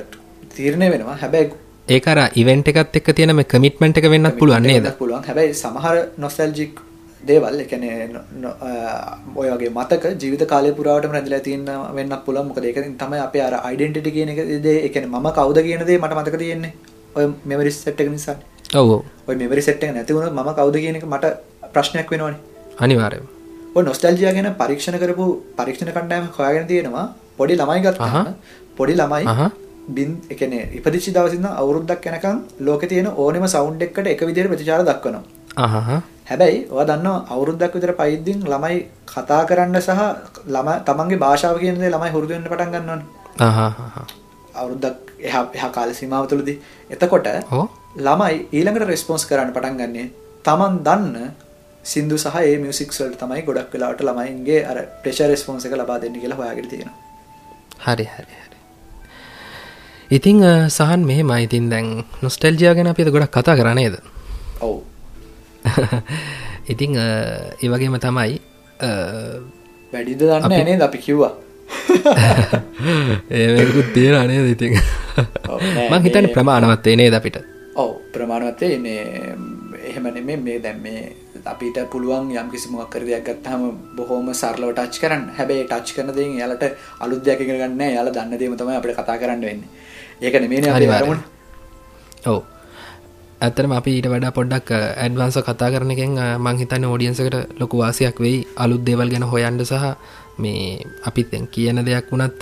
[0.57, 1.16] තීරණය වෙනවා.
[1.22, 1.50] හැබැයි
[1.88, 4.90] ඒකර ඉවෙන්ට් එකත් එක්ක තියෙන මේ කමිට්මන්ට් එක වෙන්නත් පුළුවන් නේද?
[4.98, 5.24] පුළුවන්.
[5.28, 6.80] හැබැයි සමහර නොස්ටල්ජික්
[7.31, 7.57] දේවල්.
[7.64, 7.85] එකන
[9.41, 11.68] ඔය වගේ මතක ජීවිත කාලය පුරාවට රැඳලා තියන්න
[11.99, 14.31] වෙන්න පුළන් මොක ඒක තම අප අර අයිඩෙන්ටිට කියන
[14.66, 16.72] දේ එකන ම කවද කියනදේ මට මතක තියෙන්නේ.
[17.16, 18.37] ඔය මෙමරිස් සට් එක නිසා.
[18.81, 18.91] ඔව
[19.29, 21.35] ඔය මෙමරි සට් එක නැතිවුණ ම කවද කියන එක මට
[21.77, 22.39] ප්‍රශ්නයක් වෙනවානි.
[22.85, 23.20] අනිවාරය
[23.87, 25.24] නොස්ටල්ජිය ගැන පරීක්ෂණ කරපු
[25.61, 27.07] පරීක්ෂණ කණ්ඩෑම හොයාගෙන තියෙනවා.
[27.39, 28.29] පොඩි ළමයි ගත්හම
[28.77, 29.24] පොඩි ළමයි
[29.97, 35.99] බින් එකන ඉපදිචි දවසින්න අවුරුද්දක් යැනකම් ලෝක තියෙන ඕනෙම සෞන්් එක්කට එක විදිර ප්‍රචාර දක්වනවා
[36.27, 40.01] හැබැයි ඔය දන්න අවුරුද්දක් විතර පයිද්දිින් ළමයි කතා කරන්න සහ
[40.47, 43.03] ළම තමන්ගේ භාෂාව කියනදේ ළමයි හුරුදුවෙන්ට පටන් ගන්නවන.
[44.55, 46.55] අවුරුද්දක් එහ එහ කාල සීමාව තුළදි.
[46.91, 47.29] එතකොට
[47.99, 50.07] ළමයි ඊළඟට රෙස්පොන්ස් කරන්න පටන් ගන්නේ
[50.45, 51.31] තමන් දන්න
[51.85, 56.41] සිින්දු සහ ඒ මියසික්වල්ට තමයි ගොඩක් වෙලාට ළමයින්ගේ අර ප්‍රේෂ රෙස්පොන්ස එක ලබා දෙන්න කියලා
[56.41, 56.91] හොයාගෙන තියෙන
[57.87, 58.59] හරි හරි හරි.
[60.11, 61.87] ඉතිං සහන් මෙහෙ මයිතින් දැන්
[62.24, 64.03] නොස්ටෙල්ජයා ගැන අපිද ගොඩක් කතා කරනේද
[64.61, 64.77] ඔවු
[66.73, 68.39] ඉතිං ඒවගේම තමයි
[69.93, 71.33] වැඩිද දන්න ඇනේ අපි කිව්වා.
[73.31, 74.79] ඒකුත් තියෙන අනේ ඉතින්
[75.91, 77.39] මං හිතන ප්‍රමාණවත්තේ නේද අපිට?
[77.77, 79.03] ඔව ප්‍රමාණවත්තේ නේ
[79.85, 81.01] එහෙම නෙමේ මේ දැම් මේ
[81.45, 83.62] අපිට පුළුවන් යම් කිසි මොක් කර දෙයක් ගත්තහම
[83.97, 85.25] බොහෝම සරලව ටච් කරන්න.
[85.39, 86.64] හැබැයි ටච් කරන දෙ යාලට
[87.01, 89.64] අලුත් දෙයක් ගන්න යාල දන්න දේම තමයි අපට කතා කරන්න වෙන්න.
[90.23, 90.89] ඒක නෙමේ හරි
[92.27, 92.55] ඔව
[93.41, 98.47] ඇතරම අපි ඊට වඩා පොඩ්ඩක් ඇඩ්වන්ස කතා කරන එකෙන් මංහිතන්න ෝඩියන්සකට ලොකු වාසයක් වෙයි.
[98.57, 99.84] අලුත් දේවල් ගැන හොයන්ඩ සහ
[100.39, 102.41] මේ අපිත් කියන දෙයක් වුණත්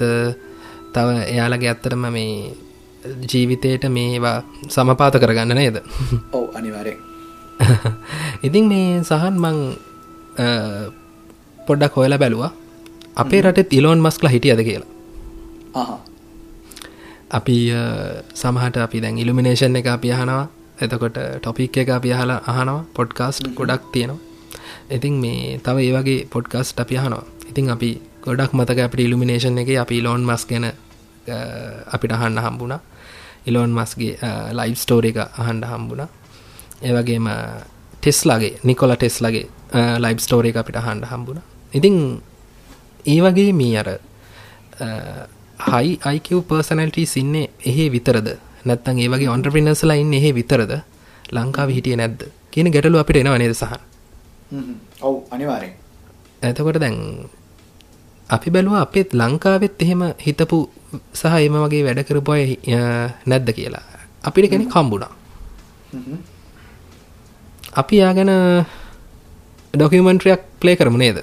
[0.94, 2.54] තව එයාලගේ ඇත්තරම මේ
[3.24, 4.38] ජීවිතයට මේවා
[4.68, 5.82] සමපාත කරගන්න නේද?
[6.36, 6.94] ඔව අනිවාරය
[8.46, 9.58] ඉතින් මේ සහන් මං
[11.58, 12.52] පොඩ්ඩක් හොයලා බැලුවා.
[13.16, 15.98] අපේ රට තිලෝන් මස්කල හිටියද කියලා.
[17.30, 17.56] අපි
[18.34, 20.44] සමහට අපි දැන් ඉල්ිමිනේෂන් එක අපි අහනවා
[20.78, 24.18] එතකොට ටොපික් එක අපි අහලා අහනවා පොඩ්කාස්ට් ගොඩක් තියෙනවා.
[24.90, 27.24] ඉතින් මේ තව ඒ වගේ පොඩ්කාස්ට් අපි අහනවා.
[27.50, 27.90] ඉතින් අපි
[28.22, 30.66] ගොඩක් මතක අපට ඉල්ිමිනේෂන් එක අපි ලෝන් මස් ගැන
[31.88, 32.80] අපිට අහන්න හම්බුණා.
[33.46, 34.16] ඉලෝන් මස්ගේ
[34.52, 36.08] ලයි් ස්ටෝර එක අහන්ඩ හම්බුණා.
[36.82, 37.28] ඒවගේම
[37.96, 39.46] ටෙස්ලාගේ නිකොල ටෙස්ලගේ
[39.98, 41.40] ලයිබ් ස්ටෝර එක අපිට අහන්ඩ හම්බුණ.
[41.72, 41.96] ඉතිං
[43.06, 43.88] ඒ වගේ මී අර
[45.60, 48.28] හයි අයිකව පර්සනල්ටී සින්නේ එහෙ විතරද?
[48.64, 50.72] නැත්තන් ඒ වගේ ඔන්ට්‍රපිනස්ලා ඉන්න එහෙ විතරද?
[51.32, 52.20] ලංකාව හිටිය නැද්ද?
[52.52, 53.80] කියන ගැටලු අපිට එනවා නේද සහන්?
[55.06, 55.72] ඔව් අනිවාරෙන්
[56.42, 56.96] ඇතකොට දැන්
[58.30, 60.58] අපි බැලුව අපේත් ලංකාවෙත් එහෙම හිතපු
[61.12, 62.42] සහ එම වගේ වැඩ කරපුය
[63.26, 63.84] නැද්ද කියලා.
[64.24, 65.12] අපිට කෙනෙ කම්බුණා
[67.80, 68.32] අපි යාගැන
[69.74, 71.18] ඩොකමන්ට්‍රයක් ප්ලේ කරමු නේද?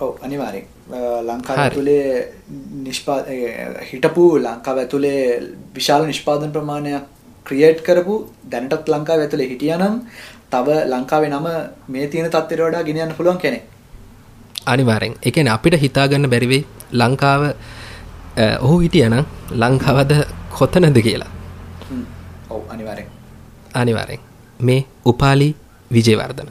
[0.00, 0.66] ඔව අනිවාරෙන්
[1.28, 2.32] ලංකා තුළේ
[2.86, 3.18] නිෂ්පා
[3.90, 5.22] හිටපු ලංකාව ඇතුළේ
[5.74, 7.04] විශාල නිෂ්පාදන ප්‍රමාණයක්
[7.46, 8.14] ක්‍රියේට් කරපු
[8.52, 9.96] දැනටත් ලංකාව ඇතුළේ හිටියනම්
[10.52, 11.48] තව ලංකාවේ නම
[11.88, 13.62] මේ තියෙන තත්වයට වඩා ගෙනියන්න පුළුවන් කෙනෙක්.
[14.66, 17.42] අනිවාරෙන් එකන අපිට හිතාගන්න බැරිවෙයි ලංකාව
[18.60, 19.24] ඔහු හිටියනම්
[19.62, 20.12] ලංකාවද
[20.58, 21.30] කොතනද කියලා.
[22.50, 23.06] ඔව් අනිවාරෙන්
[23.74, 24.20] අනිවාරෙන්
[24.60, 25.48] මේ උපාලි
[25.90, 26.50] විජයවර්ධන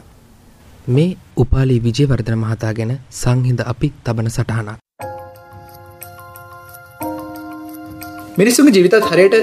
[0.95, 1.07] මේ
[1.43, 4.77] උපාලි විජයවර්ධන මහතා ගැන සංහිඳ අපි තබන සටහනක්.
[8.39, 9.35] මිනිස්සුම ජීවිතත් හරියට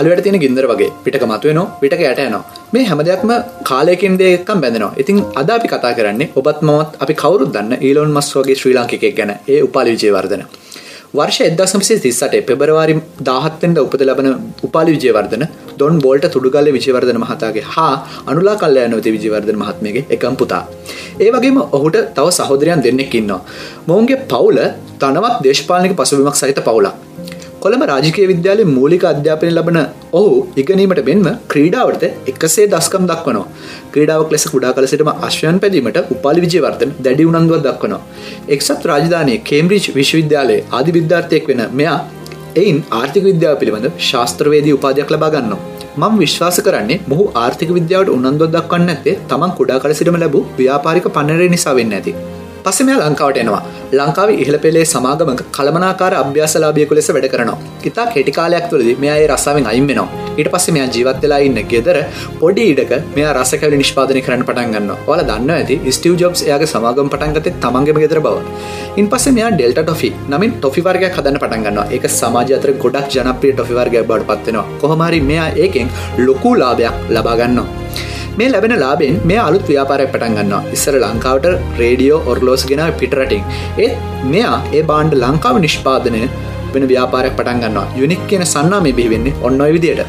[0.00, 0.90] අලුවට තියෙන ගින්දර වගේ.
[1.04, 2.42] පිටක මතුවනෝ පිටක යට යනවා.
[2.74, 3.32] මේ හැම දෙයක්ම
[3.70, 4.92] කාලයකින් දෙයක්කම් බැඳනවා.
[5.02, 9.16] ඉතින් අද අපි කතා කරන්නේ ඔබත් මවත් අපි කවරුත් දන්න ඊලොන් මස් වගේ ශ්‍රී ලාංකිකෙක්
[9.20, 10.44] ගැන ඒ උපාලි විජයවර්ධන
[11.14, 12.94] වර්ෂ එදසම්සේ තිස්සට පෙබරවාරි
[13.28, 14.28] දාහත්තෙන්ට උපත ලබන
[14.62, 15.42] උපාලි විජයවර්ධන
[15.80, 17.94] දොන් බෝල්ට තුඩුගල්ල විජයවර්ධන මහතාගේ හා
[18.26, 20.62] අනුලා කල්ලයනොති විජයවර්ධන මහත්මගේ එකම් පුතා.
[21.20, 23.40] ඒ වගේම ඔහුට තව සහෝදරයන් දෙන්නෙක් ඉන්නවා.
[23.88, 24.60] මොවුන්ගේ පවුල
[25.00, 26.94] තනවත් දේශපාලනික පසුබිමක් සහිත පවුලක්.
[27.62, 29.78] කොළඹ රාජකය විද්‍යාලය මූලික අධ්‍යාපනය ලබන
[30.12, 33.48] ඔහු ඉගනීමට මෙන්ම ක්‍රීඩාවට එකසේ දස්කම් දක්වනවා
[33.94, 38.00] ක්‍රීඩාවක් ලෙස කුඩා කල සිටම අශ්වයන් පැදීමට උපාලි විජයවර්තන දැඩි උනන්දුවක් දක්වනවා
[38.56, 41.98] එක්සත් රාජධානය කේම්බ්‍රිච් විශ්වවිද්‍යාලයේ ආදි විද්‍යාර්ථයක් වෙන මෙයා
[42.56, 45.60] එයින් ආර්ථික විද්‍යාව පිළිබඳ ශාස්ත්‍රවේදී උපාධයක් ලබා ගන්නවා.
[45.98, 51.08] මම විශ්වාස කරන්නේ මොහු ආර්ථික විද්‍යාවට උනන්දුවක් දක්වන්න ඇත්තේ තමන් කුඩා කල සිටම ලැබූ ව්‍යාපාරික
[51.10, 52.14] පන්නරේ නිසා වෙන්න ඇති.
[52.64, 53.62] පස්සේ මෙයා ලංකාවට එනවා.
[53.98, 57.58] ලංකාවේ ඉහළ පෙළේ සමාගමක කළමනාකාර අභ්‍යාසලාභියෙකු ලෙස වැඩ කරනවා.
[57.88, 60.08] ඉතා කෙටි කාලයක් තුළදී මෙයා ඒ රස්සාවෙන් අයින් වෙනවා.
[60.38, 61.98] ඊට පස්සේ මෙයා ජීවත් වෙලා ඉන්න ගෙදර
[62.40, 64.98] පොඩි ඉඩක මෙයා රසකැවිලි නිෂ්පාදනය කරන්න පටන් ගන්නවා.
[65.08, 68.36] ඔයාලා දන්නවා ඇති ස්ටිව් ජොබ්ස් එයාගේ සමාගම පටන් ගත්තේ තමන්ගේම ගෙදර බව.
[69.02, 71.86] ඉන්පස්සේ මෙයා ඩෙල්ටා ටොෆි නමින් ටොෆි වර්ගයක් හදන්න පටන් ගන්නවා.
[71.96, 74.66] ඒක සමාජය අතර ගොඩක් ජනප්‍රිය ටොෆි වර්ගයක් බවට පත් වෙනවා.
[74.82, 75.90] කොහොම හරි මෙයා ඒකෙන්
[76.26, 77.68] ලොකු ලාභයක් ලබා ගන්නවා.
[78.40, 80.62] මේ ලැබෙන ලාබෙන් මේ අලුත් ව්‍යාපාරයක් පටන් ගන්නවා.
[80.76, 81.46] ඉස්සර ලංකාවට
[81.80, 83.44] රේඩියෝ ඔර්ලෝස් ගෙන පිටරටින්
[83.84, 83.92] ඒත්
[84.34, 86.22] මෙයා ඒ බාණ්ඩ ලංකාව නිෂ්පාදනය
[86.74, 87.86] වෙන ව්‍යාපාරයක් පටන් ගන්නවා.
[88.00, 90.02] යුනික් කියන සන්නා මේ බිහිවෙන්නේ ඔන්නොයි විදියට.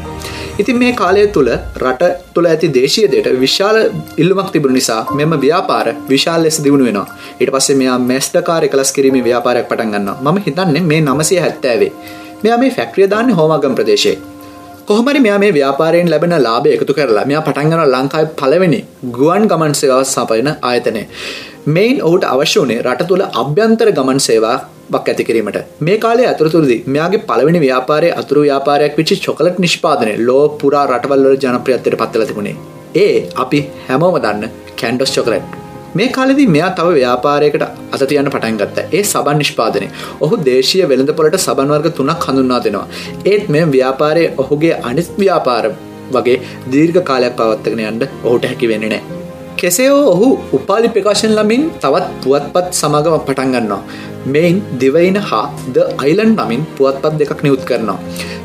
[0.62, 1.50] ඉතින් මේ කාලය තුළ
[1.82, 3.78] රට තුළ ඇති දේශීයදයට විශාල
[4.22, 7.06] ඉල්ලුමක් තිබුණ නිසා මෙම ව්‍යාපාර විශාල ලෙස දියුණු වෙනවා.
[7.40, 11.92] ඊට පස්සේ මෙයා මැස්්ඩකාර කලස් කිරීම ව්‍යාපාරයක් පටන් ගන්න මම හිතන්නේ මේ නමසය හැත්තෑවේ.
[12.44, 14.31] මෙයා මේ ෆැක්ට්‍රිය දාන්න හෝමගම් ප්‍රදේශයේ.
[14.88, 18.80] කොහමරි මෙයා මේ ව්‍යාපාරයෙන් ලැබෙන ලාභය එකතු කරලා මෙයා පටන් ගන්නවා ලංකාවේ පළවෙනි
[19.16, 21.02] ගුවන් ගමන් සේවාව සපයන ආයතනය.
[21.76, 25.58] මෙයින් ඔහුට අවශ්‍ය වුණේ රට තුළ අභ්‍යන්තර ගමන් සේවාවක් ඇති කිරීමට.
[25.86, 31.40] මේ කාලේ අතුරතුරදී මෙයාගේ පළවෙනි ව්‍යාපාරයේ අතුරු ව්යාපාරයක් වෙච්ච චොකලට් නිෂ්පාදනය ලෝ පුරා රටවල් වල
[31.46, 32.60] ජනප්‍රියත්වයට පත් වෙලා තිබුණේ.
[33.06, 34.48] ඒ අපි හැමෝම දන්න
[34.80, 35.61] කැන්ඩොස් චොකලට්.
[35.94, 37.64] මේ කාලෙදී මෙයා තව ව්‍යාපාරයකට
[37.94, 38.84] අත තියන්න පටන් ගත්තා.
[38.92, 39.88] ඒ සබන් නිෂ්පාදනය.
[40.20, 42.86] ඔහු දේශීය වෙළඳපොළට සබන් වර්ග තුනක් හඳුන්වා දෙනවා.
[43.32, 45.64] ඒත් මේ ව්‍යාපාරයේ ඔහුගේ අනිත් ව්‍යාපාර
[46.14, 46.38] වගේ
[46.74, 49.21] දීර්ඝ කාලයක් පවත්වාගෙන යන්න ඔහුට හැකි වෙන්නේ නැහැ.
[49.62, 53.82] කෙසේ ඔහු උපාලි ප්‍රකාශන ලමින් තවත් පුවත්පත් සමාගම පටන් ගන්නවා.
[54.34, 55.42] මෙයින් දිවයින හා
[55.74, 57.98] ද අයිලන් නමින් පුවත්පත් දෙකක් නියුත් කරනවා.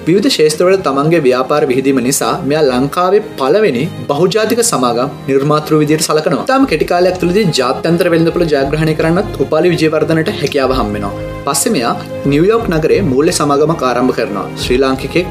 [0.07, 6.45] විවිධ ශේෂත්‍රවල තමන්ගේ ව්‍යාපාර විහිදීම නිසා මෙයා ලංකාවේ පළවෙනි බහුජාතික සමාගම් නිර්මාතෘ විදියට සලකනවා.
[6.51, 11.15] තාම කෙටි කාලයක් තුළදී ජාත්‍යන්තර වෙළඳපොළ ජයග්‍රහණය කරන්නත් උපාලි විජයවර්ධනට හැකියාව හම් වෙනවා.
[11.47, 11.95] පස්සේ මෙයා
[12.31, 14.47] නිව්යෝක් නගරේ මූල්‍ය සමාගමක් ආරම්භ කරනවා.
[14.63, 15.27] ශ්‍රී ලාංකිකෙක්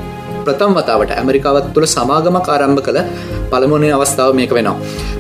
[0.46, 3.00] ප්‍රථම් වතාවට ඇමරිකාවත් තුළ සමාගමක් ආරම්භ කළ
[3.52, 4.76] පළමුණේ අවස්ථාව මේක වෙනවා.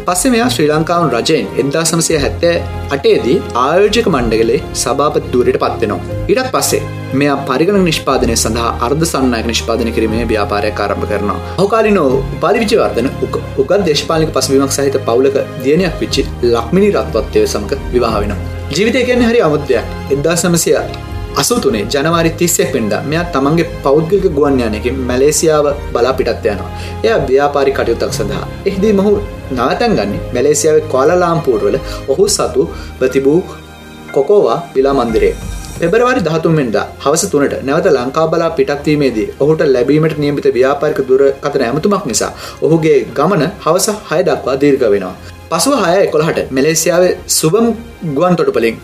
[0.06, 2.56] පස්සේ මෙයා ශ්‍රී ලංකාවන් රජයෙන් එදදා සමසය හැත්තෑ
[2.96, 6.20] අටේදී ආයෝජක මණ්ඩගලේ සභාපත් දූරයට පත්වෙනවා.
[6.32, 6.82] ඉඩක් පස්සේ
[7.20, 11.38] මෙයා පරිගණ නිෂ්පාදනය සඳහා අර්ධ සන්නයක නිෂ්පාදන කිරීමේ ව්‍යාපාරයක් ආරම්භ කරනවා.
[11.60, 12.06] හෝකාලිනෝ
[12.36, 13.10] උපාලි විචවර්ධන
[13.62, 18.34] උගත් දේශපාලික පසුබිමක් සහිත පවුලක දියනයක් විච්චි ලක්මිනි රත්වත්වය සමක විවාහ වෙන.
[18.70, 20.72] ජීවිතය කියන්නේ හරි අමුද්‍යයක් එදදා සමසය
[21.40, 26.70] අසුතුනේ ජනවාරි තිස්සෙක් වෙන්ද මෙයා තමන්ගේ පෞද්ගික ගුවන්යානයකින් මැලේසියාව බලා පිටත් යනවා.
[27.06, 28.46] එයා ව්‍යාපාරි කටයුත්තක් සඳහා.
[28.68, 29.12] එහිදී මොහු
[29.56, 31.76] නවතන් ගන්නේ මැලේසියාවේ කොලලාම්පූර්වල
[32.12, 32.64] ඔහු සතු
[33.00, 33.38] ප්‍රතිබූ
[34.14, 35.34] කොකෝවා විලා මන්දිරේ.
[35.80, 42.10] පෙබරවාරි දහතුන්ෙන්ද හවස තුනට නැවත ලංකා බලා පිටත්වීමේදී ඔහුට ලැබීමට නියමිත ව්‍යාපාරික දුර කතන ඇමතුමක්
[42.12, 42.32] නිසා
[42.66, 45.14] ඔහුගේ ගමන හවස හය දක්වා දීර්ඝ වෙනවා.
[45.52, 47.66] පසුව හය එකොළහට මැලේසියාවේ සුබම්
[48.18, 48.76] ගුවන් තොටුපලින්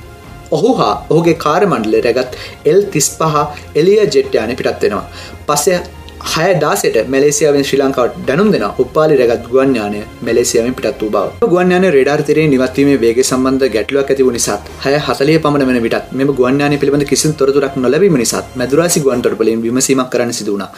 [0.53, 3.35] ඔහු හා ඔහුගේ කාරමණ්ඩලය රැගත් එල් තිස් පහ
[3.77, 5.05] එලිය ජෙට්්‍යයාන පිටත් වෙනවා.
[5.49, 5.81] පස්සේ
[6.25, 11.87] හය දාසට මැලේසියාවෙන් ශ්‍රී ලංකාවට දැනුම් දෙෙන උපාලි රැගත් ගුවන්ඥානය මැලේසියාවෙන් පිටත් වූ බව ගුවන්ඥාන
[11.91, 17.07] රඩාර්තරේ නිවත්වීමේ වේගේ සම්බන්ධ ගැටලුවක් ඇතිව නිසාත් හය හසලේ පමණ වන විටත් මෙම ගුවන්ඥාන පිළිබඳ
[17.07, 20.71] කිසි තොරතුරක් නොලැබීම නිසාත් මැදුරාසි ගුවන්තොටපලින් විමසීමක් කරන්න සිදුවුණා.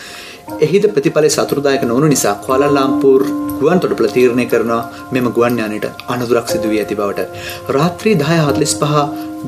[0.64, 3.22] එහිද ප්‍රතිඵල සතුරදායක නොවනු නිසා කොලල්ලාම්පූර්
[3.60, 4.80] ගුවන් තොටපල තීරණය කරනවා
[5.14, 7.28] මෙම ගුවන්ඥානයට අනුදුරක් සිදුවී ඇති බවට.
[7.76, 8.94] රාත්‍රී දහය හත්ලිස් පහ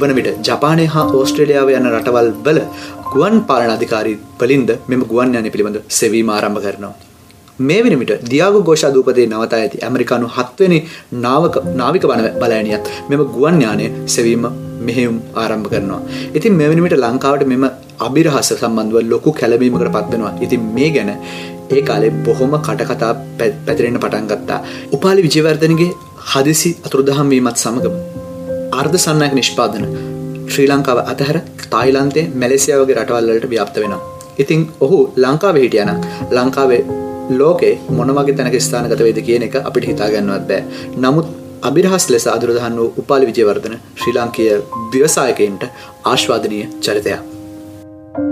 [0.01, 2.61] වන විට ජපානය හා ඕස්ට්‍රේලියාව යන රටවල් වල
[3.12, 6.94] ගුවන් පාලන අධිකාරී වලින්ද මෙම ගුවන්ඥානය පිළිබඳ සෙවීම ආරම්භ කරනවා.
[7.61, 10.78] මේ වෙනමිට දියාගු ගෝෂා දූපදේ නවතා ඇති ඇමරිකානු හත්වනි
[11.24, 13.86] නාවක නාවික බන බලෑනියත් මෙම ගුවන්ඥානය
[14.16, 14.47] සෙවීම
[14.88, 16.01] මෙහෙයුම් ආරම්භ කරනවා.
[16.36, 17.66] ඉතින් මෙවැනිමිට ලංකාවට මෙම
[18.07, 20.34] අභිරහස සම්බන්ධව ලොකු කැලබීමකට පත්වෙනවා.
[20.40, 21.11] ඉතින් මේ ගැන
[21.70, 24.61] ඒ කාලේ බොහොම කටකතා පැතිරෙන පටන් ගත්තා.
[24.92, 25.90] උපාලි විජයවර්ධනගේ
[26.32, 27.97] හදිසි අතුරුදහම් වීමත් සමගම
[28.72, 29.86] අර්ධ සන්නයක නිෂ්පාදන
[30.53, 31.38] ශ්‍රී ලංකාව අතහැර
[31.72, 34.03] තායිලන්තේ මැලෙසියා වගේ රටවල්ලට ව්‍යාප්ත වෙනවා.
[34.38, 35.92] ඉතින් ඔහු ලංකාව හිටියන
[36.36, 36.82] ලංකාවේ
[37.30, 40.62] ලෝකේ මොනවගේ තැනක ස්ථානගත වේද කියන එක අපිට හිතාගන්නවත් බෑ.
[40.97, 41.28] නමුත්
[41.62, 44.61] අභිරහස් ලෙස අදුරදහන් වූ උපාලි විජයවර්ධන ශ්‍රී ලංකීය
[44.92, 45.64] ව්‍යවසායකයින්ට
[46.05, 47.36] ආශ්වාදනීය චරිතයක්.
[48.16, 48.24] ඉතින්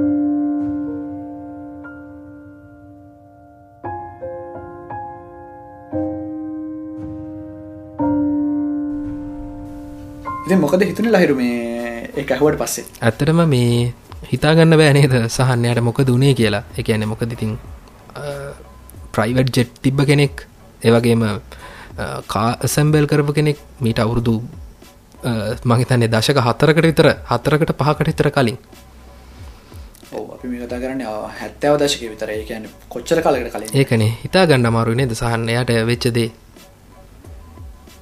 [10.61, 12.85] මොකද හිතුන ලහිරු මේ ඒ ඇහුවට පස්සේ?
[13.01, 13.93] ඇත්තටම මේ
[14.33, 16.63] හිතාගන්න බෑනේද සහන්නයට මොක දුනේ කියලා.
[16.79, 17.59] එකන මොකද ඉතින්
[19.13, 20.47] ප්‍රයිවට් ජෙට් තිබ්බ කෙනෙක්
[20.83, 21.41] ඒවගේම
[22.27, 24.43] කාසැම්බෙල් කරපු කෙනෙක් මීට අවුරුදු
[25.67, 28.59] මහිතන්නේ දශක හතරකට විතර හතරකට පහකට හිතර කලින්.
[30.15, 31.05] කතා කරන්න
[31.35, 36.31] හැත්තව දශක විතර ඒකන කොච්චර කලකට කලින් ඒකනේ හිතා ගන්න අමාරු නේද සහන්නයට වෙච්චදේ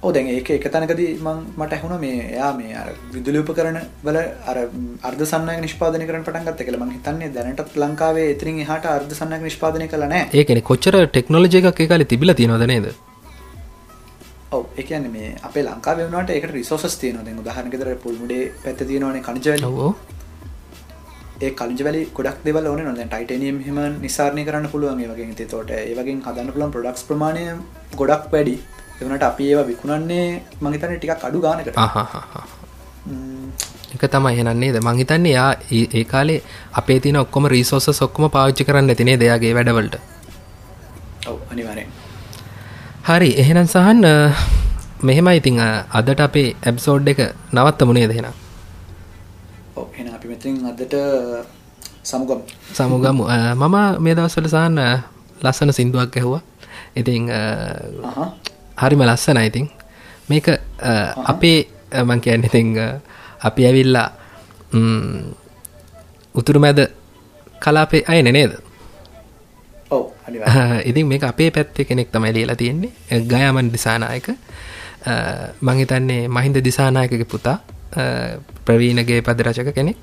[0.02, 4.18] ඕ දැන් ඒක එක තැනකදී මං මට ඇහුණ මේ එයා මේ අර විදුලි උපකරණ වල
[4.46, 4.56] අර
[5.02, 9.44] අර්ධ සන්නයක නිෂ්පාදනය කරන්න පටන් ගත්ත කියලා මං හිතන්නේ දැනටත් ලංකාවේ එතනින් එහාට අර්ධ සන්නයක
[9.48, 10.30] නිෂ්පාදනය කළා නැහැ.
[10.32, 12.88] ඒ කියන්නේ කොච්චර ටෙක්නොලොජි එකක් කාලේ තිබිලා තියෙනවද නේද?
[14.52, 17.24] ඔව් කියන්නේ මේ අපේ ලංකාවේ වුණාට ඒකට රිසෝසස් තියෙනවා.
[17.24, 17.38] දැන්
[17.68, 19.64] විදිහට පුල්මුඩේ පැත්තේ තියෙනවනේ කනිජ වැලි.
[19.66, 20.21] ඔව් ඒ
[21.50, 22.94] කලිජ වැලි ගොඩක් දෙවල් ඕනේ නෝ.
[22.94, 27.04] දැන් ටයිටේනියම් එහෙම නිසාරණය කරන්න පුළුවන් ඒ වගේ ඉතින් ඒතකොට ඒ වගේ හදන්න පුළුවන් ප්‍රොඩක්ට්ස්
[27.04, 27.44] ප්‍රමාණය
[27.96, 28.54] ගොඩක් වැඩි.
[28.98, 31.76] ඒ වුණාට අපි ඒවා විකුණන්නේ මං හිතන්නේ ටිකක් අඩු ගානකට.
[33.94, 34.76] එක තමයි එහෙනම් නේද?
[34.80, 39.54] මං හිතන්නේ යා ඒ කාලේ අපේ තියෙන ඔක්කොම රිසෝසස් ඔක්කොම පාවිච්චි කරන්න ඇති නේද එයාගේ
[39.54, 39.96] වැඩවලට.
[41.26, 41.88] ඔව් අනිවාර්යෙන්.
[43.04, 44.04] හරි එහෙනම් සහන්
[45.32, 47.20] ඉතින් අ, අදට අපේ එප්සෝඩ් එක
[47.52, 48.10] නවත්තමු නේද
[49.76, 50.94] එහෙනම් අපි මෙතනින් අදට
[52.02, 52.44] සමුගමු.
[52.74, 53.24] සමුගමු.
[53.56, 54.88] මම මේ දවස්වල සහන් අ,
[55.42, 56.42] ලස්සන සින්දුවක් ඇහුවා.
[58.02, 58.28] අහහ
[58.82, 59.66] හරිම ලස්සනයි ඉතින්.
[60.28, 60.46] මේක
[61.24, 61.58] අපේ
[62.04, 62.86] මං කියන්නේ ඉතින් අ,
[63.40, 64.08] අපි ඇවිල්ලා
[64.72, 65.32] ම්,
[66.34, 66.80] උතුරු මැද
[67.60, 68.52] කලාපේ අයනේ නේද?
[69.90, 72.92] ඔව් අනිවාර්යෙන් ඉතින් මේක අපේ පැත්තේ කෙනෙක් තමයි ලියලා තියෙන්නේ.
[73.24, 74.28] ගයාමන් දිසානායක.
[74.28, 75.12] අ,
[75.60, 77.58] මං හිතන්නේ මහින්ද දිසානායකගේ පුතා
[78.66, 80.00] ප්‍රවීණගේ පද රචක කෙනෙක්.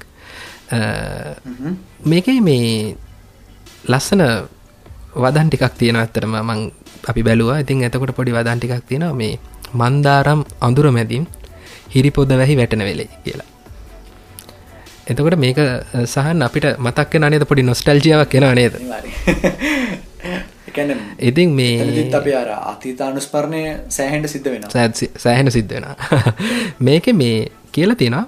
[2.05, 2.95] මේකේ මේ
[3.87, 4.23] ලස්සන
[5.15, 6.59] වදන් ටිකක් තියෙනවා ඇත්තටම මං
[7.07, 7.59] අපි බැලුවා.
[7.59, 9.13] ඉතින් එතකොට පොඩි වදන් ටිකක් තියෙනවා.
[9.13, 9.39] මේ
[9.73, 11.27] මන්දාරම් අඳුර මැදින්
[11.95, 13.47] හිරිපොද වැහි වැටෙන වෙලේ කියලා.
[15.07, 15.57] එතකොට මේක
[16.05, 17.45] සහන් අපිට මතක් වෙන නේද?
[17.45, 18.73] පොඩි නොස්ටල්ජියාවක් එනවා නේද?
[21.19, 25.95] ඉතින් මේ එතනදිත් අපි අර අතීතානුස්මරණය සෑහෙන්න සිද්ධ සෑත්- සෑහෙන සිද්ධ වෙනවා.
[26.87, 28.27] මේක මේ කියලා තියෙනවා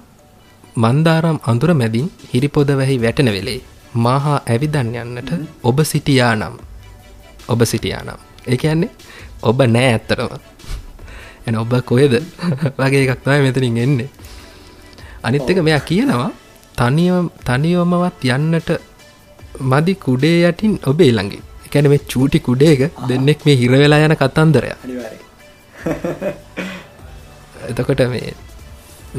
[0.76, 3.60] මන්දාරම් අඳුර මැදින් හිරිපොද වැහි වැටෙන වෙලේ
[3.94, 6.54] මාහා ඇවිදන් යන්නට ඔබ සිටියා නම්
[7.48, 8.90] ඔබ සිටියා නම් ඒ කියන්නේ
[9.42, 10.32] ඔබ නෑ ඇත්තරම
[11.46, 12.14] එන ඔබ කොහෙද?
[12.78, 14.08] වගේ එකක් තමයි මෙතනින් එන්නේ.
[15.22, 16.30] අනිත් එක මෙයා කියනවා
[16.76, 18.70] තනියම තනියමවත් යන්නට
[19.60, 21.42] මදි කුඩේ යටින් ඔබේ ළඟින්.
[21.64, 24.78] ඒ කියන්නේ මේ චූටි කුඩේක දෙන්නෙක් මේ හිර වෙලා යන කතන්දරයක්.
[24.84, 25.20] අනිවාර්යෙන්
[27.70, 28.34] එතකොට මේ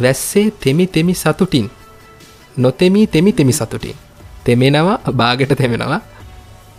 [0.02, 1.72] වැස්සේ තෙමි තෙමි සතුටින්.
[2.58, 3.96] නොතෙමී තෙමි තෙමි සතුටින්.
[4.44, 6.02] තෙමෙනවා බාගට තෙමෙනවා.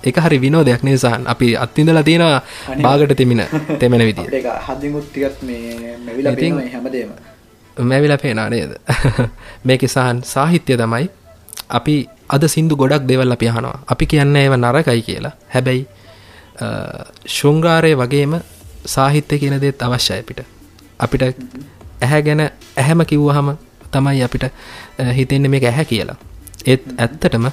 [0.05, 2.43] එක හරි විනෝදයක් නිසාන් අපි අත්තිඳලා තියෙනවා
[2.83, 3.43] බාගට තෙමින
[3.81, 5.95] තෙමෙන මේ
[7.77, 8.71] මෙවිලා පේනා නේද?
[9.65, 11.11] මේක සහන් සාහිත්‍ය තමයි
[11.69, 13.79] අපි අද සින්දු ගොඩක් දෙවල් අපි අහනවා.
[13.87, 15.33] අපි කියන්න ඒව නරකයි කියලා.
[15.55, 15.87] හැබැයි
[17.29, 18.41] ශෘංගාරය වගේම
[18.87, 20.41] සාහිත්‍ය කියන දේත් අවශ්‍යයි අපිට.
[20.99, 21.23] අපිට
[22.05, 23.49] ඇහැ ගැන ඇහැම කිව්වහම
[23.93, 24.45] තමයි අපිට
[25.19, 26.17] හිතෙන්නේ මේක ඇහැ කියලා.
[26.67, 27.47] ඒත් ඇත්තටම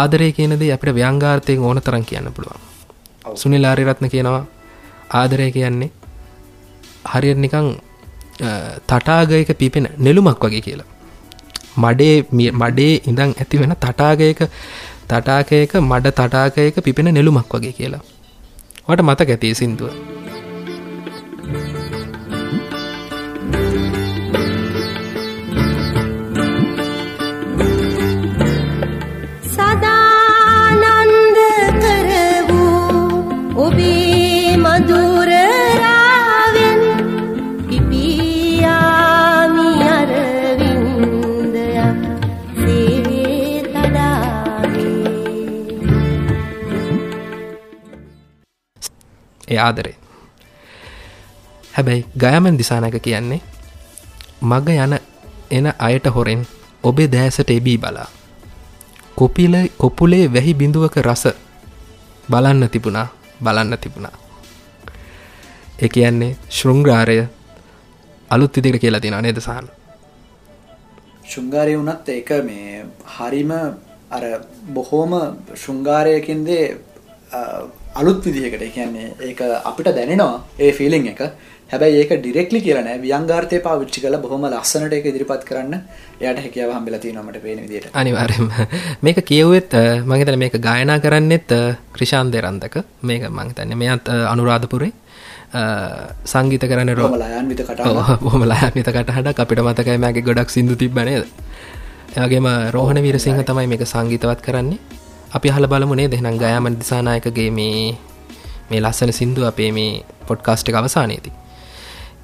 [0.00, 2.60] ආදරය කියනදේ අපිට ව්‍යංගාර්ථයෙන් ඕන තරම් කියන්න පුළුවන්.
[3.40, 4.42] සුනිලාරිරත්න කියනවා
[5.20, 5.90] ආදරය කියන්නේ
[7.12, 7.68] හරියට නිකං
[8.90, 10.88] තටාගයක පිපෙන නෙළුමක් වගේ කියලා.
[11.84, 12.16] මඩේ
[12.62, 14.40] මඩේ ඉඳං ඇති වෙන තටාගයක
[15.10, 18.04] තටාකයක මඩ තටාකයක පිපෙන නෙළුමක් වගේ කියලා.
[18.88, 19.92] වට මතක ඇති සින්දුව?
[21.46, 21.75] සදානන්ද
[49.48, 49.96] ඒ ආදරේ.
[51.72, 53.40] හැබැයි ගයමන් දිසානක කියන්නේ
[54.42, 54.98] මග යන
[55.50, 56.46] එන අයට හොරෙන්
[56.84, 58.08] ඔබේ දෑසට එබී බලා.
[59.16, 61.24] කොපිල කොපුලේ වැහි බිඳුවක රස
[62.28, 63.08] බලන්න තිබුණා
[63.42, 64.16] බලන්න තිබුණා.
[65.78, 67.18] ඒ කියන්නේ ශෘංග්‍රාරය
[68.30, 69.66] අලුත් විදිකට කියලා තියෙනවා නේද සහන්?
[71.24, 73.50] ශෘංගාරය වුණත් ඒක මේ හරිම
[74.10, 74.24] අර
[74.70, 75.12] බොහෝම
[75.54, 76.66] ශෘංගාරයකින්දේ
[78.00, 78.64] අලුත් විදිහකට.
[78.76, 79.40] කියන්නේ ඒක
[79.70, 81.20] අපිට දැනෙනවා ඒ ෆිලිං එක.
[81.70, 82.98] හැබැයි ඒක ඩිරෙක්ට්ලි කියලා නෑ.
[83.04, 85.74] ව්‍යංගාර්ථය පාවිච්චි කරලා බොහොම ලස්සනට ඒක ඉදිරිපත් කරන්න
[86.20, 87.96] එයාට හැකියාව හම්බෙලා තියෙනවා මට පේන විදිහට.
[88.02, 88.50] අනිවාර්යයෙන්ම.
[89.06, 89.72] මේක කියවුවෙත්
[90.20, 91.50] හිතන්නේ මේක ගායනා කරන්නෙත්
[91.96, 94.92] ක්‍රිෂාන් දෙරන්දක මේක මම හිතන්නේ මෙයත් අනුරාධපුරේ.
[96.32, 97.60] සංගීත කරන රෝ බොහොම ලයන්විත.
[97.90, 99.38] ඔව්, බොහොම ලයන්විත කටහඬක්.
[99.44, 101.26] අපිට මතකයි මගේ ගොඩක් සින්දු තිබ්බ නේද?
[102.16, 102.46] ඒ වගේම
[102.76, 104.78] රෝහණ වීරසිංහ තමයි මේක සංගීතවත් කරන්නේ
[105.36, 106.12] අපි අහලා බලමු නේද?
[106.12, 107.96] එහෙනම් ගයාමන් දිසානායකගේ මේ
[108.70, 109.90] මේ ලස්සන සින්දු අපේ මේ
[110.28, 111.32] පොඩ්කාස්ට් එක අවසානයේදී.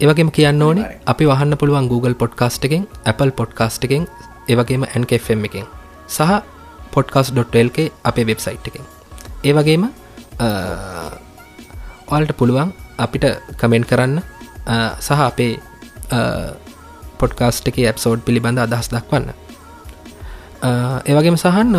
[0.01, 4.05] ඒ වගේම කියන්න ඕනේ අපි වහන්න පුළුවන් Google පොඩ්කාස්ට් එකෙන් Apple පොඩ්කාස්ට් එකෙන්
[4.49, 5.67] ඒ වගේම NKFM එකෙන්
[6.09, 6.33] සහ
[6.95, 8.85] podcast.lk අපේ වෙබ්සයිට් එකෙන්.
[9.45, 9.83] ඒ වගේම
[10.39, 10.49] අ,
[12.09, 13.25] ඔයාලට පුළුවන් අපිට
[13.61, 14.17] කමෙන්ට් කරන්න
[15.01, 15.53] සහ අපේ
[17.21, 19.29] පොඩ්කාස්ට් එක ඇප්සෝඩ් පිළිබඳ අදහස් දක්වන්න.
[21.07, 21.71] ඒවගේම සහන්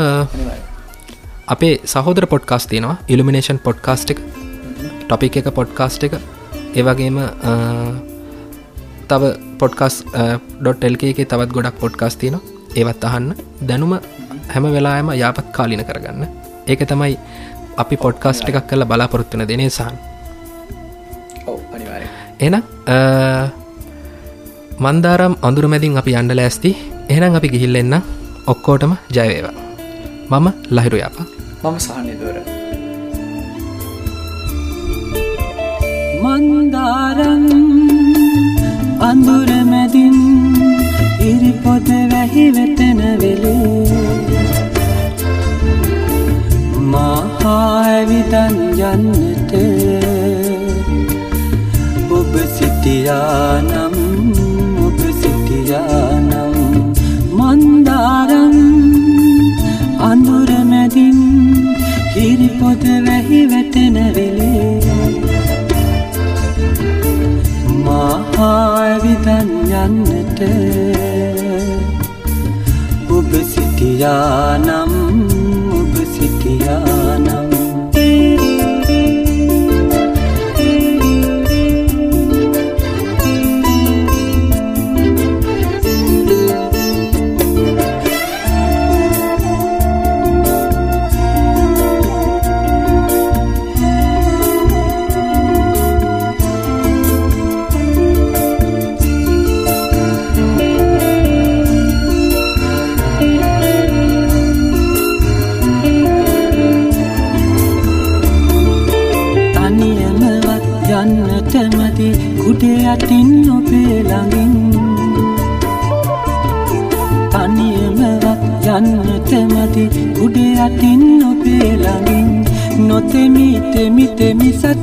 [1.48, 4.20] අපේ සහෝදර පොඩ්කාස් තියෙනවා ඉල්ිමිනේෂන් පොඩ්කාස්ට් එක
[5.08, 6.14] ටොපික් එක පොඩ්කාස්ට් එක.
[6.76, 7.18] ඒවගේම
[9.10, 9.24] තව
[9.62, 9.96] පොඩ්කස්
[10.62, 12.40] ඩොට්ල්ක එක තවත් ගොඩක් පොඩ්කාස් තියෙන
[12.76, 13.28] ඒවත් අහන්න.
[13.68, 14.00] දැනුම
[14.54, 16.24] හැම වෙලාම යාපත් කාලින කරගන්න.
[16.68, 17.18] ඒක තමයි
[17.84, 19.96] අපි පොඩ්කාස්ට් එකක් කල බලාපොරොත්තුන දෙනේ සහන්.
[22.40, 22.56] එන
[24.86, 26.72] මන්දාරම් අඳුර මැදින් අපි අන්ඩ ලෑස්ති.
[27.12, 27.96] එහනම් අපි ගිහිල්ලෙන්න
[28.48, 29.73] ඔක්කෝටම ජයවේවා
[30.32, 31.16] මම ලහිරු යාප.
[31.64, 32.38] මම සහනිදුවර
[36.24, 37.46] මන්දාරම්
[39.10, 40.18] අඳුර මැදින්
[41.30, 43.84] ඉරිපොද වැහි වෙතෙන වෙලේ.
[46.94, 48.58] මහාඇවිදන්
[48.92, 49.52] යන්නට
[52.18, 53.83] ඔබ සිටියානම්
[62.64, 64.80] හිරිපොද වැහි වැටෙන වෙලේ.
[67.86, 69.50] මහාවිදන්
[69.82, 70.40] යන්නට.
[73.10, 75.13] ඔබ සිටියානම්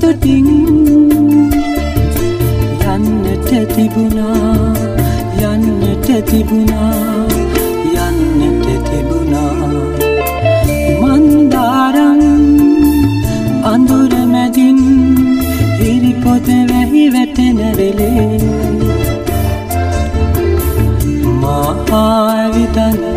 [0.01, 0.47] සතුටින්
[2.93, 4.73] යන්නට තිබුණා
[5.49, 7.27] යන්නට තිබුණා
[8.07, 9.69] යන්නට තිබුණා.
[11.03, 12.23] මන්දාරම්
[13.73, 14.81] අඳුර මැදින්
[15.81, 18.29] හිරිපොද වැහි වැටෙන වෙලේ
[21.43, 23.10] මහාවිදන් යන්නට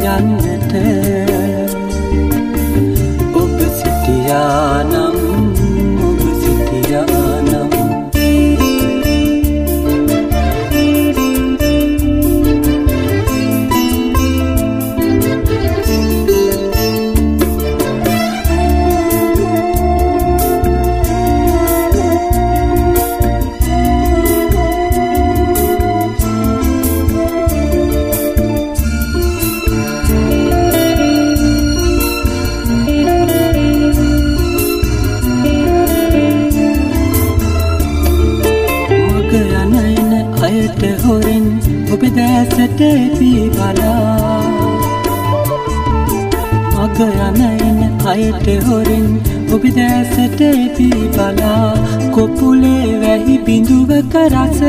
[48.43, 49.07] එන අයට හොරෙන්
[49.53, 51.73] ඔබ දැසට එපී බලා
[52.11, 54.59] කොපුලේ වැහි බිඳුවක රස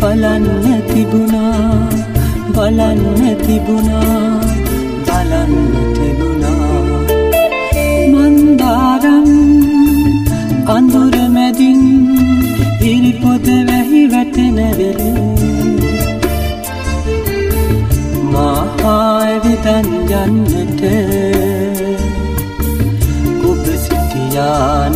[0.00, 0.46] බලන්න
[0.88, 1.90] තිබුණා
[2.54, 3.02] බලන්න
[3.42, 4.40] තිබුණා
[5.08, 5.54] බලන්න
[5.96, 6.78] තිබුණා.
[8.12, 9.28] මන්දාරම්
[10.66, 11.82] අඳුර මැදින්
[12.82, 15.30] ඉරිපොද වැහි වැටෙන වෙලේ.
[18.32, 19.88] මහාවිදන්
[20.22, 21.29] යන්නට
[24.50, 24.89] ஞான